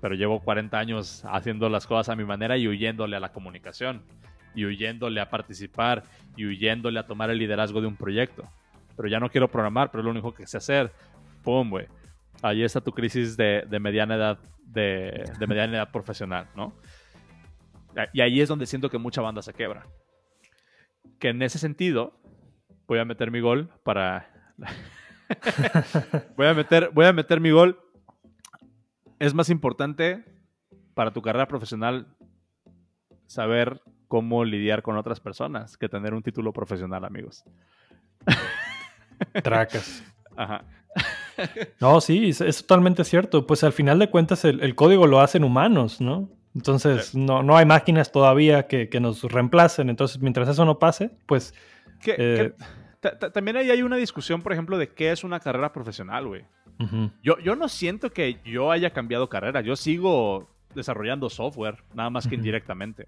Pero 0.00 0.14
llevo 0.14 0.40
40 0.40 0.78
años 0.78 1.24
haciendo 1.26 1.68
las 1.68 1.86
cosas 1.86 2.08
a 2.08 2.16
mi 2.16 2.24
manera 2.24 2.56
y 2.56 2.66
huyéndole 2.66 3.16
a 3.16 3.20
la 3.20 3.32
comunicación 3.32 4.02
y 4.54 4.64
huyéndole 4.64 5.20
a 5.20 5.30
participar 5.30 6.02
y 6.36 6.46
huyéndole 6.46 6.98
a 6.98 7.06
tomar 7.06 7.30
el 7.30 7.38
liderazgo 7.38 7.80
de 7.80 7.86
un 7.86 7.96
proyecto. 7.96 8.48
Pero 8.96 9.08
ya 9.08 9.20
no 9.20 9.30
quiero 9.30 9.50
programar, 9.50 9.90
pero 9.90 10.00
es 10.00 10.04
lo 10.04 10.10
único 10.10 10.34
que 10.34 10.46
sé 10.46 10.56
hacer. 10.56 10.92
Pum, 11.42 11.70
güey. 11.70 11.86
Ahí 12.42 12.62
está 12.62 12.80
tu 12.80 12.92
crisis 12.92 13.36
de, 13.36 13.66
mediana 13.80 14.14
edad, 14.14 14.38
de, 14.64 15.24
mediana 15.46 15.76
edad 15.76 15.90
profesional, 15.90 16.48
¿no? 16.56 16.74
Y 18.12 18.20
ahí 18.20 18.40
es 18.40 18.48
donde 18.48 18.66
siento 18.66 18.88
que 18.88 18.98
mucha 18.98 19.20
banda 19.20 19.42
se 19.42 19.52
quebra. 19.52 19.86
Que 21.18 21.28
en 21.28 21.42
ese 21.42 21.58
sentido, 21.58 22.18
voy 22.86 22.98
a 22.98 23.04
meter 23.04 23.30
mi 23.30 23.40
gol 23.40 23.68
para. 23.82 24.39
voy, 26.36 26.46
a 26.46 26.54
meter, 26.54 26.90
voy 26.92 27.06
a 27.06 27.12
meter 27.12 27.40
mi 27.40 27.50
gol. 27.50 27.78
Es 29.18 29.34
más 29.34 29.50
importante 29.50 30.24
para 30.94 31.12
tu 31.12 31.22
carrera 31.22 31.46
profesional 31.46 32.06
saber 33.26 33.80
cómo 34.08 34.44
lidiar 34.44 34.82
con 34.82 34.96
otras 34.96 35.20
personas 35.20 35.76
que 35.76 35.88
tener 35.88 36.14
un 36.14 36.22
título 36.22 36.52
profesional, 36.52 37.04
amigos. 37.04 37.44
Tracas. 39.42 40.02
Ajá. 40.36 40.64
No, 41.80 42.00
sí, 42.00 42.30
es, 42.30 42.66
totalmente 42.66 43.04
cierto. 43.04 43.46
Pues 43.46 43.62
al 43.62 43.72
final 43.72 43.98
de 43.98 44.10
cuentas 44.10 44.44
el, 44.44 44.74
código 44.74 45.06
lo 45.06 45.20
hacen 45.20 45.44
humanos, 45.44 46.00
¿no? 46.00 46.28
Entonces 46.54 47.14
no, 47.14 47.42
no 47.42 47.56
hay 47.56 47.64
máquinas 47.64 48.10
todavía 48.10 48.66
que, 48.66 48.88
nos 49.00 49.22
reemplacen. 49.22 49.88
Entonces 49.88 50.20
mientras 50.20 50.48
eso 50.48 50.64
no 50.64 50.78
pase, 50.78 51.10
pues... 51.26 51.54
Eh, 52.06 52.52
también 53.00 53.56
ahí 53.56 53.70
hay 53.70 53.82
una 53.82 53.96
discusión, 53.96 54.42
por 54.42 54.52
ejemplo, 54.52 54.78
de 54.78 54.88
qué 54.88 55.12
es 55.12 55.24
una 55.24 55.40
carrera 55.40 55.72
profesional, 55.72 56.26
güey. 56.26 56.44
yo, 57.22 57.38
yo 57.38 57.56
no 57.56 57.68
siento 57.68 58.10
que 58.10 58.40
yo 58.44 58.70
haya 58.70 58.90
cambiado 58.90 59.28
carrera. 59.28 59.60
Yo 59.60 59.76
sigo 59.76 60.48
desarrollando 60.74 61.28
software, 61.28 61.82
nada 61.94 62.10
más 62.10 62.26
que 62.26 62.34
indirectamente. 62.34 63.06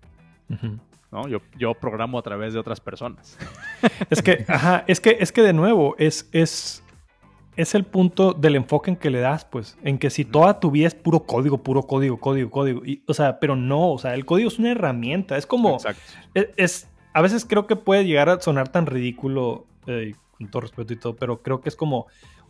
¿no? 1.10 1.28
Yo, 1.28 1.40
yo 1.58 1.74
programo 1.74 2.18
a 2.18 2.22
través 2.22 2.54
de 2.54 2.58
otras 2.58 2.80
personas. 2.80 3.38
Es 4.10 4.22
que, 4.22 4.44
ajá, 4.48 4.84
es 4.86 5.00
que, 5.00 5.16
es 5.20 5.32
que 5.32 5.42
de 5.42 5.52
nuevo, 5.52 5.94
es, 5.98 6.28
es, 6.32 6.82
es 7.56 7.74
el 7.74 7.84
punto 7.84 8.32
del 8.32 8.56
enfoque 8.56 8.90
en 8.90 8.96
que 8.96 9.10
le 9.10 9.20
das, 9.20 9.44
pues, 9.44 9.76
en 9.82 9.98
que 9.98 10.10
si 10.10 10.24
toda 10.24 10.60
tu 10.60 10.70
vida 10.70 10.86
es 10.86 10.94
puro 10.94 11.20
código, 11.20 11.62
puro 11.62 11.82
código, 11.82 12.18
código, 12.18 12.50
código, 12.50 12.84
y, 12.84 13.02
o 13.06 13.14
sea, 13.14 13.38
pero 13.38 13.56
no, 13.56 13.92
o 13.92 13.98
sea, 13.98 14.14
el 14.14 14.24
código 14.24 14.48
es 14.48 14.58
una 14.58 14.70
herramienta, 14.70 15.36
es 15.36 15.46
como, 15.46 15.78
e, 16.34 16.52
es, 16.56 16.88
a 17.12 17.20
veces 17.20 17.44
creo 17.44 17.66
que 17.66 17.76
puede 17.76 18.04
llegar 18.04 18.28
a 18.28 18.40
sonar 18.40 18.68
tan 18.68 18.86
ridículo, 18.86 19.66
eh, 19.86 20.14
con 20.38 20.50
todo 20.50 20.62
respeto 20.62 20.92
y 20.92 20.96
todo, 20.96 21.16
pero 21.16 21.42
creo 21.42 21.60
que 21.60 21.68
es 21.68 21.76
como, 21.76 22.06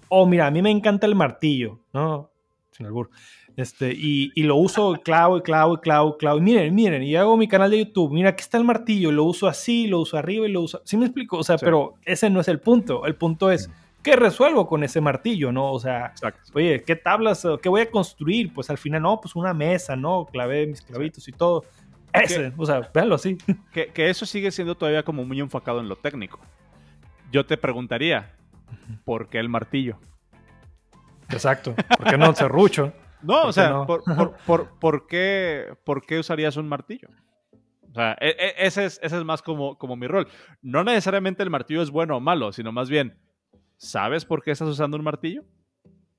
oh, 0.08 0.26
mira, 0.26 0.46
a 0.46 0.50
mí 0.50 0.62
me 0.62 0.70
encanta 0.70 1.06
el 1.06 1.14
martillo, 1.14 1.80
¿no? 1.92 2.30
Sin 2.70 2.86
albur. 2.86 3.10
Este, 3.56 3.92
y, 3.92 4.30
lo 4.42 4.56
uso 4.56 4.94
clavo 5.04 5.38
y 5.38 5.42
clavo 5.42 5.74
y 5.74 5.78
clavo 5.78 6.14
y 6.14 6.18
clavo. 6.18 6.38
Y 6.38 6.40
miren, 6.40 6.74
miren, 6.74 7.02
y 7.02 7.16
hago 7.16 7.36
mi 7.36 7.48
canal 7.48 7.70
de 7.70 7.78
YouTube. 7.78 8.12
Mira, 8.12 8.30
aquí 8.30 8.40
está 8.40 8.58
el 8.58 8.64
martillo. 8.64 9.12
Lo 9.12 9.24
uso 9.24 9.46
así, 9.46 9.86
lo 9.86 10.00
uso 10.00 10.16
arriba 10.16 10.46
y 10.46 10.52
lo 10.52 10.62
uso. 10.62 10.80
¿Sí 10.84 10.96
me 10.96 11.06
explico? 11.06 11.38
O 11.38 11.44
sea, 11.44 11.58
pero 11.58 11.94
ese 12.04 12.30
no 12.30 12.40
es 12.40 12.48
el 12.48 12.60
punto. 12.60 13.04
El 13.06 13.14
punto 13.14 13.50
es, 13.50 13.70
¿qué 14.02 14.16
resuelvo 14.16 14.66
con 14.66 14.84
ese 14.84 15.00
martillo? 15.00 15.52
¿No? 15.52 15.72
O 15.72 15.80
sea, 15.80 16.14
oye, 16.54 16.82
¿qué 16.82 16.96
tablas? 16.96 17.46
¿Qué 17.62 17.68
voy 17.68 17.82
a 17.82 17.90
construir? 17.90 18.52
Pues 18.54 18.70
al 18.70 18.78
final, 18.78 19.02
no, 19.02 19.20
pues 19.20 19.36
una 19.36 19.52
mesa, 19.52 19.96
¿no? 19.96 20.26
Clavé 20.26 20.66
mis 20.66 20.80
clavitos 20.80 21.28
y 21.28 21.32
todo. 21.32 21.64
Ese, 22.12 22.52
o 22.56 22.66
sea, 22.66 22.90
véanlo 22.92 23.14
así. 23.14 23.36
Que, 23.72 23.86
que 23.88 24.10
eso 24.10 24.26
sigue 24.26 24.50
siendo 24.50 24.74
todavía 24.74 25.02
como 25.02 25.24
muy 25.24 25.40
enfocado 25.40 25.80
en 25.80 25.88
lo 25.88 25.96
técnico. 25.96 26.40
Yo 27.32 27.46
te 27.46 27.56
preguntaría, 27.56 28.36
¿por 29.06 29.30
qué 29.30 29.38
el 29.38 29.48
martillo? 29.48 29.98
Exacto. 31.30 31.74
¿Por 31.96 32.06
qué 32.06 32.18
no 32.18 32.26
el 32.26 32.36
serrucho? 32.36 32.92
No, 33.22 33.44
o 33.44 33.52
sea, 33.52 33.86
por, 34.46 35.06
qué, 35.06 35.76
¿por 35.84 36.04
qué 36.04 36.18
usarías 36.18 36.56
un 36.56 36.68
martillo? 36.68 37.08
O 37.88 37.94
sea, 37.94 38.16
e, 38.20 38.30
e, 38.30 38.66
ese, 38.66 38.84
es, 38.84 38.98
ese 39.00 39.16
es 39.16 39.24
más 39.24 39.42
como, 39.42 39.78
como 39.78 39.94
mi 39.94 40.08
rol. 40.08 40.26
No 40.60 40.82
necesariamente 40.82 41.44
el 41.44 41.48
martillo 41.48 41.82
es 41.82 41.90
bueno 41.90 42.16
o 42.16 42.20
malo, 42.20 42.50
sino 42.50 42.72
más 42.72 42.90
bien, 42.90 43.16
¿sabes 43.76 44.24
por 44.24 44.42
qué 44.42 44.50
estás 44.50 44.66
usando 44.66 44.96
un 44.96 45.04
martillo? 45.04 45.44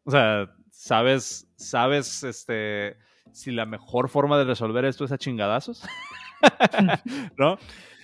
O 0.06 0.12
sea, 0.12 0.50
¿sabes, 0.72 1.46
sabes 1.58 2.24
este, 2.24 2.96
si 3.34 3.52
la 3.52 3.66
mejor 3.66 4.08
forma 4.08 4.38
de 4.38 4.46
resolver 4.46 4.86
esto 4.86 5.04
es 5.04 5.12
a 5.12 5.18
chingadazos? 5.18 5.84
¿No? 7.38 7.58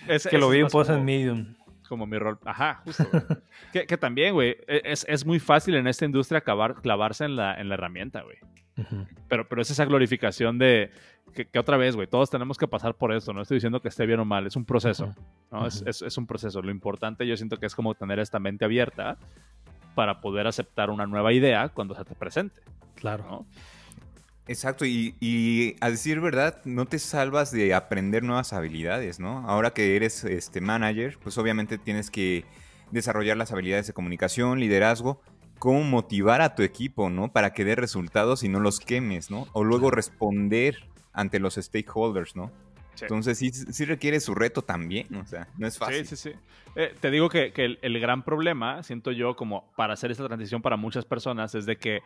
Es, 0.10 0.28
que 0.28 0.38
lo 0.38 0.50
vi 0.50 0.60
en 0.60 0.68
Post 0.68 0.92
Medium 0.92 1.56
como 1.90 2.08
mi 2.08 2.18
rol. 2.18 2.40
Ajá, 2.46 2.82
justo. 2.86 3.06
que, 3.74 3.86
que, 3.86 3.98
también, 3.98 4.34
güey, 4.34 4.56
e, 4.68 4.82
es, 4.86 5.06
es, 5.10 5.26
muy 5.26 5.40
fácil 5.40 5.76
en 5.76 5.88
esta 5.88 6.06
industria 6.06 6.38
acabar, 6.38 6.76
clavarse 6.76 7.26
en 7.26 7.36
la, 7.36 7.60
en 7.60 7.68
la 7.68 7.74
herramienta, 7.74 8.22
güey 8.22 8.38
pero, 9.28 9.48
pero 9.48 9.62
es 9.62 9.72
esa 9.72 9.86
glorificación 9.86 10.58
de 10.58 10.92
que, 11.34 11.60
otra 11.60 11.78
vez, 11.78 11.96
güey, 11.96 12.08
todos 12.08 12.30
tenemos 12.30 12.58
que 12.58 12.68
pasar 12.68 12.96
por 12.96 13.14
esto. 13.14 13.34
No 13.34 13.42
estoy 13.42 13.56
diciendo 13.56 13.82
que 13.82 13.88
esté 13.88 14.06
bien 14.06 14.20
o 14.20 14.26
mal, 14.26 14.48
es 14.48 14.56
un 14.56 14.66
proceso. 14.66 15.14
¿no? 15.52 15.68
es, 15.68 15.84
es, 15.84 16.18
un 16.18 16.26
proceso. 16.26 16.62
Lo 16.62 16.72
importante 16.72 17.28
yo 17.28 17.38
siento 17.38 17.58
que 17.58 17.66
es 17.66 17.76
como 17.76 17.94
tener 17.96 18.20
esta 18.20 18.40
mente 18.40 18.66
abierta 18.66 19.18
para 19.96 20.22
poder 20.22 20.48
aceptar 20.48 20.90
una 20.90 21.06
nueva 21.06 21.34
idea 21.34 21.70
cuando 21.70 21.96
se 21.96 22.04
te 22.04 22.16
presente. 22.16 22.62
Claro. 22.96 23.46
Exacto, 24.50 24.84
y, 24.84 25.14
y, 25.20 25.76
a 25.80 25.92
decir 25.92 26.20
verdad, 26.22 26.60
no 26.66 26.88
te 26.88 26.98
salvas 26.98 27.52
de 27.52 27.76
aprender 27.76 28.24
nuevas 28.24 28.52
habilidades, 28.52 29.20
¿no? 29.20 29.48
Ahora 29.48 29.76
que 29.76 29.96
eres 29.96 30.24
este 30.24 30.60
manager, 30.60 31.20
pues 31.22 31.38
obviamente 31.38 31.78
tienes 31.78 32.10
que 32.10 32.46
desarrollar 32.90 33.38
las 33.38 33.52
habilidades 33.52 33.86
de 33.86 33.94
comunicación, 33.94 34.60
liderazgo, 34.60 35.22
cómo 35.60 35.84
motivar 35.84 36.42
a 36.42 36.56
tu 36.56 36.64
equipo, 36.64 37.12
¿no? 37.12 37.32
Para 37.32 37.54
que 37.54 37.64
dé 37.64 37.76
resultados 37.76 38.42
y 38.42 38.50
no 38.50 38.60
los 38.60 38.80
quemes, 38.80 39.30
¿no? 39.30 39.46
O 39.54 39.64
luego 39.64 39.92
responder 39.92 40.90
ante 41.14 41.38
los 41.38 41.54
stakeholders, 41.54 42.36
¿no? 42.36 42.52
Entonces 43.02 43.38
sí, 43.38 43.52
sí, 43.52 43.86
requiere 43.86 44.20
su 44.20 44.36
reto 44.36 44.62
también, 44.62 45.14
o 45.16 45.26
sea, 45.26 45.48
no 45.58 45.68
es 45.68 45.78
fácil. 45.78 46.06
Sí, 46.06 46.16
sí, 46.16 46.32
sí. 46.32 46.40
Eh, 46.76 46.96
te 47.00 47.12
digo 47.12 47.30
que, 47.30 47.52
el, 47.56 48.00
gran 48.00 48.24
problema, 48.24 48.84
siento 48.84 49.12
yo, 49.12 49.36
como 49.36 49.72
para 49.76 49.94
hacer 49.94 50.12
esta 50.12 50.28
transición 50.28 50.62
para 50.62 50.78
muchas 50.78 51.06
personas, 51.06 51.56
es 51.56 51.66
de 51.66 51.78
que 51.78 52.02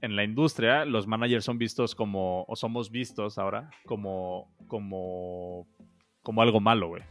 en 0.00 0.16
la 0.16 0.24
industria 0.24 0.84
los 0.84 1.06
managers 1.06 1.44
son 1.44 1.58
vistos 1.58 1.94
como, 1.94 2.44
o 2.48 2.56
somos 2.56 2.90
vistos 2.90 3.38
ahora, 3.38 3.70
como, 3.86 4.52
como, 4.66 5.66
como 6.22 6.42
algo 6.42 6.60
malo, 6.60 6.88
güey. 6.88 7.02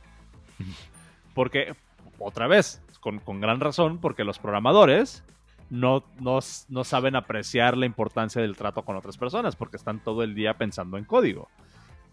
Porque, 1.33 1.75
otra 2.19 2.47
vez, 2.47 2.83
con, 2.99 3.19
con 3.19 3.39
gran 3.39 3.59
razón, 3.59 3.99
porque 3.99 4.25
los 4.25 4.37
programadores 4.37 5.23
no, 5.71 6.03
no, 6.19 6.83
saben 6.83 7.15
apreciar 7.15 7.77
la 7.77 7.85
importancia 7.85 8.41
del 8.41 8.57
trato 8.57 8.83
con 8.83 8.97
otras 8.97 9.17
personas 9.17 9.55
porque 9.55 9.77
están 9.77 10.03
todo 10.03 10.21
el 10.21 10.35
día 10.35 10.57
pensando 10.57 10.97
en 10.97 11.05
código, 11.05 11.47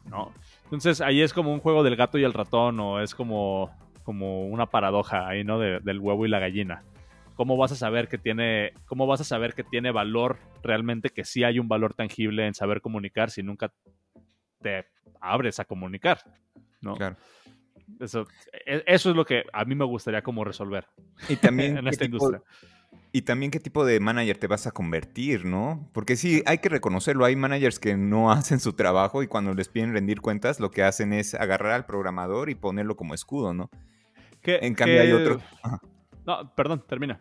¿no? 0.08 0.32
Entonces 0.64 1.00
ahí 1.00 1.22
es 1.22 1.32
como 1.32 1.52
un 1.52 1.60
juego 1.60 1.82
del 1.82 1.96
gato 1.96 2.18
y 2.18 2.24
el 2.24 2.32
ratón 2.32 2.78
o 2.80 3.00
es 3.00 3.14
como, 3.14 3.70
como 4.04 4.46
una 4.46 4.66
paradoja 4.66 5.28
ahí, 5.28 5.44
¿no? 5.44 5.58
del 5.58 6.00
huevo 6.00 6.26
y 6.26 6.28
la 6.28 6.38
gallina. 6.38 6.82
¿Cómo 7.34 7.56
vas 7.56 7.70
a 7.72 7.76
saber 7.76 8.08
que 8.08 8.18
tiene, 8.18 8.72
cómo 8.86 9.06
vas 9.06 9.20
a 9.20 9.24
saber 9.24 9.54
que 9.54 9.62
tiene 9.62 9.92
valor 9.92 10.38
realmente, 10.62 11.10
que 11.10 11.24
sí 11.24 11.44
hay 11.44 11.58
un 11.58 11.68
valor 11.68 11.94
tangible 11.94 12.46
en 12.46 12.54
saber 12.54 12.80
comunicar 12.80 13.30
si 13.30 13.42
nunca 13.42 13.72
te 14.60 14.86
abres 15.20 15.60
a 15.60 15.64
comunicar, 15.64 16.20
¿no? 16.80 16.94
Claro. 16.94 17.16
Eso, 18.00 18.26
e, 18.66 18.82
eso 18.86 19.10
es 19.10 19.16
lo 19.16 19.24
que 19.24 19.44
a 19.52 19.64
mí 19.64 19.74
me 19.74 19.84
gustaría 19.84 20.22
como 20.22 20.44
resolver 20.44 20.86
y 21.28 21.36
también 21.36 21.76
en 21.78 21.86
esta 21.86 22.04
industria. 22.04 22.42
Y 23.10 23.22
también 23.22 23.50
qué 23.50 23.58
tipo 23.58 23.84
de 23.84 24.00
manager 24.00 24.36
te 24.36 24.46
vas 24.46 24.66
a 24.66 24.70
convertir, 24.70 25.46
¿no? 25.46 25.88
Porque 25.92 26.16
sí, 26.16 26.42
hay 26.46 26.58
que 26.58 26.68
reconocerlo. 26.68 27.24
Hay 27.24 27.36
managers 27.36 27.78
que 27.78 27.96
no 27.96 28.30
hacen 28.32 28.60
su 28.60 28.74
trabajo 28.74 29.22
y 29.22 29.26
cuando 29.26 29.54
les 29.54 29.68
piden 29.68 29.92
rendir 29.92 30.20
cuentas, 30.20 30.60
lo 30.60 30.70
que 30.70 30.82
hacen 30.82 31.12
es 31.12 31.34
agarrar 31.34 31.72
al 31.72 31.86
programador 31.86 32.50
y 32.50 32.54
ponerlo 32.54 32.96
como 32.96 33.14
escudo, 33.14 33.54
¿no? 33.54 33.70
en 34.44 34.74
cambio 34.74 35.02
hay 35.02 35.12
otro... 35.12 35.40
No, 36.24 36.54
perdón, 36.54 36.84
termina. 36.86 37.20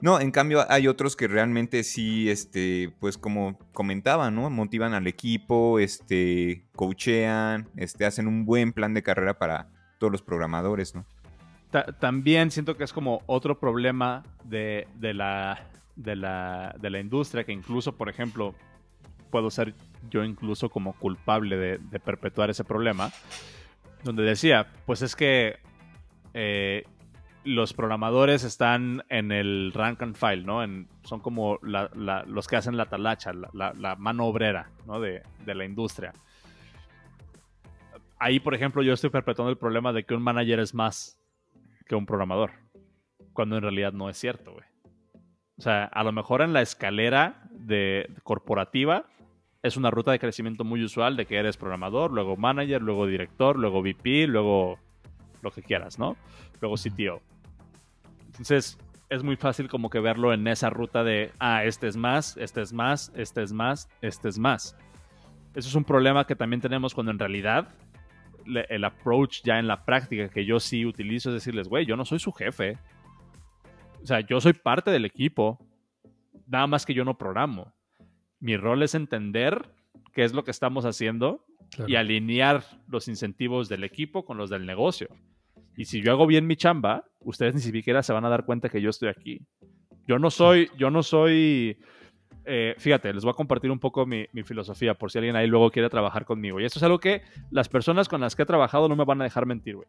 No, 0.00 0.18
en 0.18 0.30
cambio 0.30 0.64
hay 0.70 0.88
otros 0.88 1.14
que 1.14 1.28
realmente 1.28 1.84
sí, 1.84 2.30
este, 2.30 2.94
pues 3.00 3.18
como 3.18 3.58
comentaban, 3.72 4.34
¿no? 4.34 4.48
Motivan 4.48 4.94
al 4.94 5.06
equipo, 5.06 5.78
este, 5.78 6.64
coachean, 6.74 7.68
este, 7.76 8.06
hacen 8.06 8.26
un 8.26 8.46
buen 8.46 8.72
plan 8.72 8.94
de 8.94 9.02
carrera 9.02 9.38
para 9.38 9.68
todos 9.98 10.10
los 10.10 10.22
programadores, 10.22 10.94
¿no? 10.94 11.06
También 11.98 12.50
siento 12.50 12.76
que 12.76 12.84
es 12.84 12.92
como 12.92 13.22
otro 13.26 13.58
problema 13.58 14.24
de, 14.44 14.86
la, 15.00 15.66
de, 15.96 16.16
la, 16.16 16.74
de 16.78 16.90
la 16.90 17.00
industria, 17.00 17.44
que 17.44 17.52
incluso, 17.52 17.96
por 17.96 18.08
ejemplo, 18.08 18.54
puedo 19.30 19.50
ser 19.50 19.74
yo 20.10 20.24
incluso 20.24 20.68
como 20.68 20.94
culpable 20.94 21.56
de, 21.56 21.78
de 21.78 22.00
perpetuar 22.00 22.50
ese 22.50 22.64
problema, 22.64 23.10
donde 24.02 24.22
decía, 24.22 24.66
pues 24.86 25.02
es 25.02 25.14
que 25.14 25.58
eh, 26.34 26.84
los 27.44 27.72
programadores 27.72 28.44
están 28.44 29.02
en 29.08 29.32
el 29.32 29.72
rank 29.74 30.02
and 30.02 30.14
file, 30.14 30.42
¿no? 30.44 30.60
son 31.04 31.20
como 31.20 31.58
los 31.62 32.48
que 32.48 32.56
hacen 32.56 32.76
la 32.76 32.86
talacha, 32.86 33.32
la, 33.52 33.96
mano 33.96 34.26
obrera, 34.26 34.70
¿no? 34.86 35.00
De, 35.00 35.22
la 35.46 35.64
industria. 35.64 36.12
Ahí, 38.18 38.38
por 38.40 38.54
ejemplo, 38.54 38.82
yo 38.82 38.92
estoy 38.92 39.08
perpetuando 39.08 39.50
el 39.50 39.56
problema 39.56 39.92
de 39.92 40.04
que 40.04 40.14
un 40.14 40.22
manager 40.22 40.60
es 40.60 40.74
más 40.74 41.18
que 41.90 41.96
un 41.96 42.06
programador. 42.06 42.52
Cuando 43.32 43.56
en 43.56 43.62
realidad 43.62 43.92
no 43.92 44.08
es 44.08 44.16
cierto, 44.16 44.52
güey. 44.52 44.64
O 45.58 45.60
sea, 45.60 45.86
a 45.86 46.04
lo 46.04 46.12
mejor 46.12 46.40
en 46.40 46.52
la 46.52 46.62
escalera 46.62 47.42
de 47.50 48.08
corporativa 48.22 49.06
es 49.64 49.76
una 49.76 49.90
ruta 49.90 50.12
de 50.12 50.20
crecimiento 50.20 50.62
muy 50.62 50.84
usual 50.84 51.16
de 51.16 51.26
que 51.26 51.36
eres 51.36 51.56
programador, 51.56 52.12
luego 52.12 52.36
manager, 52.36 52.80
luego 52.80 53.08
director, 53.08 53.58
luego 53.58 53.80
VP, 53.82 54.28
luego 54.28 54.78
lo 55.42 55.50
que 55.50 55.62
quieras, 55.62 55.98
¿no? 55.98 56.16
Luego 56.60 56.76
CTO. 56.76 57.20
Entonces, 58.26 58.78
es 59.08 59.24
muy 59.24 59.34
fácil 59.34 59.68
como 59.68 59.90
que 59.90 59.98
verlo 59.98 60.32
en 60.32 60.46
esa 60.46 60.70
ruta 60.70 61.02
de, 61.02 61.32
ah, 61.40 61.64
este 61.64 61.88
es 61.88 61.96
más, 61.96 62.36
este 62.36 62.62
es 62.62 62.72
más, 62.72 63.10
este 63.16 63.42
es 63.42 63.52
más, 63.52 63.88
este 64.00 64.28
es 64.28 64.38
más. 64.38 64.76
Eso 65.56 65.68
es 65.68 65.74
un 65.74 65.84
problema 65.84 66.24
que 66.24 66.36
también 66.36 66.60
tenemos 66.60 66.94
cuando 66.94 67.10
en 67.10 67.18
realidad 67.18 67.74
el 68.68 68.84
approach 68.84 69.42
ya 69.42 69.58
en 69.58 69.66
la 69.66 69.84
práctica 69.84 70.28
que 70.28 70.44
yo 70.44 70.60
sí 70.60 70.84
utilizo 70.84 71.30
es 71.30 71.34
decirles, 71.34 71.68
güey, 71.68 71.86
yo 71.86 71.96
no 71.96 72.04
soy 72.04 72.18
su 72.18 72.32
jefe. 72.32 72.78
O 74.02 74.06
sea, 74.06 74.20
yo 74.20 74.40
soy 74.40 74.52
parte 74.52 74.90
del 74.90 75.04
equipo. 75.04 75.58
Nada 76.46 76.66
más 76.66 76.86
que 76.86 76.94
yo 76.94 77.04
no 77.04 77.18
programo. 77.18 77.72
Mi 78.40 78.56
rol 78.56 78.82
es 78.82 78.94
entender 78.94 79.70
qué 80.12 80.24
es 80.24 80.32
lo 80.32 80.44
que 80.44 80.50
estamos 80.50 80.84
haciendo 80.84 81.44
y 81.86 81.94
alinear 81.96 82.64
los 82.88 83.08
incentivos 83.08 83.68
del 83.68 83.84
equipo 83.84 84.24
con 84.24 84.36
los 84.36 84.50
del 84.50 84.66
negocio. 84.66 85.08
Y 85.76 85.84
si 85.84 86.02
yo 86.02 86.12
hago 86.12 86.26
bien 86.26 86.46
mi 86.46 86.56
chamba, 86.56 87.04
ustedes 87.20 87.54
ni 87.54 87.60
siquiera 87.60 88.02
se 88.02 88.12
van 88.12 88.24
a 88.24 88.28
dar 88.28 88.44
cuenta 88.44 88.68
que 88.68 88.80
yo 88.80 88.90
estoy 88.90 89.08
aquí. 89.08 89.46
Yo 90.06 90.18
no 90.18 90.30
soy, 90.30 90.70
yo 90.76 90.90
no 90.90 91.02
soy, 91.02 91.78
eh, 92.52 92.74
fíjate, 92.78 93.12
les 93.12 93.22
voy 93.22 93.30
a 93.30 93.34
compartir 93.34 93.70
un 93.70 93.78
poco 93.78 94.06
mi, 94.06 94.26
filosofía 94.44 94.94
por 94.94 95.10
si 95.10 95.18
alguien 95.18 95.36
ahí 95.36 95.46
luego 95.46 95.70
quiere 95.70 95.88
trabajar 95.88 96.24
conmigo. 96.24 96.58
Y 96.60 96.64
esto 96.64 96.78
es 96.78 96.82
algo 96.82 96.98
que 96.98 97.22
las 97.50 97.68
personas 97.68 98.08
con 98.08 98.20
las 98.20 98.34
que 98.34 98.42
he 98.42 98.46
trabajado 98.46 98.88
no 98.88 98.96
me 98.96 99.04
van 99.04 99.20
a 99.20 99.24
dejar 99.24 99.46
mentir, 99.46 99.76
güey. 99.76 99.88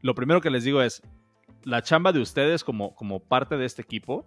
Lo 0.00 0.14
primero 0.16 0.40
que 0.40 0.50
les 0.50 0.64
digo 0.64 0.82
es, 0.82 1.02
la 1.62 1.82
chamba 1.82 2.12
de 2.12 2.20
ustedes 2.20 2.64
como, 2.64 3.20
parte 3.20 3.56
de 3.56 3.64
este 3.64 3.82
equipo 3.82 4.26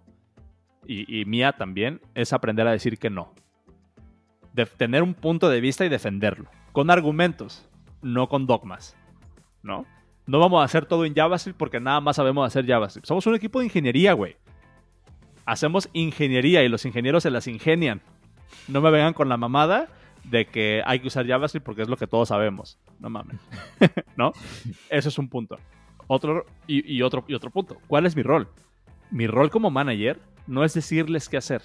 y, 0.86 1.20
y 1.20 1.26
mía 1.26 1.52
también 1.52 2.00
es 2.14 2.32
aprender 2.32 2.66
a 2.66 2.72
decir 2.72 2.98
que 2.98 3.10
no 3.10 3.34
de 4.56 4.64
tener 4.64 5.02
un 5.02 5.12
punto 5.12 5.50
de 5.50 5.60
vista 5.60 5.84
y 5.84 5.90
defenderlo. 5.90 6.48
Con 6.72 6.90
argumentos, 6.90 7.68
no 8.00 8.28
con 8.28 8.46
dogmas. 8.46 8.96
¿No? 9.62 9.84
No 10.26 10.38
vamos 10.38 10.62
a 10.62 10.64
hacer 10.64 10.86
todo 10.86 11.04
en 11.04 11.14
JavaScript 11.14 11.58
porque 11.58 11.78
nada 11.78 12.00
más 12.00 12.16
sabemos 12.16 12.46
hacer 12.46 12.66
JavaScript. 12.66 13.06
Somos 13.06 13.26
un 13.26 13.34
equipo 13.34 13.58
de 13.58 13.66
ingeniería, 13.66 14.14
güey. 14.14 14.36
Hacemos 15.46 15.88
ingeniería 15.92 16.62
y 16.62 16.68
los 16.68 16.84
ingenieros 16.84 17.22
se 17.22 17.30
las 17.30 17.46
ingenian. 17.46 18.02
No 18.68 18.80
me 18.80 18.90
vengan 18.90 19.14
con 19.14 19.28
la 19.28 19.36
mamada 19.36 19.88
de 20.24 20.46
que 20.46 20.82
hay 20.84 21.00
que 21.00 21.06
usar 21.06 21.26
JavaScript 21.26 21.64
porque 21.64 21.82
es 21.82 21.88
lo 21.88 21.96
que 21.96 22.06
todos 22.06 22.28
sabemos. 22.28 22.78
No 22.98 23.08
mames. 23.08 23.40
¿No? 24.16 24.32
Eso 24.90 25.08
es 25.08 25.18
un 25.18 25.28
punto. 25.28 25.58
Otro 26.08 26.44
y, 26.66 27.00
otro 27.02 27.24
y 27.26 27.34
otro 27.34 27.50
punto. 27.50 27.78
¿Cuál 27.86 28.06
es 28.06 28.14
mi 28.14 28.22
rol? 28.22 28.48
Mi 29.10 29.26
rol 29.26 29.50
como 29.50 29.70
manager 29.70 30.20
no 30.46 30.64
es 30.64 30.74
decirles 30.74 31.28
qué 31.28 31.36
hacer 31.38 31.62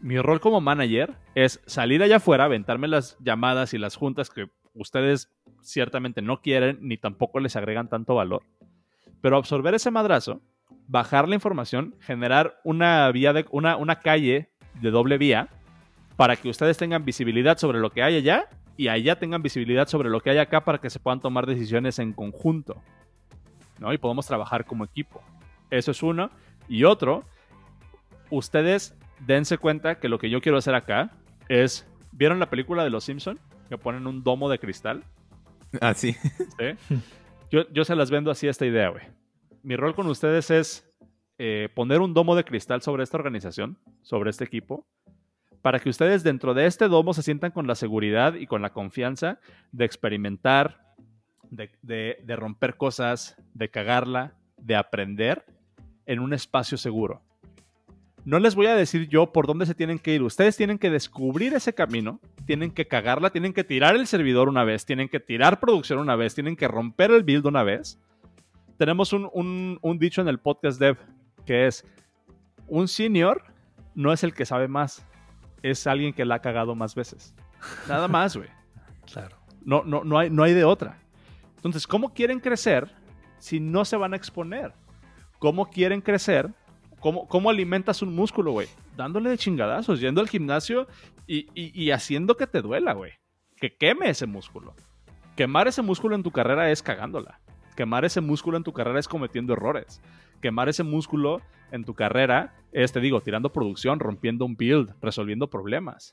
mi 0.00 0.18
rol 0.18 0.40
como 0.40 0.60
manager 0.60 1.14
es 1.34 1.60
salir 1.66 2.02
allá 2.02 2.16
afuera, 2.16 2.44
aventarme 2.44 2.88
las 2.88 3.18
llamadas 3.20 3.74
y 3.74 3.78
las 3.78 3.96
juntas 3.96 4.30
que 4.30 4.48
ustedes 4.74 5.30
ciertamente 5.62 6.22
no 6.22 6.40
quieren 6.40 6.78
ni 6.80 6.96
tampoco 6.96 7.40
les 7.40 7.56
agregan 7.56 7.88
tanto 7.88 8.14
valor. 8.14 8.42
Pero 9.20 9.36
absorber 9.36 9.74
ese 9.74 9.90
madrazo, 9.90 10.40
bajar 10.90 11.28
la 11.28 11.36
información, 11.36 11.94
generar 12.00 12.60
una 12.64 13.10
vía 13.12 13.32
de 13.32 13.46
una, 13.52 13.76
una 13.76 14.00
calle 14.00 14.50
de 14.80 14.90
doble 14.90 15.18
vía 15.18 15.48
para 16.16 16.34
que 16.34 16.48
ustedes 16.48 16.76
tengan 16.76 17.04
visibilidad 17.04 17.58
sobre 17.58 17.78
lo 17.78 17.90
que 17.90 18.02
hay 18.02 18.16
allá 18.16 18.48
y 18.76 18.88
allá 18.88 19.16
tengan 19.16 19.40
visibilidad 19.40 19.86
sobre 19.86 20.10
lo 20.10 20.20
que 20.20 20.30
hay 20.30 20.38
acá 20.38 20.64
para 20.64 20.78
que 20.78 20.90
se 20.90 20.98
puedan 20.98 21.20
tomar 21.20 21.46
decisiones 21.46 22.00
en 22.00 22.12
conjunto. 22.12 22.82
¿no? 23.78 23.92
Y 23.92 23.98
podemos 23.98 24.26
trabajar 24.26 24.64
como 24.64 24.84
equipo. 24.84 25.22
Eso 25.70 25.92
es 25.92 26.02
uno. 26.02 26.30
Y 26.68 26.82
otro, 26.82 27.24
ustedes 28.30 28.96
dense 29.20 29.58
cuenta 29.58 30.00
que 30.00 30.08
lo 30.08 30.18
que 30.18 30.28
yo 30.28 30.40
quiero 30.40 30.58
hacer 30.58 30.74
acá 30.74 31.12
es. 31.48 31.86
¿Vieron 32.12 32.40
la 32.40 32.50
película 32.50 32.82
de 32.82 32.90
Los 32.90 33.04
Simpson? 33.04 33.38
Que 33.68 33.78
ponen 33.78 34.08
un 34.08 34.24
domo 34.24 34.48
de 34.48 34.58
cristal. 34.58 35.04
Ah, 35.80 35.94
sí. 35.94 36.16
Yo, 37.50 37.84
se 37.84 37.94
las 37.94 38.10
vendo 38.10 38.32
así 38.32 38.48
esta 38.48 38.66
idea, 38.66 38.88
güey. 38.88 39.04
Mi 39.62 39.76
rol 39.76 39.94
con 39.94 40.06
ustedes 40.06 40.50
es 40.50 40.90
eh, 41.38 41.68
poner 41.74 42.00
un 42.00 42.14
domo 42.14 42.34
de 42.34 42.44
cristal 42.44 42.82
sobre 42.82 43.02
esta 43.02 43.16
organización, 43.16 43.78
sobre 44.02 44.30
este 44.30 44.44
equipo, 44.44 44.86
para 45.62 45.80
que 45.80 45.90
ustedes 45.90 46.22
dentro 46.22 46.54
de 46.54 46.66
este 46.66 46.88
domo 46.88 47.12
se 47.12 47.22
sientan 47.22 47.50
con 47.50 47.66
la 47.66 47.74
seguridad 47.74 48.34
y 48.34 48.46
con 48.46 48.62
la 48.62 48.70
confianza 48.70 49.38
de 49.72 49.84
experimentar, 49.84 50.80
de 51.50 52.36
romper 52.36 52.76
cosas, 52.76 53.36
de 53.54 53.68
cagarla, 53.68 54.34
de 54.56 54.76
aprender 54.76 55.44
en 56.06 56.20
un 56.20 56.32
espacio 56.32 56.78
seguro. 56.78 57.22
No 58.24 58.38
les 58.38 58.54
voy 58.54 58.66
a 58.66 58.74
decir 58.74 59.08
yo 59.08 59.32
por 59.32 59.46
dónde 59.46 59.66
se 59.66 59.74
tienen 59.74 59.98
que 59.98 60.14
ir. 60.14 60.22
Ustedes 60.22 60.56
tienen 60.56 60.78
que 60.78 60.90
descubrir 60.90 61.54
ese 61.54 61.72
camino, 61.72 62.20
tienen 62.46 62.70
que 62.70 62.86
cagarla, 62.86 63.30
tienen 63.30 63.52
que 63.52 63.64
tirar 63.64 63.96
el 63.96 64.06
servidor 64.06 64.48
una 64.48 64.64
vez, 64.64 64.84
tienen 64.84 65.08
que 65.08 65.20
tirar 65.20 65.58
producción 65.58 65.98
una 65.98 66.16
vez, 66.16 66.34
tienen 66.34 66.56
que 66.56 66.68
romper 66.68 67.10
el 67.10 67.22
build 67.22 67.46
una 67.46 67.62
vez. 67.62 67.98
Tenemos 68.80 69.12
un, 69.12 69.78
dicho 69.98 70.22
en 70.22 70.28
el 70.28 70.38
podcast 70.38 70.80
dev 70.80 70.96
que 71.44 71.66
es, 71.66 71.84
un 72.66 72.88
senior 72.88 73.42
no 73.94 74.10
es 74.10 74.24
el 74.24 74.32
que 74.32 74.46
sabe 74.46 74.68
más, 74.68 75.04
es 75.62 75.86
alguien 75.86 76.14
que 76.14 76.24
la 76.24 76.36
ha 76.36 76.38
cagado 76.38 76.74
más 76.74 76.94
veces. 76.94 77.34
Nada 77.86 78.08
más, 78.16 78.34
güey. 78.34 78.48
claro. 79.12 79.36
No, 79.66 79.82
no, 79.84 80.02
no, 80.02 80.18
hay, 80.18 80.30
no 80.30 80.44
hay 80.44 80.54
de 80.54 80.64
otra. 80.64 80.98
Entonces, 81.56 81.86
¿cómo 81.86 82.14
quieren 82.14 82.40
crecer 82.40 82.90
si 83.36 83.60
no 83.60 83.84
se 83.84 83.98
van 83.98 84.14
a 84.14 84.16
exponer? 84.16 84.72
¿Cómo 85.38 85.68
quieren 85.68 86.00
crecer 86.00 86.50
¿Cómo, 87.00 87.50
alimentas 87.50 88.00
un 88.00 88.14
músculo, 88.14 88.52
güey? 88.52 88.68
Dándole 88.96 89.28
de 89.28 89.36
chingadazos, 89.36 90.00
yendo 90.00 90.22
al 90.22 90.28
gimnasio 90.28 90.86
y, 91.26 91.90
haciendo 91.90 92.34
que 92.38 92.46
te 92.46 92.62
duela, 92.62 92.94
güey. 92.94 93.12
Que 93.56 93.76
queme 93.76 94.08
ese 94.08 94.24
músculo. 94.24 94.74
Quemar 95.36 95.68
ese 95.68 95.82
músculo 95.82 96.14
en 96.14 96.22
tu 96.22 96.30
carrera 96.30 96.70
es 96.70 96.82
cagándola. 96.82 97.40
Quemar 97.80 98.04
ese 98.04 98.20
músculo 98.20 98.58
en 98.58 98.62
tu 98.62 98.74
carrera 98.74 99.00
es 99.00 99.08
cometiendo 99.08 99.54
errores. 99.54 100.02
Quemar 100.42 100.68
ese 100.68 100.82
músculo 100.82 101.40
en 101.72 101.82
tu 101.86 101.94
carrera 101.94 102.52
es, 102.72 102.92
te 102.92 103.00
digo, 103.00 103.22
tirando 103.22 103.54
producción, 103.54 104.00
rompiendo 104.00 104.44
un 104.44 104.54
build, 104.54 104.92
resolviendo 105.00 105.48
problemas. 105.48 106.12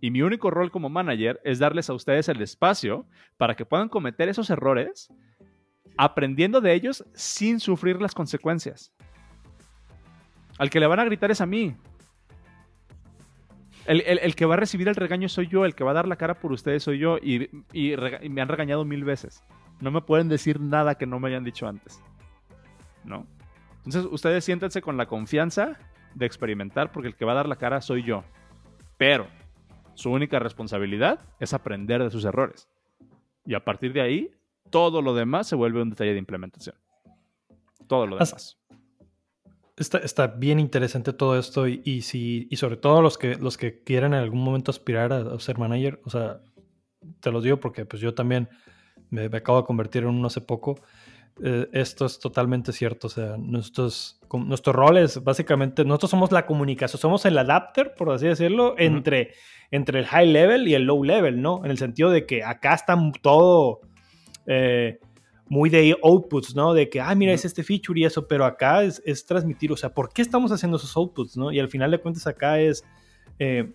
Y 0.00 0.12
mi 0.12 0.22
único 0.22 0.48
rol 0.52 0.70
como 0.70 0.90
manager 0.90 1.40
es 1.42 1.58
darles 1.58 1.90
a 1.90 1.94
ustedes 1.94 2.28
el 2.28 2.40
espacio 2.40 3.04
para 3.36 3.56
que 3.56 3.66
puedan 3.66 3.88
cometer 3.88 4.28
esos 4.28 4.48
errores 4.48 5.12
aprendiendo 5.96 6.60
de 6.60 6.72
ellos 6.72 7.04
sin 7.14 7.58
sufrir 7.58 8.00
las 8.00 8.14
consecuencias. 8.14 8.94
Al 10.56 10.70
que 10.70 10.78
le 10.78 10.86
van 10.86 11.00
a 11.00 11.04
gritar 11.04 11.32
es 11.32 11.40
a 11.40 11.46
mí. 11.46 11.74
El, 13.86 14.36
que 14.36 14.46
va 14.46 14.54
a 14.54 14.58
recibir 14.58 14.86
el 14.86 14.94
regaño 14.94 15.28
soy 15.28 15.48
yo, 15.48 15.64
el 15.64 15.74
que 15.74 15.82
va 15.82 15.90
a 15.90 15.94
dar 15.94 16.06
la 16.06 16.14
cara 16.14 16.34
por 16.38 16.52
ustedes 16.52 16.84
soy 16.84 17.00
yo 17.00 17.18
y, 17.18 17.48
me 18.30 18.40
han 18.40 18.46
regañado 18.46 18.84
mil 18.84 19.02
veces. 19.02 19.42
No 19.82 19.90
me 19.90 20.00
pueden 20.00 20.28
decir 20.28 20.60
nada 20.60 20.94
que 20.94 21.06
no 21.06 21.18
me 21.18 21.28
hayan 21.28 21.42
dicho 21.42 21.66
antes. 21.66 22.00
¿No? 23.02 23.26
Entonces 23.78 24.06
ustedes 24.12 24.44
siéntense 24.44 24.80
con 24.80 24.96
la 24.96 25.06
confianza 25.06 25.76
de 26.14 26.24
experimentar 26.24 26.92
porque 26.92 27.08
el 27.08 27.16
que 27.16 27.24
va 27.24 27.32
a 27.32 27.34
dar 27.34 27.48
la 27.48 27.56
cara 27.56 27.80
soy 27.80 28.04
yo. 28.04 28.22
Pero 28.96 29.26
su 29.94 30.12
única 30.12 30.38
responsabilidad 30.38 31.18
es 31.40 31.52
aprender 31.52 32.00
de 32.00 32.12
sus 32.12 32.24
errores. 32.24 32.68
Y 33.44 33.54
a 33.54 33.64
partir 33.64 33.92
de 33.92 34.02
ahí, 34.02 34.30
todo 34.70 35.02
lo 35.02 35.14
demás 35.14 35.48
se 35.48 35.56
vuelve 35.56 35.82
un 35.82 35.90
detalle 35.90 36.12
de 36.12 36.18
implementación. 36.18 36.76
Todo 37.88 38.06
lo 38.06 38.16
demás. 38.16 38.56
Está, 39.76 40.28
bien 40.28 40.60
interesante 40.60 41.12
todo 41.12 41.36
esto 41.36 41.66
y, 41.66 42.02
si, 42.02 42.46
y 42.52 42.56
sobre 42.56 42.76
todo 42.76 43.02
los 43.02 43.18
que, 43.18 43.34
los 43.34 43.56
que 43.56 43.82
quieran 43.82 44.14
en 44.14 44.20
algún 44.20 44.44
momento 44.44 44.70
aspirar 44.70 45.12
a, 45.12 45.40
ser 45.40 45.58
manager, 45.58 46.00
o 46.04 46.10
sea, 46.10 46.40
te 47.18 47.32
lo 47.32 47.40
digo 47.40 47.58
porque 47.58 47.84
pues 47.84 48.00
yo 48.00 48.14
también 48.14 48.48
me, 49.12 49.24
acabo 49.26 49.58
de 49.58 49.64
convertir 49.64 50.02
en 50.02 50.08
uno 50.08 50.26
hace 50.26 50.40
poco. 50.40 50.80
eh, 51.42 51.68
esto 51.72 52.06
es 52.06 52.18
totalmente 52.18 52.72
cierto. 52.72 53.06
O 53.06 53.10
sea, 53.10 53.36
nuestros, 53.38 54.20
nuestros 54.32 54.74
roles, 54.74 55.22
básicamente, 55.22 55.84
nosotros 55.84 56.10
somos 56.10 56.32
la 56.32 56.46
comunicación, 56.46 57.00
somos 57.00 57.24
el 57.26 57.38
adapter, 57.38 57.94
por 57.94 58.10
así 58.10 58.26
decirlo, 58.26 58.74
entre, 58.78 59.32
entre 59.70 60.00
el 60.00 60.06
high 60.06 60.26
level 60.26 60.66
y 60.66 60.74
el 60.74 60.84
low 60.84 61.04
level, 61.04 61.40
¿no? 61.40 61.64
En 61.64 61.70
el 61.70 61.78
sentido 61.78 62.10
de 62.10 62.26
que 62.26 62.42
acá 62.42 62.74
está 62.74 62.96
todo 63.22 63.80
eh, 64.46 64.98
muy 65.46 65.68
de 65.68 65.96
outputs, 66.02 66.56
¿no? 66.56 66.72
De 66.72 66.88
que, 66.88 67.00
ah, 67.00 67.14
mira, 67.14 67.32
es 67.32 67.44
este 67.44 67.62
feature 67.62 68.00
y 68.00 68.04
eso, 68.04 68.26
pero 68.26 68.44
acá 68.44 68.82
es, 68.82 69.02
es, 69.04 69.26
transmitir, 69.26 69.70
o 69.72 69.76
sea, 69.76 69.92
¿por 69.92 70.12
qué 70.12 70.22
estamos 70.22 70.50
haciendo 70.52 70.78
esos 70.78 70.96
outputs, 70.96 71.36
¿no? 71.36 71.52
Y 71.52 71.60
al 71.60 71.68
final 71.68 71.90
de 71.90 71.98
cuentas 71.98 72.26
acá 72.26 72.58
es... 72.60 72.84
Eh, 73.38 73.72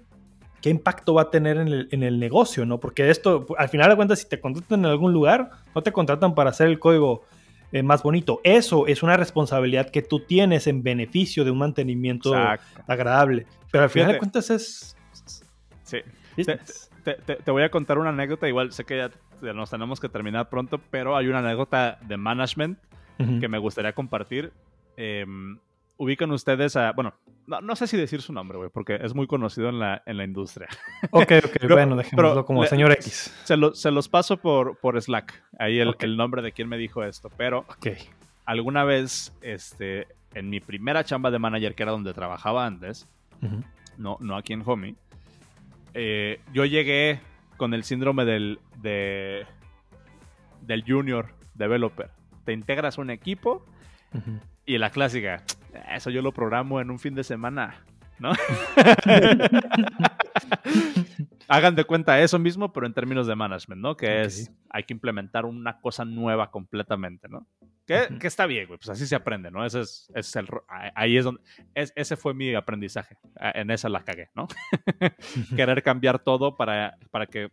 qué 0.67 0.71
impacto 0.71 1.13
va 1.13 1.21
a 1.21 1.31
tener 1.31 1.55
en 1.55 1.69
el, 1.69 1.87
en 1.91 2.03
el, 2.03 2.19
negocio, 2.19 2.65
¿no? 2.65 2.77
Porque 2.77 3.09
esto, 3.09 3.45
al 3.57 3.69
final 3.69 3.89
de 3.89 3.95
cuentas, 3.95 4.19
si 4.19 4.27
te 4.27 4.41
contratan 4.41 4.81
en 4.81 4.87
algún 4.87 5.13
lugar, 5.13 5.49
no 5.73 5.81
te 5.81 5.93
contratan 5.93 6.35
para 6.35 6.49
hacer 6.49 6.67
el 6.67 6.77
código 6.77 7.23
eh, 7.71 7.83
más 7.83 8.03
bonito. 8.03 8.41
Eso 8.43 8.85
es 8.85 9.01
una 9.01 9.15
responsabilidad 9.15 9.89
que 9.89 10.01
tú 10.01 10.19
tienes 10.19 10.67
en 10.67 10.83
beneficio 10.83 11.45
de 11.45 11.51
un 11.51 11.59
mantenimiento 11.59 12.35
agradable. 12.85 13.47
Pero 13.71 13.85
al 13.85 13.89
final 13.89 14.11
de 14.11 14.17
cuentas 14.17 14.49
es... 14.49 14.97
Sí. 15.83 15.99
Te, 16.35 17.15
te, 17.15 17.51
voy 17.51 17.63
a 17.63 17.71
contar 17.71 17.97
una 17.97 18.09
anécdota, 18.09 18.49
igual 18.49 18.73
sé 18.73 18.83
que 18.83 19.09
ya 19.41 19.53
nos 19.53 19.69
tenemos 19.69 20.01
que 20.01 20.09
terminar 20.09 20.49
pronto, 20.49 20.81
pero 20.91 21.15
hay 21.15 21.27
una 21.27 21.39
anécdota 21.39 21.97
de 22.05 22.17
management 22.17 22.77
que 23.39 23.47
me 23.47 23.57
gustaría 23.57 23.93
compartir. 23.93 24.51
Eh, 24.97 25.25
ubican 25.95 26.29
ustedes 26.31 26.75
a, 26.75 26.91
bueno, 26.91 27.13
no, 27.47 27.75
sé 27.75 27.87
si 27.87 27.97
decir 27.97 28.21
su 28.21 28.33
nombre, 28.33 28.57
güey, 28.57 28.69
porque 28.69 28.99
es 29.01 29.15
muy 29.15 29.25
conocido 29.25 29.69
en 29.69 29.79
la, 29.79 30.03
en 30.05 30.17
la 30.17 30.23
industria. 30.23 30.67
Ok, 31.11 31.31
ok, 31.45 31.57
bueno, 31.69 31.95
dejémoslo 31.95 32.45
como 32.45 32.65
señor 32.65 32.91
X. 32.91 33.33
Se, 33.43 33.55
se, 33.73 33.91
los 33.91 34.09
paso 34.09 34.37
por, 34.37 34.77
por 34.77 35.01
Slack, 35.01 35.43
ahí 35.57 35.79
el, 35.79 35.95
el, 35.99 36.17
nombre 36.17 36.41
de 36.41 36.51
quien 36.51 36.67
me 36.67 36.77
dijo 36.77 37.03
esto, 37.03 37.31
pero 37.37 37.65
okay. 37.77 37.97
alguna 38.45 38.83
vez, 38.83 39.33
este, 39.41 40.07
en 40.33 40.49
mi 40.49 40.59
primera 40.59 41.03
chamba 41.03 41.31
de 41.31 41.39
manager, 41.39 41.73
que 41.73 41.83
era 41.83 41.91
donde 41.93 42.13
trabajaba 42.13 42.65
antes, 42.65 43.07
no, 43.97 44.17
no 44.19 44.35
aquí 44.35 44.53
en 44.53 44.63
Homey, 44.65 44.95
eh, 45.93 46.41
yo 46.53 46.65
llegué 46.65 47.19
con 47.57 47.73
el 47.73 47.83
síndrome 47.83 48.25
del, 48.25 48.59
de, 48.81 49.45
del 50.61 50.83
junior 50.85 51.29
developer. 51.55 52.09
Te 52.45 52.53
integras 52.53 52.97
a 52.97 53.01
un 53.01 53.09
equipo 53.09 53.65
y 54.65 54.77
la 54.77 54.89
clásica, 54.91 55.43
eso 55.91 56.09
yo 56.09 56.21
lo 56.21 56.33
programo 56.33 56.81
en 56.81 56.89
un 56.89 56.99
fin 56.99 57.15
de 57.15 57.23
semana, 57.23 57.85
¿no? 58.19 58.31
Hagan 61.47 61.75
de 61.75 61.85
cuenta 61.85 62.19
eso 62.19 62.39
mismo, 62.39 62.73
pero 62.73 62.85
en 62.85 62.93
términos 62.93 63.27
de 63.27 63.35
management, 63.35 63.81
¿no? 63.81 63.95
Que 63.95 64.23
es, 64.23 64.51
hay 64.69 64.83
que 64.83 64.93
implementar 64.93 65.45
una 65.45 65.79
cosa 65.79 66.03
nueva 66.03 66.51
completamente, 66.51 67.29
¿no? 67.29 67.47
Que, 67.85 68.09
está 68.23 68.45
bien, 68.45 68.67
güey, 68.67 68.77
pues 68.77 68.89
así 68.89 69.07
se 69.07 69.15
aprende, 69.15 69.49
¿no? 69.49 69.65
Ese 69.65 69.79
es, 69.79 70.11
ese 70.13 70.39
el, 70.39 70.49
ahí 70.93 71.15
es 71.15 71.23
donde, 71.23 71.41
ese 71.73 72.17
fue 72.17 72.33
mi 72.33 72.53
aprendizaje, 72.53 73.17
en 73.39 73.71
esa 73.71 73.87
la 73.87 74.03
cagué, 74.03 74.29
¿no? 74.35 74.49
Querer 75.55 75.81
cambiar 75.83 76.19
todo 76.19 76.57
para, 76.57 76.97
para 77.11 77.27
que, 77.27 77.49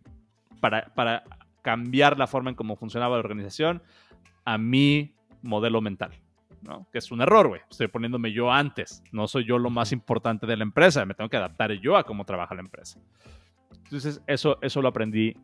para, 0.61 0.93
para 0.95 1.23
cambiar 1.63 2.19
la 2.19 2.27
forma 2.27 2.51
en 2.51 2.57
cómo 2.57 2.75
funcionaba 2.75 3.15
la 3.15 3.21
organización 3.21 3.81
a 4.45 4.59
mi 4.59 5.15
modelo 5.41 5.81
mental. 5.81 6.11
Que 6.91 6.99
es 6.99 7.11
un 7.11 7.21
error, 7.21 7.49
güey. 7.49 7.61
Estoy 7.71 7.89
poniéndome 7.89 8.33
yo 8.33 8.51
antes. 8.51 9.03
No 9.13 9.27
soy 9.29 9.45
yo 9.45 9.59
lo 9.59 9.71
más 9.71 9.93
importante 9.93 10.47
de 10.47 10.57
la 10.57 10.65
empresa. 10.65 11.05
Me 11.05 11.15
tengo 11.15 11.31
que 11.31 11.37
adaptar 11.37 11.73
yo 11.73 11.97
a 11.97 12.05
cómo 12.05 12.25
trabaja 12.25 12.55
la 12.55 12.63
empresa. 12.63 13.01
Entonces, 13.85 14.23
eso, 14.27 14.59
eso 14.63 14.83
lo 14.83 14.89
aprendí 14.89 15.37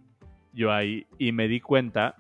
yo 0.53 0.73
ahí 0.73 1.07
y 1.19 1.33
me 1.33 1.49
di 1.49 1.61
cuenta, 1.61 2.17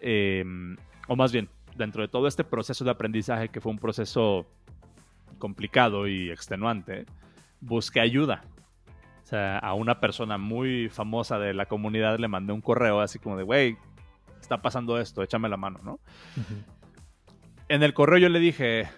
em, 0.00 0.76
o 1.08 1.16
más 1.16 1.32
bien, 1.32 1.48
dentro 1.76 2.02
de 2.02 2.08
todo 2.08 2.26
este 2.26 2.44
proceso 2.44 2.84
de 2.84 2.90
aprendizaje, 2.90 3.48
que 3.48 3.60
fue 3.60 3.72
un 3.72 3.78
proceso 3.78 4.46
complicado 5.38 6.08
y 6.08 6.30
extenuante, 6.30 7.06
busqué 7.60 8.00
ayuda. 8.00 8.42
O 9.22 9.26
sea, 9.26 9.58
a 9.58 9.74
una 9.74 10.00
persona 10.00 10.38
muy 10.38 10.88
famosa 10.88 11.38
de 11.38 11.52
la 11.52 11.66
comunidad 11.66 12.18
le 12.18 12.28
mandé 12.28 12.52
un 12.52 12.60
correo 12.60 13.00
así 13.00 13.18
como 13.18 13.36
de, 13.36 13.42
güey, 13.42 13.76
está 14.40 14.62
pasando 14.62 14.98
esto, 14.98 15.22
échame 15.22 15.48
la 15.48 15.56
mano, 15.56 15.80
¿no? 15.82 16.00
En 17.68 17.82
el 17.82 17.94
correo 17.94 18.18
yo 18.18 18.28
le 18.28 18.38
dije, 18.38 18.88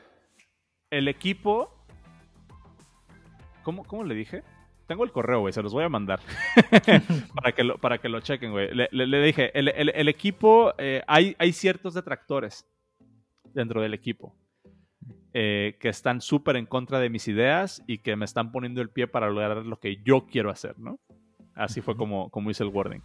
el 0.91 1.09
equipo... 1.09 1.75
¿Cómo, 3.63 3.85
cómo 3.85 4.05
le 4.05 4.15
dije? 4.15 4.43
Tengo 4.87 5.05
el 5.05 5.13
correo, 5.13 5.41
güey, 5.41 5.53
se 5.53 5.63
los 5.63 5.75
voy 5.75 5.85
a 5.85 5.91
mandar. 5.91 6.21
para, 7.35 7.53
que 7.53 7.63
lo, 7.63 7.77
para 7.77 7.99
que 7.99 8.09
lo 8.09 8.21
chequen, 8.21 8.53
güey. 8.53 8.71
Le, 8.73 9.23
dije, 9.23 9.51
el, 9.59 10.09
equipo, 10.09 10.73
eh, 10.79 11.03
hay, 11.07 11.37
hay 11.39 11.53
ciertos 11.53 11.93
detractores 11.93 12.67
dentro 13.53 13.83
del 13.83 13.93
equipo. 13.93 14.35
Eh, 15.35 15.77
que 15.79 15.91
están 15.91 16.23
súper 16.23 16.57
en 16.57 16.65
contra 16.65 16.99
de 17.01 17.11
mis 17.11 17.29
ideas 17.29 17.83
y 17.87 17.99
que 17.99 18.17
me 18.17 18.25
están 18.25 18.51
poniendo 18.51 18.81
el 18.81 18.89
pie 18.89 19.07
para 19.07 19.29
lograr 19.29 19.59
lo 19.59 19.79
que 19.79 20.01
yo 20.03 20.27
quiero 20.27 20.51
hacer, 20.51 20.79
¿no? 20.79 20.99
Así 21.55 21.83
fue 21.83 21.95
como, 21.95 22.31
como 22.31 22.51
hice 22.51 22.65
el 22.65 22.71
wording. 22.71 23.01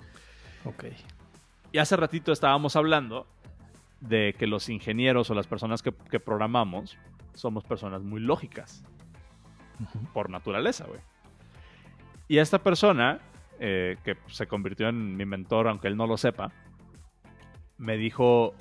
Ok. 0.63 0.85
Y 1.73 1.79
hace 1.79 1.97
ratito 1.97 2.31
estábamos 2.31 2.77
hablando 2.77 3.27
de 4.03 4.35
que 4.37 4.47
los 4.47 4.67
ingenieros 4.69 5.29
o 5.29 5.33
las 5.33 5.47
personas 5.47 5.81
que, 5.81 5.91
programamos 6.19 6.97
somos 7.33 7.63
personas 7.63 8.03
muy 8.03 8.19
lógicas. 8.19 8.83
Por 10.13 10.29
naturaleza, 10.29 10.85
güey. 10.85 10.99
Y 12.27 12.37
esta 12.37 12.59
persona, 12.59 13.19
eh, 13.59 13.97
que 14.03 14.17
se 14.27 14.47
convirtió 14.47 14.89
en 14.89 15.15
mi 15.15 15.25
mentor, 15.25 15.67
aunque 15.67 15.87
él 15.87 15.97
no 15.97 16.05
lo 16.05 16.17
sepa, 16.17 16.51
me 17.77 17.97
dijo 17.97 18.53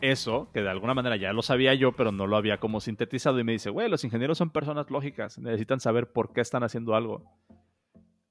eso, 0.00 0.48
que 0.52 0.62
de 0.62 0.70
alguna 0.70 0.94
manera 0.94 1.16
ya 1.16 1.32
lo 1.32 1.42
sabía 1.42 1.74
yo, 1.74 1.92
pero 1.92 2.12
no 2.12 2.26
lo 2.26 2.36
había 2.36 2.58
como 2.58 2.80
sintetizado. 2.80 3.38
Y 3.40 3.44
me 3.44 3.52
dice, 3.52 3.70
güey, 3.70 3.88
los 3.88 4.04
ingenieros 4.04 4.38
son 4.38 4.50
personas 4.50 4.90
lógicas. 4.90 5.38
Necesitan 5.38 5.80
saber 5.80 6.12
por 6.12 6.32
qué 6.32 6.40
están 6.40 6.62
haciendo 6.62 6.94
algo. 6.94 7.24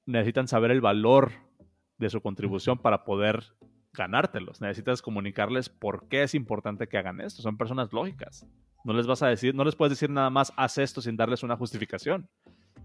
Necesitan 0.06 0.48
saber 0.48 0.70
el 0.70 0.80
valor 0.80 1.32
de 1.98 2.08
su 2.08 2.22
contribución 2.22 2.78
para 2.78 3.04
poder 3.04 3.52
ganártelos. 3.98 4.62
Necesitas 4.62 5.02
comunicarles 5.02 5.68
por 5.68 6.08
qué 6.08 6.22
es 6.22 6.34
importante 6.34 6.86
que 6.86 6.96
hagan 6.96 7.20
esto. 7.20 7.42
Son 7.42 7.58
personas 7.58 7.92
lógicas. 7.92 8.46
No 8.84 8.94
les 8.94 9.06
vas 9.06 9.22
a 9.22 9.28
decir, 9.28 9.54
no 9.54 9.64
les 9.64 9.76
puedes 9.76 9.90
decir 9.90 10.08
nada 10.08 10.30
más 10.30 10.52
haz 10.56 10.78
esto 10.78 11.02
sin 11.02 11.16
darles 11.16 11.42
una 11.42 11.56
justificación. 11.56 12.26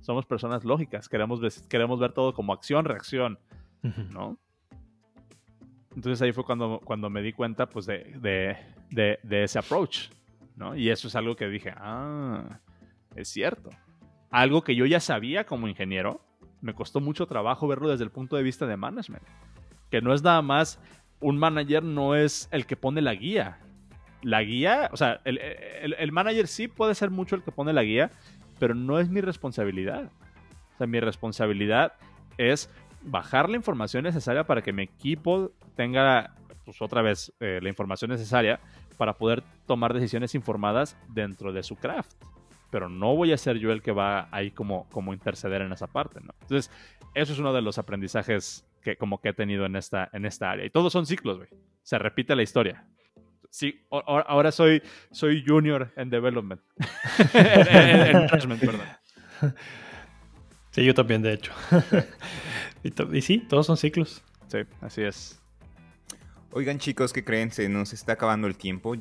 Somos 0.02 0.26
personas 0.26 0.66
lógicas. 0.66 1.08
Queremos, 1.08 1.40
queremos 1.70 2.00
ver 2.00 2.12
todo 2.12 2.34
como 2.34 2.52
acción, 2.52 2.84
reacción, 2.84 3.40
¿no? 4.12 4.38
Entonces 5.96 6.22
ahí 6.22 6.34
fue 6.34 6.44
cuando, 6.44 6.82
cuando 6.84 7.10
me 7.10 7.22
di 7.22 7.32
cuenta 7.32 7.70
pues 7.70 7.86
de, 7.86 8.58
de, 8.90 9.44
ese 9.44 9.60
approach, 9.60 10.10
¿no? 10.56 10.76
Y 10.76 10.90
eso 10.90 11.08
es 11.08 11.16
algo 11.16 11.36
que 11.36 11.48
dije, 11.48 11.72
ah, 11.78 12.60
es 13.16 13.30
cierto. 13.30 13.70
Algo 14.32 14.64
que 14.64 14.76
yo 14.76 14.88
ya 14.88 15.00
sabía 15.00 15.46
como 15.46 15.68
ingeniero, 15.68 16.20
me 16.62 16.74
costó 16.74 17.00
mucho 17.00 17.28
trabajo 17.28 17.68
verlo 17.68 17.90
desde 17.90 18.04
el 18.04 18.12
punto 18.12 18.36
de 18.36 18.44
vista 18.44 18.66
de 18.66 18.76
management 18.76 19.24
que 19.94 20.02
no 20.02 20.12
es 20.12 20.24
nada 20.24 20.42
más, 20.42 20.80
un 21.24 21.38
manager 21.38 21.84
no 21.84 22.16
es 22.16 22.50
el 22.52 22.66
que 22.66 22.76
pone 22.76 23.02
la 23.02 23.16
guía. 23.16 23.58
La 24.22 24.44
guía, 24.44 24.90
o 24.92 24.98
sea, 24.98 25.22
el, 25.24 26.12
manager 26.12 26.48
sí 26.48 26.68
puede 26.68 26.96
ser 26.96 27.12
mucho 27.12 27.36
el 27.36 27.44
que 27.44 27.52
pone 27.52 27.74
la 27.74 27.84
guía, 27.84 28.12
pero 28.60 28.76
no 28.76 29.00
es 29.00 29.10
mi 29.10 29.22
responsabilidad. 29.22 30.12
O 30.76 30.78
sea, 30.78 30.88
mi 30.88 31.00
responsabilidad 31.00 31.94
es 32.38 32.70
bajar 33.02 33.50
la 33.50 33.56
información 33.56 34.04
necesaria 34.04 34.44
para 34.46 34.62
que 34.62 34.74
mi 34.74 34.84
equipo 34.84 35.52
tenga, 35.76 36.36
pues 36.66 36.82
otra 36.82 37.02
vez, 37.02 37.34
eh, 37.40 37.60
la 37.62 37.70
información 37.70 38.12
necesaria 38.12 38.60
para 38.98 39.18
poder 39.18 39.44
tomar 39.66 39.94
decisiones 39.94 40.36
informadas 40.36 40.98
dentro 41.10 41.54
de 41.54 41.64
su 41.64 41.78
craft. 41.78 42.14
Pero 42.70 42.90
no 42.90 43.16
voy 43.16 43.32
a 43.32 43.38
ser 43.38 43.58
yo 43.60 43.72
el 43.72 43.82
que 43.82 43.92
va 43.92 44.28
ahí 44.32 44.52
como, 44.52 44.90
como 44.90 45.14
interceder 45.14 45.62
en 45.62 45.72
esa 45.72 45.88
parte, 45.88 46.20
¿no? 46.22 46.34
Entonces, 46.42 46.72
eso 47.14 47.32
es 47.32 47.40
uno 47.40 47.54
de 47.54 47.62
los 47.62 47.78
aprendizajes 47.78 48.66
que 48.84 48.98
como 48.98 49.22
que 49.22 49.30
he 49.30 49.34
tenido 49.34 49.66
en 49.66 49.76
esta, 49.76 50.10
en 50.14 50.26
esta 50.26 50.52
área. 50.52 50.66
Y 50.66 50.70
todos 50.70 50.94
son 50.94 51.06
ciclos, 51.06 51.38
güey. 51.38 51.50
Se 51.82 51.98
repite 51.98 52.36
la 52.36 52.44
historia. 52.44 52.86
Sí, 53.50 53.86
ahora 53.90 54.52
soy, 54.52 54.82
soy 55.12 55.44
junior 55.46 55.92
en 55.96 56.10
development. 56.10 56.62
en, 57.34 58.14
management, 58.14 58.60
perdón. 58.60 58.88
Sí, 60.72 60.84
yo 60.84 60.96
también, 60.96 61.22
de 61.22 61.34
hecho. 61.34 61.52
y, 63.14 63.22
sí, 63.22 63.46
todos 63.48 63.68
son 63.68 63.78
ciclos. 63.78 64.24
Sí, 64.48 64.58
así 64.82 65.04
es. 65.04 65.40
Oigan 66.50 66.80
chicos, 66.80 67.14
¿qué 67.14 67.24
creen? 67.24 67.52
Se 67.52 67.70
nos 67.70 67.94
está 67.94 68.14
acabando 68.14 68.48
el 68.48 68.58
tiempo. 68.58 68.96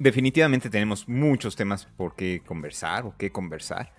Definitivamente 0.00 0.68
tenemos 0.68 1.08
muchos 1.08 1.54
temas 1.54 1.84
por 1.84 2.16
qué 2.16 2.42
conversar 2.44 3.04
o 3.04 3.14
qué 3.16 3.30
conversar. 3.30 3.92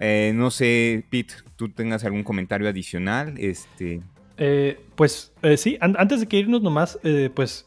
Eh, 0.00 0.32
no 0.34 0.50
sé, 0.50 1.04
Pete, 1.10 1.34
tú 1.56 1.70
tengas 1.70 2.04
algún 2.04 2.24
comentario 2.24 2.68
adicional. 2.68 3.34
Este... 3.38 4.02
Eh, 4.36 4.80
pues 4.94 5.32
eh, 5.42 5.56
sí, 5.56 5.76
antes 5.80 6.20
de 6.20 6.26
que 6.26 6.38
irnos 6.38 6.62
nomás, 6.62 6.98
pues 7.34 7.66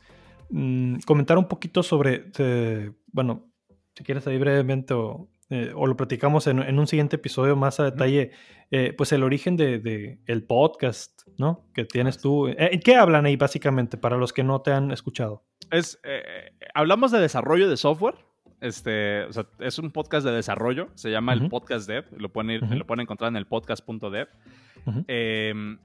mm, 0.50 1.00
comentar 1.06 1.38
un 1.38 1.48
poquito 1.48 1.84
sobre, 1.84 2.26
bueno, 3.12 3.52
si 3.96 4.04
quieres 4.04 4.26
ahí 4.28 4.38
brevemente 4.38 4.94
o 4.94 5.30
eh, 5.52 5.74
o 5.76 5.86
lo 5.86 5.98
platicamos 5.98 6.48
en, 6.48 6.80
un 6.80 6.88
siguiente 6.88 7.18
episodio 7.18 7.58
más 7.58 7.82
a 7.82 7.84
detalle, 7.84 8.32
eh, 8.72 8.94
pues 8.98 9.12
el 9.12 9.22
origen 9.22 9.58
de, 9.58 10.18
el 10.26 10.44
podcast, 10.46 11.24
¿no? 11.38 11.68
Que 11.74 11.84
tienes 11.84 12.20
tú. 12.20 12.48
¿En 12.48 12.80
qué 12.80 12.96
hablan 12.96 13.26
ahí 13.26 13.36
básicamente 13.36 13.98
para 13.98 14.16
los 14.16 14.32
que 14.32 14.46
no 14.46 14.62
te 14.62 14.72
han 14.72 14.92
escuchado? 14.92 15.44
Es, 15.70 16.00
hablamos 16.74 17.12
de 17.12 17.20
desarrollo 17.20 17.70
de 17.70 17.76
software. 17.76 18.16
Este, 18.62 19.24
o 19.24 19.34
sea, 19.34 19.46
es 19.60 19.80
un 19.80 19.92
podcast 19.92 20.26
de 20.26 20.32
desarrollo, 20.32 20.90
se 20.94 21.10
llama 21.12 21.34
el 21.34 21.50
Podcast 21.50 21.88
Dev, 21.88 22.06
lo 22.18 22.30
pueden, 22.30 22.52
ir, 22.52 22.62
lo 22.64 22.86
pueden 22.86 23.02
encontrar 23.02 23.30
en 23.30 23.36
el 23.36 23.48
podcast.dev. 23.48 24.28
Em, 25.08 25.78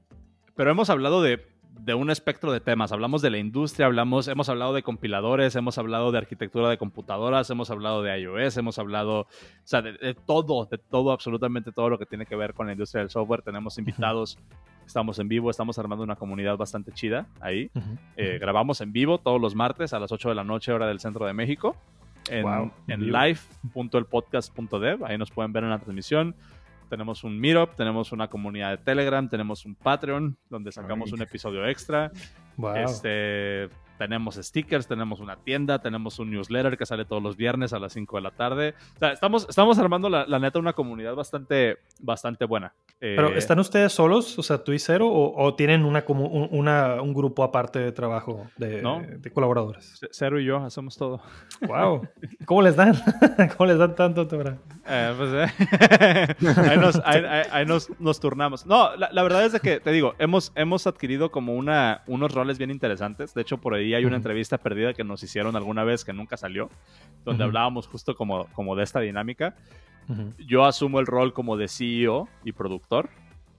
pero 0.54 0.70
hemos 0.70 0.90
hablado 0.90 1.22
de 1.22 1.44
de 1.80 1.94
un 1.94 2.10
espectro 2.10 2.52
de 2.52 2.60
temas. 2.60 2.92
Hablamos 2.92 3.22
de 3.22 3.30
la 3.30 3.38
industria, 3.38 3.86
hablamos, 3.86 4.28
hemos 4.28 4.48
hablado 4.48 4.72
de 4.72 4.82
compiladores, 4.82 5.54
hemos 5.56 5.78
hablado 5.78 6.10
de 6.12 6.18
arquitectura 6.18 6.68
de 6.68 6.78
computadoras, 6.78 7.48
hemos 7.50 7.70
hablado 7.70 8.02
de 8.02 8.18
iOS, 8.18 8.56
hemos 8.56 8.78
hablado, 8.78 9.20
o 9.20 9.26
sea, 9.64 9.82
de, 9.82 10.14
todo, 10.14 10.66
de 10.66 10.78
todo, 10.78 11.12
absolutamente 11.12 11.72
todo 11.72 11.90
lo 11.90 11.98
que 11.98 12.06
tiene 12.06 12.26
que 12.26 12.36
ver 12.36 12.54
con 12.54 12.66
la 12.66 12.72
industria 12.72 13.00
del 13.00 13.10
software. 13.10 13.42
Tenemos 13.42 13.78
invitados, 13.78 14.38
estamos 14.86 15.18
en 15.18 15.28
vivo, 15.28 15.50
estamos 15.50 15.78
armando 15.78 16.02
una 16.04 16.16
comunidad 16.16 16.56
bastante 16.56 16.92
chida 16.92 17.26
ahí. 17.40 17.70
Eh, 18.16 18.38
grabamos 18.40 18.80
en 18.80 18.92
vivo 18.92 19.18
todos 19.18 19.40
los 19.40 19.54
martes 19.54 19.92
a 19.92 20.00
las 20.00 20.12
8 20.12 20.30
de 20.30 20.34
la 20.34 20.44
noche, 20.44 20.72
hora 20.72 20.86
del 20.86 21.00
centro 21.00 21.26
de 21.26 21.34
México. 21.34 21.76
En, 22.30 22.72
en 22.88 23.12
live.elpodcast.dev, 23.12 25.04
ahí 25.04 25.18
nos 25.18 25.30
pueden 25.30 25.52
ver 25.52 25.64
en 25.64 25.70
la 25.70 25.78
transmisión. 25.78 26.34
Tenemos 26.88 27.24
un 27.24 27.38
Meetup, 27.38 27.74
tenemos 27.74 28.12
una 28.12 28.28
comunidad 28.28 28.70
de 28.70 28.78
Telegram, 28.78 29.28
tenemos 29.28 29.66
un 29.66 29.74
Patreon 29.74 30.36
donde 30.48 30.70
sacamos 30.72 31.12
un 31.12 31.22
episodio 31.22 31.66
extra. 31.66 32.12
Este, 32.76 33.68
tenemos 33.98 34.36
stickers, 34.36 34.86
tenemos 34.86 35.20
una 35.20 35.36
tienda, 35.36 35.80
tenemos 35.80 36.18
un 36.18 36.30
newsletter 36.30 36.76
que 36.76 36.86
sale 36.86 37.04
todos 37.04 37.22
los 37.22 37.36
viernes 37.36 37.72
a 37.72 37.78
las 37.78 37.92
5 37.92 38.16
de 38.16 38.22
la 38.22 38.30
tarde. 38.30 38.74
O 38.96 38.98
sea, 38.98 39.12
estamos, 39.12 39.46
estamos 39.48 39.78
armando 39.78 40.08
la, 40.08 40.26
la 40.26 40.38
neta 40.38 40.58
una 40.58 40.72
comunidad 40.72 41.14
bastante, 41.14 41.78
bastante 42.00 42.44
buena. 42.44 42.72
¿Pero 42.98 43.28
eh, 43.28 43.38
están 43.38 43.58
ustedes 43.58 43.92
solos, 43.92 44.38
o 44.38 44.42
sea, 44.42 44.64
tú 44.64 44.72
y 44.72 44.78
Cero, 44.78 45.10
o, 45.12 45.54
tienen 45.54 45.84
una, 45.84 46.04
como 46.04 46.26
un, 46.26 46.48
una, 46.50 47.02
un 47.02 47.12
grupo 47.12 47.44
aparte 47.44 47.78
de 47.78 47.92
trabajo 47.92 48.46
de, 48.56 48.82
de, 49.18 49.30
colaboradores? 49.30 50.00
Cero 50.10 50.40
y 50.40 50.46
yo 50.46 50.56
hacemos 50.58 50.96
todo. 50.96 51.20
¡Wow! 51.66 52.08
¿Cómo 52.46 52.62
les 52.62 52.74
dan? 52.74 52.94
¿Cómo 53.56 53.66
les 53.66 53.78
dan 53.78 53.94
tanto? 53.94 54.26
Eh, 54.88 55.14
pues, 55.16 55.30
eh. 55.32 56.34
ahí, 56.70 56.78
nos, 56.78 57.02
ahí, 57.04 57.66
nos, 57.66 58.00
nos, 58.00 58.18
turnamos. 58.18 58.64
No, 58.64 58.96
la, 58.96 59.22
verdad 59.22 59.44
es 59.44 59.52
de 59.52 59.60
que, 59.60 59.80
te 59.80 59.92
digo, 59.92 60.14
hemos, 60.18 60.52
hemos 60.54 60.86
adquirido 60.86 61.30
como 61.30 61.54
una, 61.54 62.02
unos 62.06 62.32
roles 62.32 62.56
bien 62.56 62.70
interesantes. 62.70 63.34
De 63.34 63.42
hecho, 63.42 63.58
por 63.58 63.74
ahí 63.74 63.85
hay 63.94 64.04
una 64.04 64.16
entrevista 64.16 64.58
perdida 64.58 64.94
que 64.94 65.04
nos 65.04 65.22
hicieron 65.22 65.56
alguna 65.56 65.84
vez 65.84 66.04
que 66.04 66.12
nunca 66.12 66.36
salió, 66.36 66.70
donde 67.24 67.44
hablábamos 67.44 67.86
justo 67.86 68.14
como, 68.14 68.46
como 68.52 68.76
de 68.76 68.84
esta 68.84 69.00
dinámica. 69.00 69.56
Yo 70.38 70.64
asumo 70.64 71.00
el 71.00 71.06
rol 71.06 71.32
como 71.32 71.56
de 71.56 71.68
CEO 71.68 72.28
y 72.44 72.52
productor 72.52 73.10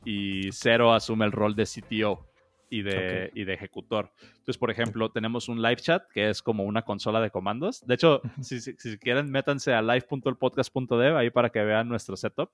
y 0.06 0.52
Cero 0.54 0.94
asume 0.94 1.26
el 1.26 1.34
rol 1.34 1.56
de 1.56 1.66
CTO 1.66 2.26
y 2.70 2.82
de, 2.82 3.32
y 3.34 3.44
de 3.44 3.54
ejecutor. 3.54 4.12
Entonces, 4.22 4.58
por 4.58 4.72
ejemplo, 4.72 5.10
tenemos 5.10 5.50
un 5.50 5.62
live 5.62 5.78
chat 5.78 6.04
que 6.12 6.30
es 6.30 6.42
como 6.42 6.64
una 6.64 6.82
consola 6.84 7.22
de 7.22 7.30
comandos. 7.30 7.86
De 7.86 7.96
hecho, 7.96 8.22
si, 8.42 8.60
si, 8.60 8.98
quieren, 8.98 9.30
métanse 9.30 9.74
a 9.74 9.82
live.elpodcast.dev 9.82 11.18
ahí 11.18 11.30
para 11.30 11.50
que 11.50 11.64
vean 11.64 11.88
nuestro 11.88 12.16
setup. 12.16 12.50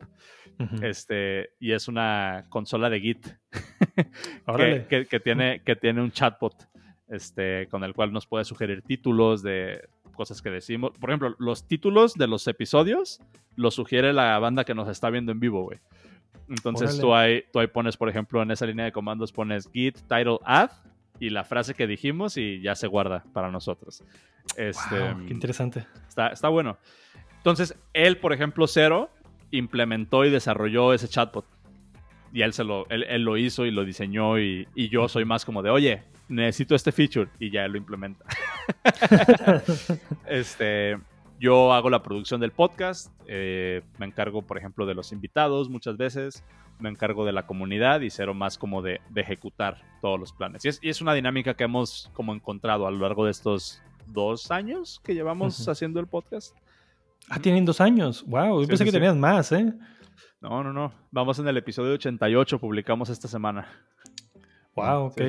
este, 0.81 1.51
y 1.59 1.71
es 1.71 1.87
una 1.87 2.45
consola 2.49 2.89
de 2.89 2.99
Git 2.99 3.27
que, 4.89 5.07
que, 5.09 5.19
tiene, 5.19 5.61
que 5.63 5.75
tiene 5.75 6.01
un 6.01 6.11
chatbot 6.11 6.55
este, 7.13 7.67
con 7.69 7.83
el 7.83 7.93
cual 7.93 8.11
nos 8.11 8.25
puede 8.25 8.43
sugerir 8.43 8.81
títulos 8.81 9.43
de 9.43 9.87
cosas 10.15 10.41
que 10.41 10.49
decimos. 10.49 10.91
Por 10.99 11.09
ejemplo, 11.09 11.35
los 11.37 11.67
títulos 11.67 12.15
de 12.15 12.27
los 12.27 12.47
episodios 12.47 13.19
los 13.55 13.75
sugiere 13.75 14.13
la 14.13 14.37
banda 14.39 14.63
que 14.63 14.73
nos 14.73 14.89
está 14.89 15.09
viendo 15.09 15.31
en 15.31 15.39
vivo, 15.39 15.63
güey. 15.63 15.79
Entonces 16.49 16.99
tú 16.99 17.13
ahí, 17.13 17.43
tú 17.51 17.59
ahí 17.59 17.67
pones, 17.67 17.97
por 17.97 18.09
ejemplo, 18.09 18.41
en 18.41 18.51
esa 18.51 18.65
línea 18.65 18.85
de 18.85 18.91
comandos 18.91 19.31
pones 19.31 19.69
git 19.71 19.97
title 20.09 20.39
add 20.43 20.71
y 21.19 21.29
la 21.29 21.43
frase 21.43 21.73
que 21.73 21.87
dijimos 21.87 22.37
y 22.37 22.61
ya 22.61 22.75
se 22.75 22.87
guarda 22.87 23.23
para 23.31 23.51
nosotros. 23.51 24.03
Este, 24.57 25.15
qué 25.27 25.33
interesante. 25.33 25.85
Está, 26.07 26.29
está 26.29 26.49
bueno. 26.49 26.77
Entonces, 27.37 27.77
él, 27.93 28.17
por 28.17 28.33
ejemplo, 28.33 28.67
Cero, 28.67 29.09
implementó 29.51 30.25
y 30.25 30.31
desarrolló 30.31 30.93
ese 30.93 31.07
chatbot. 31.07 31.45
Y 32.33 32.41
él, 32.41 32.53
se 32.53 32.63
lo, 32.63 32.87
él, 32.89 33.21
lo 33.21 33.37
hizo 33.37 33.65
y 33.65 33.71
lo 33.71 33.85
diseñó 33.85 34.39
y, 34.39 34.67
y, 34.73 34.89
yo 34.89 35.07
soy 35.07 35.23
más 35.23 35.45
como 35.45 35.61
de, 35.61 35.69
oye, 35.69 36.03
necesito 36.27 36.75
este 36.75 36.91
feature 36.91 37.29
y 37.39 37.51
ya 37.51 37.67
lo 37.67 37.77
implementa. 37.77 38.25
este, 40.27 40.97
yo 41.39 41.73
hago 41.73 41.89
la 41.89 42.03
producción 42.03 42.39
del 42.39 42.51
podcast, 42.51 43.11
eh, 43.27 43.81
me 43.97 44.05
encargo, 44.05 44.41
por 44.41 44.57
ejemplo, 44.57 44.85
de 44.85 44.93
los 44.93 45.11
invitados 45.11 45.69
muchas 45.69 45.97
veces, 45.97 46.43
me 46.79 46.89
encargo 46.89 47.25
de 47.25 47.31
la 47.31 47.45
comunidad 47.45 48.01
y 48.01 48.09
cero 48.09 48.33
más 48.33 48.57
como 48.57 48.81
de, 48.81 49.01
ejecutar 49.15 49.81
todos 50.01 50.19
los 50.19 50.33
planes. 50.33 50.63
Y 50.65 50.89
es, 50.89 51.01
una 51.01 51.13
dinámica 51.13 51.53
que 51.53 51.63
hemos 51.63 52.09
como 52.13 52.33
encontrado 52.33 52.87
a 52.87 52.91
lo 52.91 52.99
largo 52.99 53.25
de 53.25 53.31
estos 53.31 53.81
dos 54.07 54.51
años 54.51 55.01
que 55.03 55.13
llevamos 55.13 55.67
haciendo 55.67 55.99
el 55.99 56.07
podcast. 56.07 56.55
Ah, 57.29 57.39
tienen 57.39 57.63
dos 57.63 57.79
años. 57.79 58.25
Wow, 58.27 58.61
yo 58.61 58.67
pensé 58.67 58.83
que 58.83 58.91
tenían 58.91 59.19
más, 59.19 59.51
¿eh? 59.53 59.73
No, 60.41 60.61
no, 60.61 60.73
no. 60.73 60.93
Vamos 61.11 61.39
en 61.39 61.47
el 61.47 61.55
episodio 61.55 61.93
88, 61.93 62.59
publicamos 62.59 63.09
esta 63.09 63.29
semana. 63.29 63.67
Wow, 64.75 65.05
ok. 65.05 65.21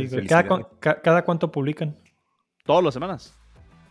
¿Cada, 0.80 1.22
cuánto 1.24 1.50
publican? 1.50 1.96
Todas 2.64 2.82
las 2.82 2.94
semanas. 2.94 3.38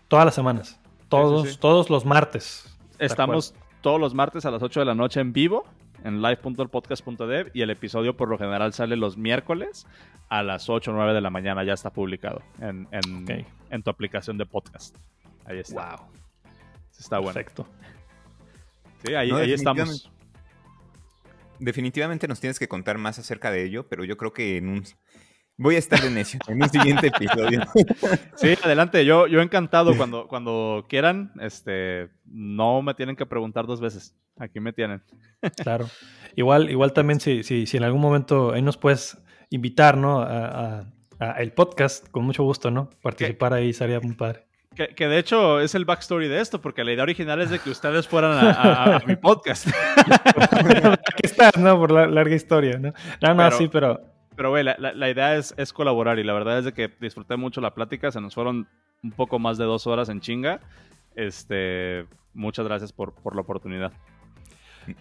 Todas 0.08 0.26
las 0.26 0.36
semanas. 0.36 0.80
Todos, 1.10 1.60
todos 1.60 1.90
los 1.90 2.06
martes. 2.06 2.76
Estamos 3.00 3.54
todos 3.82 4.00
los 4.00 4.14
martes 4.14 4.46
a 4.46 4.52
las 4.52 4.64
8 4.64 4.80
de 4.80 4.86
la 4.86 4.96
noche 4.96 5.20
en 5.20 5.34
vivo 5.34 5.66
en 6.04 6.22
live.podcast.dev 6.22 7.52
y 7.54 7.62
el 7.62 7.70
episodio 7.70 8.16
por 8.16 8.30
lo 8.30 8.38
general 8.38 8.74
sale 8.74 8.96
los 8.96 9.18
miércoles 9.18 9.88
a 10.30 10.44
las 10.44 10.70
8 10.70 10.92
o 10.92 10.94
9 10.94 11.14
de 11.14 11.22
la 11.22 11.30
mañana. 11.30 11.64
Ya 11.64 11.74
está 11.74 11.92
publicado 11.92 12.42
en, 12.60 12.88
en, 12.92 13.84
tu 13.84 13.90
aplicación 13.90 14.38
de 14.38 14.46
podcast. 14.46 14.96
Ahí 15.46 15.60
está. 15.60 15.98
Wow. 15.98 16.08
Está 16.98 17.20
bueno. 17.20 17.34
Perfecto. 17.34 17.68
Sí, 19.06 19.14
ahí, 19.16 19.32
ahí 19.32 19.54
estamos. 19.54 20.12
Definitivamente 21.60 22.28
nos 22.28 22.40
tienes 22.40 22.60
que 22.60 22.68
contar 22.68 22.98
más 22.98 23.20
acerca 23.20 23.52
de 23.52 23.64
ello, 23.64 23.88
pero 23.88 24.04
yo 24.04 24.18
creo 24.18 24.34
que 24.34 24.58
en 24.58 24.70
un 24.70 24.84
Voy 25.58 25.76
a 25.76 25.80
estar 25.80 26.02
de 26.02 26.10
necio 26.10 26.40
en 26.48 26.64
un 26.64 26.70
siguiente 26.70 27.08
episodio. 27.08 27.62
Sí, 28.36 28.56
adelante. 28.64 29.06
Yo, 29.06 29.28
yo 29.28 29.42
encantado 29.42 29.96
cuando, 29.96 30.28
cuando 30.28 30.86
quieran. 30.90 31.32
Este, 31.40 32.10
no 32.26 32.82
me 32.82 32.94
tienen 32.96 33.16
que 33.16 33.26
preguntar 33.26 33.68
dos 33.68 33.80
veces. 33.80 34.16
Aquí 34.38 34.60
me 34.60 34.74
tienen. 34.74 35.04
Claro. 35.62 35.88
Igual, 36.36 36.70
igual 36.72 36.94
también 36.94 37.20
si, 37.20 37.44
si, 37.44 37.68
si 37.68 37.78
en 37.78 37.84
algún 37.84 38.02
momento 38.02 38.54
ahí 38.54 38.62
nos 38.62 38.78
puedes 38.78 39.18
invitar, 39.50 39.98
¿no? 39.98 40.22
A, 40.22 40.86
el 41.38 41.54
podcast, 41.54 42.10
con 42.10 42.26
mucho 42.26 42.44
gusto, 42.44 42.70
¿no? 42.70 42.90
Participar 43.02 43.54
ahí 43.54 43.72
sería 43.72 44.02
muy 44.02 44.14
padre. 44.14 44.46
Que, 44.76 45.08
de 45.08 45.20
hecho 45.20 45.62
es 45.62 45.76
el 45.76 45.86
backstory 45.86 46.28
de 46.28 46.42
esto, 46.42 46.60
porque 46.60 46.84
la 46.84 46.92
idea 46.92 47.04
original 47.04 47.40
es 47.40 47.52
de 47.52 47.60
que 47.60 47.70
ustedes 47.70 48.08
fueran 48.08 48.34
a, 48.34 49.02
mi 49.06 49.16
podcast. 49.16 49.68
Aquí 50.08 51.22
estás, 51.24 51.58
¿no? 51.58 51.78
Por 51.78 51.92
la 51.92 52.08
larga 52.08 52.36
historia, 52.36 52.78
¿no? 52.80 52.92
No, 53.22 53.34
no, 53.36 53.52
sí, 53.52 53.70
pero 53.72 54.02
pero, 54.36 54.50
güey, 54.50 54.64
la, 54.64 55.10
idea 55.10 55.36
es, 55.36 55.54
es, 55.58 55.74
colaborar 55.74 56.20
y 56.20 56.24
la 56.24 56.34
verdad 56.34 56.60
es 56.60 56.66
de 56.66 56.74
que 56.74 56.92
disfruté 57.00 57.36
mucho 57.36 57.62
la 57.62 57.74
plática. 57.74 58.12
Se 58.12 58.22
nos 58.22 58.36
fueron 58.36 58.68
un 59.04 59.12
poco 59.12 59.40
más 59.40 59.58
de 59.58 59.66
dos 59.66 59.88
horas 59.88 60.10
en 60.10 60.22
chinga. 60.22 60.60
Este, 61.16 62.06
muchas 62.34 62.66
gracias 62.66 62.92
por, 62.92 63.14
por 63.14 63.36
la 63.36 63.42
oportunidad. 63.42 63.94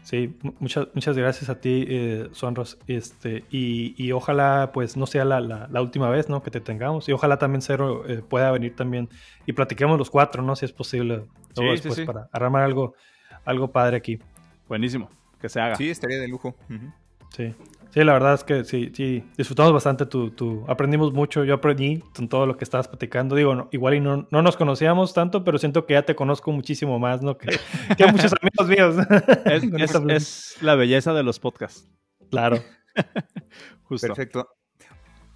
Sí, 0.02 0.36
muchas, 0.60 0.88
muchas 0.94 1.16
gracias 1.16 1.50
a 1.50 1.60
ti, 1.60 1.84
eh, 1.88 2.28
Sonros. 2.32 2.78
Este, 2.86 3.44
y, 3.50 3.94
y, 3.96 4.12
ojalá, 4.12 4.70
pues, 4.72 4.96
no 4.96 5.06
sea 5.06 5.24
la, 5.24 5.40
la, 5.40 5.82
última 5.82 6.08
vez, 6.08 6.28
¿no? 6.28 6.42
Que 6.42 6.50
te 6.50 6.60
tengamos. 6.60 7.08
Y 7.08 7.12
ojalá 7.12 7.38
también 7.38 7.62
Cero 7.62 8.04
eh, 8.06 8.22
pueda 8.26 8.50
venir 8.52 8.76
también 8.76 9.08
y 9.46 9.52
platiquemos 9.52 9.98
los 9.98 10.10
cuatro, 10.10 10.42
¿no? 10.42 10.54
Si 10.54 10.64
es 10.64 10.72
posible. 10.72 11.24
sí, 11.54 11.64
después 11.64 11.94
sí, 11.94 12.04
para 12.04 12.28
armar 12.32 12.62
algo, 12.62 12.94
algo 13.44 13.72
padre 13.72 13.96
aquí. 13.96 14.20
Buenísimo, 14.68 15.10
que 15.40 15.48
se 15.48 15.60
haga. 15.60 15.74
Sí, 15.74 15.90
estaría 15.90 16.18
de 16.18 16.28
lujo. 16.28 16.54
Sí. 17.30 17.54
Sí, 17.92 18.02
la 18.04 18.14
verdad 18.14 18.32
es 18.32 18.42
que 18.42 18.64
sí, 18.64 18.90
sí, 18.94 19.22
disfrutamos 19.36 19.74
bastante 19.74 20.06
tu, 20.06 20.30
tu, 20.30 20.64
aprendimos 20.66 21.12
mucho, 21.12 21.44
yo 21.44 21.52
aprendí 21.52 22.02
con 22.16 22.26
todo 22.26 22.46
lo 22.46 22.56
que 22.56 22.64
estabas 22.64 22.88
platicando, 22.88 23.36
digo, 23.36 23.68
igual 23.70 23.94
y 23.94 24.00
no, 24.00 24.26
no, 24.30 24.40
nos 24.40 24.56
conocíamos 24.56 25.12
tanto, 25.12 25.44
pero 25.44 25.58
siento 25.58 25.84
que 25.84 25.92
ya 25.92 26.02
te 26.02 26.14
conozco 26.14 26.52
muchísimo 26.52 26.98
más, 26.98 27.20
¿no? 27.20 27.36
Que, 27.36 27.48
que 27.98 28.06
muchos 28.06 28.32
amigos 28.40 28.66
míos. 28.66 29.06
Es, 29.44 29.94
es, 30.08 30.62
la 30.62 30.74
belleza 30.74 31.12
de 31.12 31.22
los 31.22 31.38
podcasts. 31.38 31.86
Claro. 32.30 32.60
Justo. 33.84 34.06
Perfecto. 34.06 34.48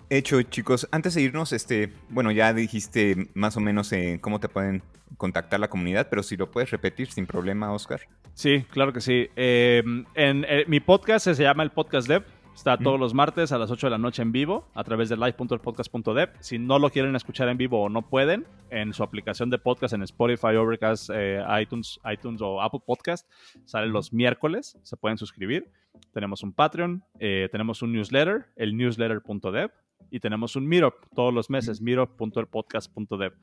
Hecho, 0.08 0.40
chicos. 0.40 0.88
Antes 0.92 1.14
de 1.14 1.22
irnos, 1.22 1.52
este, 1.52 1.92
bueno, 2.08 2.30
ya 2.30 2.54
dijiste 2.54 3.28
más 3.34 3.58
o 3.58 3.60
menos 3.60 3.92
eh, 3.92 4.18
cómo 4.22 4.40
te 4.40 4.48
pueden 4.48 4.82
contactar 5.18 5.60
la 5.60 5.68
comunidad, 5.68 6.08
pero 6.08 6.22
si 6.22 6.38
lo 6.38 6.50
puedes 6.50 6.70
repetir 6.70 7.10
sin 7.10 7.26
problema, 7.26 7.72
Oscar. 7.72 8.00
Sí, 8.32 8.64
claro 8.70 8.92
que 8.92 9.00
sí. 9.00 9.28
Em, 9.36 10.04
en, 10.14 10.44
eh, 10.48 10.64
mi 10.68 10.80
podcast 10.80 11.26
se 11.26 11.42
llama 11.42 11.62
el 11.62 11.70
Podcast 11.70 12.08
Dev 12.08 12.24
Está 12.56 12.78
todos 12.78 12.98
los 12.98 13.12
martes 13.12 13.52
a 13.52 13.58
las 13.58 13.70
8 13.70 13.88
de 13.88 13.90
la 13.90 13.98
noche 13.98 14.22
en 14.22 14.32
vivo 14.32 14.66
a 14.74 14.82
través 14.82 15.10
de 15.10 15.16
live.podcast.dev. 15.16 16.30
Si 16.40 16.58
no 16.58 16.78
lo 16.78 16.88
quieren 16.88 17.14
escuchar 17.14 17.50
en 17.50 17.58
vivo 17.58 17.82
o 17.82 17.88
no 17.90 18.08
pueden, 18.08 18.46
en 18.70 18.94
su 18.94 19.02
aplicación 19.02 19.50
de 19.50 19.58
podcast 19.58 19.92
en 19.92 20.02
Spotify, 20.02 20.56
Overcast, 20.56 21.10
eh, 21.12 21.44
iTunes, 21.60 22.00
iTunes 22.10 22.40
o 22.40 22.62
Apple 22.62 22.80
Podcast, 22.84 23.30
sale 23.66 23.88
los 23.88 24.14
miércoles. 24.14 24.78
Se 24.82 24.96
pueden 24.96 25.18
suscribir. 25.18 25.70
Tenemos 26.14 26.42
un 26.42 26.54
Patreon, 26.54 27.04
eh, 27.20 27.50
tenemos 27.52 27.82
un 27.82 27.92
newsletter, 27.92 28.46
el 28.56 28.74
newsletter.dev, 28.74 29.70
y 30.10 30.18
tenemos 30.20 30.56
un 30.56 30.66
Meetup 30.66 30.94
todos 31.14 31.34
los 31.34 31.50
meses, 31.50 31.82
meetup.elpodcast.dev. 31.82 33.34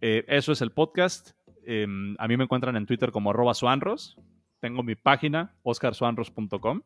Eh, 0.00 0.24
eso 0.26 0.50
es 0.50 0.60
el 0.60 0.72
podcast. 0.72 1.30
Em, 1.64 2.16
a 2.18 2.26
mí 2.26 2.36
me 2.36 2.44
encuentran 2.44 2.74
en 2.74 2.86
Twitter 2.86 3.12
como 3.12 3.30
arroba 3.30 3.54
suanros. 3.54 4.18
Tengo 4.58 4.82
mi 4.82 4.96
página, 4.96 5.54
oscarsuanros.com. 5.62 6.82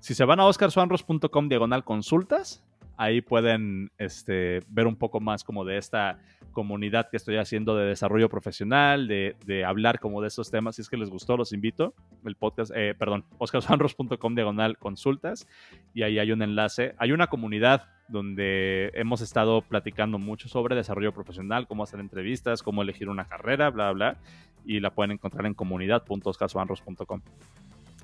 Si 0.00 0.14
se 0.14 0.24
van 0.24 0.40
a 0.40 0.46
oscarsuanros.com 0.46 1.48
diagonal 1.48 1.84
consultas, 1.84 2.64
ahí 2.96 3.20
pueden 3.20 3.90
este, 3.98 4.60
ver 4.68 4.86
un 4.86 4.96
poco 4.96 5.20
más 5.20 5.44
como 5.44 5.64
de 5.64 5.78
esta 5.78 6.18
comunidad 6.52 7.10
que 7.10 7.18
estoy 7.18 7.36
haciendo 7.36 7.76
de 7.76 7.84
desarrollo 7.84 8.30
profesional, 8.30 9.08
de, 9.08 9.64
hablar 9.66 10.00
como 10.00 10.22
de 10.22 10.28
estos 10.28 10.50
temas. 10.50 10.76
Si 10.76 10.82
es 10.82 10.88
que 10.88 10.96
les 10.96 11.10
gustó, 11.10 11.36
los 11.36 11.52
invito. 11.52 11.94
El 12.24 12.34
podcast, 12.34 12.72
eh, 12.74 12.94
perdón, 12.98 13.24
oscarsuanros.com 13.38 14.34
diagonal 14.34 14.78
consultas. 14.78 15.46
Y 15.92 16.02
ahí 16.02 16.18
hay 16.18 16.32
un 16.32 16.40
enlace. 16.40 16.94
Hay 16.96 17.12
una 17.12 17.26
comunidad 17.26 17.88
donde 18.08 18.90
hemos 18.94 19.20
estado 19.20 19.60
platicando 19.60 20.18
mucho 20.18 20.48
sobre 20.48 20.76
desarrollo 20.76 21.12
profesional, 21.12 21.66
cómo 21.66 21.82
hacer 21.82 22.00
entrevistas, 22.00 22.62
cómo 22.62 22.82
elegir 22.82 23.10
una 23.10 23.26
carrera, 23.26 23.68
bla, 23.70 23.92
bla. 23.92 24.16
Y 24.64 24.80
la 24.80 24.90
pueden 24.94 25.12
encontrar 25.12 25.44
en 25.44 25.54
comunidad.oscarsuanros.com. 25.54 27.20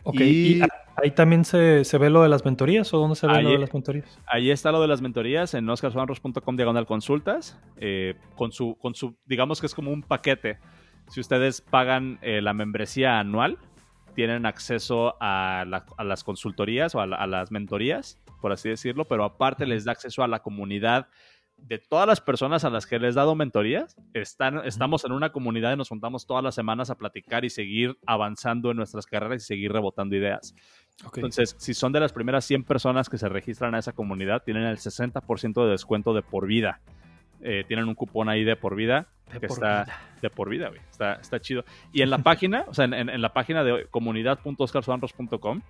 Ok, 0.05 0.20
y, 0.20 0.61
ahí 0.96 1.11
también 1.12 1.44
se, 1.44 1.84
ve 1.98 2.11
lo 2.11 2.22
de 2.22 2.28
las 2.28 2.44
mentorías 2.44 2.92
o 2.92 2.98
dónde 2.98 3.16
se 3.16 3.26
ve 3.26 3.42
lo 3.42 3.50
de 3.50 3.59
las 3.59 3.72
mentorías? 3.72 4.18
Ahí 4.26 4.50
está 4.50 4.72
lo 4.72 4.80
de 4.80 4.88
las 4.88 5.00
mentorías 5.00 5.55
en 5.55 5.68
oscarsuanros.com 5.68 6.57
diagonal 6.57 6.86
consultas, 6.86 7.59
eh, 7.76 8.14
con, 8.34 8.53
su, 8.53 8.76
con 8.76 8.94
su, 8.94 9.16
digamos 9.26 9.61
que 9.61 9.66
es 9.66 9.74
como 9.74 9.90
un 9.92 10.03
paquete. 10.03 10.59
Si 11.09 11.20
ustedes 11.20 11.61
pagan 11.61 12.18
eh, 12.22 12.40
la 12.42 12.53
membresía 12.53 13.18
anual, 13.18 13.59
tienen 14.14 14.44
acceso 14.44 15.16
a, 15.20 15.64
las 15.98 16.24
consultorías 16.24 16.94
o 16.94 17.00
a, 17.00 17.05
a, 17.05 17.26
las 17.26 17.50
mentorías, 17.50 18.20
por 18.40 18.53
así 18.53 18.68
decirlo, 18.68 19.07
pero 19.07 19.24
aparte 19.24 19.66
les 19.66 19.84
da 19.84 19.92
acceso 19.92 20.22
a 20.22 20.28
la 20.28 20.40
comunidad 20.40 21.09
de 21.67 21.79
todas 21.79 22.07
las 22.07 22.21
personas 22.21 22.65
a 22.65 22.71
las 22.71 22.87
que 22.87 22.99
les 22.99 23.15
he 23.15 23.19
dado 23.19 23.35
mentorías, 23.35 23.97
están, 24.15 24.65
estamos 24.65 25.05
en 25.05 25.13
una 25.13 25.33
comunidad 25.33 25.73
y 25.73 25.77
nos 25.77 25.89
juntamos 25.89 26.27
todas 26.27 26.43
las 26.43 26.55
semanas 26.55 26.91
a 26.91 26.97
platicar 26.97 27.45
y 27.45 27.51
seguir 27.51 27.97
avanzando 28.07 28.71
en 28.71 28.77
nuestras 28.77 29.07
carreras 29.07 29.43
y 29.43 29.47
seguir 29.47 29.73
rebotando 29.73 30.17
ideas. 30.17 30.55
Entonces, 31.15 31.57
si 31.59 31.75
son 31.75 31.93
de 31.93 32.01
las 32.01 32.13
primeras 32.13 32.45
100 32.45 32.65
personas 32.65 33.09
que 33.09 33.19
se 33.19 33.29
registran 33.29 33.75
a 33.75 33.79
esa 33.79 33.93
comunidad, 33.93 34.43
tienen 34.45 34.65
el 34.65 34.77
60% 34.77 35.65
de 35.65 35.71
descuento 35.71 36.15
de 36.15 36.23
por 36.23 36.47
vida. 36.47 36.81
Eh, 37.41 37.65
tienen 37.67 37.89
un 37.89 37.95
cupón 37.95 38.29
ahí 38.29 38.45
de 38.45 38.55
por 38.55 38.77
vida 38.77 39.09
que 39.41 39.47
está 39.47 39.87
de 40.21 40.31
por 40.31 40.49
vida, 40.49 40.69
güey. 40.69 40.81
Está, 40.91 41.15
está 41.15 41.41
chido. 41.41 41.65
Y 41.93 42.03
en 42.03 42.11
la 42.11 42.19
página, 42.19 42.65
o 42.69 42.75
sea, 42.75 42.85
en, 42.85 42.95
en 42.95 43.23
la 43.23 43.33
página 43.33 43.65
de 43.65 43.87
comunidad.oscarsuanros.com, 43.91 45.63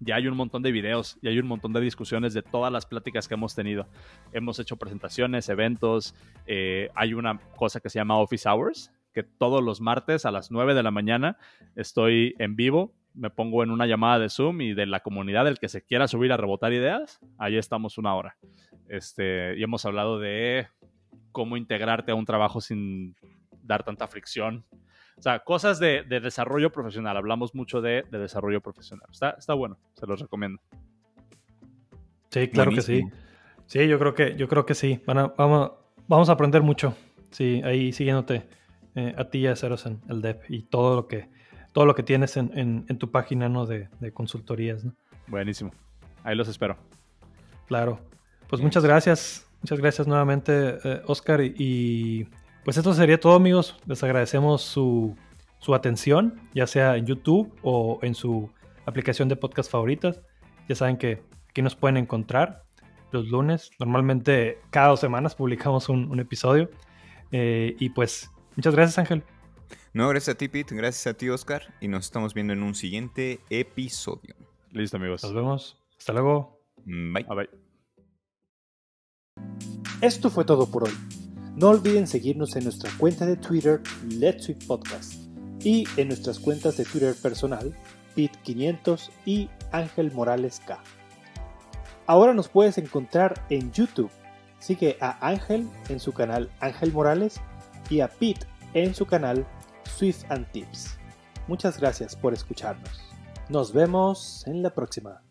ya 0.00 0.16
hay 0.16 0.26
un 0.26 0.36
montón 0.36 0.62
de 0.62 0.72
videos 0.72 1.18
y 1.22 1.28
hay 1.28 1.38
un 1.38 1.46
montón 1.46 1.72
de 1.72 1.80
discusiones 1.80 2.34
de 2.34 2.42
todas 2.42 2.72
las 2.72 2.86
pláticas 2.86 3.28
que 3.28 3.34
hemos 3.34 3.54
tenido. 3.54 3.86
Hemos 4.32 4.58
hecho 4.58 4.76
presentaciones, 4.76 5.48
eventos, 5.48 6.14
eh, 6.46 6.90
hay 6.94 7.14
una 7.14 7.38
cosa 7.56 7.80
que 7.80 7.90
se 7.90 7.98
llama 7.98 8.18
Office 8.18 8.48
Hours, 8.48 8.90
que 9.12 9.22
todos 9.22 9.62
los 9.62 9.80
martes 9.80 10.24
a 10.24 10.30
las 10.30 10.50
9 10.50 10.74
de 10.74 10.82
la 10.82 10.90
mañana 10.90 11.36
estoy 11.76 12.34
en 12.38 12.56
vivo, 12.56 12.94
me 13.14 13.28
pongo 13.28 13.62
en 13.62 13.70
una 13.70 13.86
llamada 13.86 14.18
de 14.18 14.30
Zoom 14.30 14.62
y 14.62 14.72
de 14.72 14.86
la 14.86 15.00
comunidad 15.00 15.44
del 15.44 15.58
que 15.58 15.68
se 15.68 15.82
quiera 15.82 16.08
subir 16.08 16.32
a 16.32 16.36
rebotar 16.36 16.72
ideas, 16.72 17.20
ahí 17.38 17.56
estamos 17.56 17.98
una 17.98 18.14
hora. 18.14 18.36
Este, 18.88 19.56
y 19.58 19.62
hemos 19.62 19.84
hablado 19.84 20.18
de 20.18 20.68
cómo 21.32 21.56
integrarte 21.56 22.12
a 22.12 22.14
un 22.14 22.24
trabajo 22.24 22.60
sin 22.60 23.14
dar 23.62 23.84
tanta 23.84 24.08
fricción 24.08 24.64
o 25.16 25.22
sea, 25.22 25.40
cosas 25.40 25.78
de, 25.78 26.02
desarrollo 26.04 26.70
profesional. 26.70 27.16
Hablamos 27.16 27.54
mucho 27.54 27.80
de, 27.80 28.04
desarrollo 28.10 28.60
profesional. 28.60 29.06
Está, 29.10 29.30
está 29.38 29.54
bueno, 29.54 29.78
se 29.94 30.06
los 30.06 30.20
recomiendo. 30.20 30.60
Sí, 32.30 32.48
claro 32.48 32.70
que 32.70 32.82
sí. 32.82 33.02
Sí, 33.66 33.86
yo 33.86 33.98
creo 33.98 34.14
que, 34.14 34.36
yo 34.36 34.48
creo 34.48 34.66
que 34.66 34.74
sí. 34.74 35.02
Bueno, 35.06 35.34
vamos, 35.36 35.72
vamos 36.08 36.28
a 36.28 36.32
aprender 36.32 36.62
mucho. 36.62 36.96
Sí, 37.30 37.60
ahí 37.64 37.92
siguiéndote 37.92 38.48
eh, 38.94 39.14
a 39.16 39.24
ti 39.30 39.40
y 39.40 39.46
a 39.46 39.56
Cerosen, 39.56 40.00
el 40.08 40.22
DEP, 40.22 40.42
y 40.48 40.62
todo 40.62 40.96
lo 40.96 41.06
que, 41.06 41.28
todo 41.72 41.86
lo 41.86 41.94
que 41.94 42.02
tienes 42.02 42.36
en, 42.36 42.86
tu 42.98 43.10
página 43.10 43.48
¿no? 43.48 43.66
de, 43.66 43.88
consultorías. 44.12 44.84
¿no? 44.84 44.94
Buenísimo. 45.28 45.70
Ahí 46.24 46.34
los 46.34 46.48
espero. 46.48 46.76
Claro. 47.66 48.00
Pues 48.48 48.60
muchas 48.60 48.84
gracias. 48.84 49.46
Muchas 49.62 49.78
gracias 49.78 50.08
nuevamente, 50.08 50.78
eh, 50.82 51.02
Oscar. 51.06 51.42
y 51.42 52.26
pues 52.64 52.76
esto 52.76 52.92
sería 52.94 53.18
todo 53.18 53.34
amigos. 53.34 53.76
Les 53.86 54.02
agradecemos 54.02 54.62
su, 54.62 55.16
atención, 55.74 56.40
ya 56.54 56.66
sea 56.66 56.96
en 56.96 57.06
YouTube 57.06 57.54
o 57.62 57.98
en 58.02 58.14
su 58.14 58.50
aplicación 58.86 59.28
de 59.28 59.36
podcast 59.36 59.70
favoritas. 59.70 60.20
Ya 60.68 60.74
saben 60.74 60.96
que 60.96 61.22
aquí 61.48 61.62
nos 61.62 61.76
pueden 61.76 61.96
encontrar 61.96 62.64
los 63.12 63.28
lunes. 63.28 63.70
Normalmente 63.78 64.58
cada 64.70 64.88
dos 64.88 65.00
semanas 65.00 65.34
publicamos 65.34 65.88
un, 65.88 66.18
episodio. 66.20 66.70
Eh, 67.32 67.76
y 67.78 67.90
pues 67.90 68.30
muchas 68.56 68.74
gracias 68.74 68.98
Ángel. 68.98 69.22
No, 69.92 70.08
gracias 70.08 70.34
a 70.34 70.38
ti 70.38 70.48
Pete, 70.48 70.74
gracias 70.74 71.06
a 71.06 71.16
ti 71.16 71.28
Oscar. 71.28 71.74
Y 71.80 71.88
nos 71.88 72.04
estamos 72.04 72.34
viendo 72.34 72.52
en 72.52 72.62
un 72.62 72.74
siguiente 72.74 73.40
episodio. 73.50 74.34
Listo 74.70 74.96
amigos. 74.96 75.22
Nos 75.22 75.34
vemos. 75.34 75.82
Hasta 75.98 76.12
luego. 76.12 76.60
Bye. 76.84 77.24
Bye. 77.24 77.36
bye. 77.36 77.50
Esto 80.00 80.30
fue 80.30 80.44
todo 80.44 80.70
por 80.70 80.84
hoy. 80.84 81.29
No 81.56 81.68
olviden 81.68 82.06
seguirnos 82.06 82.56
en 82.56 82.64
nuestra 82.64 82.90
cuenta 82.98 83.26
de 83.26 83.36
Twitter 83.36 83.82
Let's 84.08 84.44
Sweet 84.44 84.66
Podcast 84.66 85.14
y 85.60 85.84
en 85.96 86.08
nuestras 86.08 86.38
cuentas 86.38 86.76
de 86.76 86.84
Twitter 86.84 87.14
personal 87.20 87.74
Pit500 88.16 89.10
y 89.26 89.50
Ángel 89.72 90.12
Morales 90.12 90.60
K. 90.66 90.78
Ahora 92.06 92.34
nos 92.34 92.48
puedes 92.48 92.78
encontrar 92.78 93.44
en 93.50 93.70
YouTube. 93.72 94.10
Sigue 94.58 94.96
a 95.00 95.26
Ángel 95.26 95.68
en 95.88 96.00
su 96.00 96.12
canal 96.12 96.50
Ángel 96.60 96.92
Morales 96.92 97.40
y 97.88 98.00
a 98.00 98.08
Pete 98.08 98.46
en 98.74 98.94
su 98.94 99.06
canal 99.06 99.46
Swift 99.84 100.24
and 100.28 100.50
Tips. 100.52 100.96
Muchas 101.46 101.78
gracias 101.80 102.14
por 102.14 102.32
escucharnos. 102.32 103.00
Nos 103.48 103.72
vemos 103.72 104.46
en 104.46 104.62
la 104.62 104.70
próxima. 104.70 105.22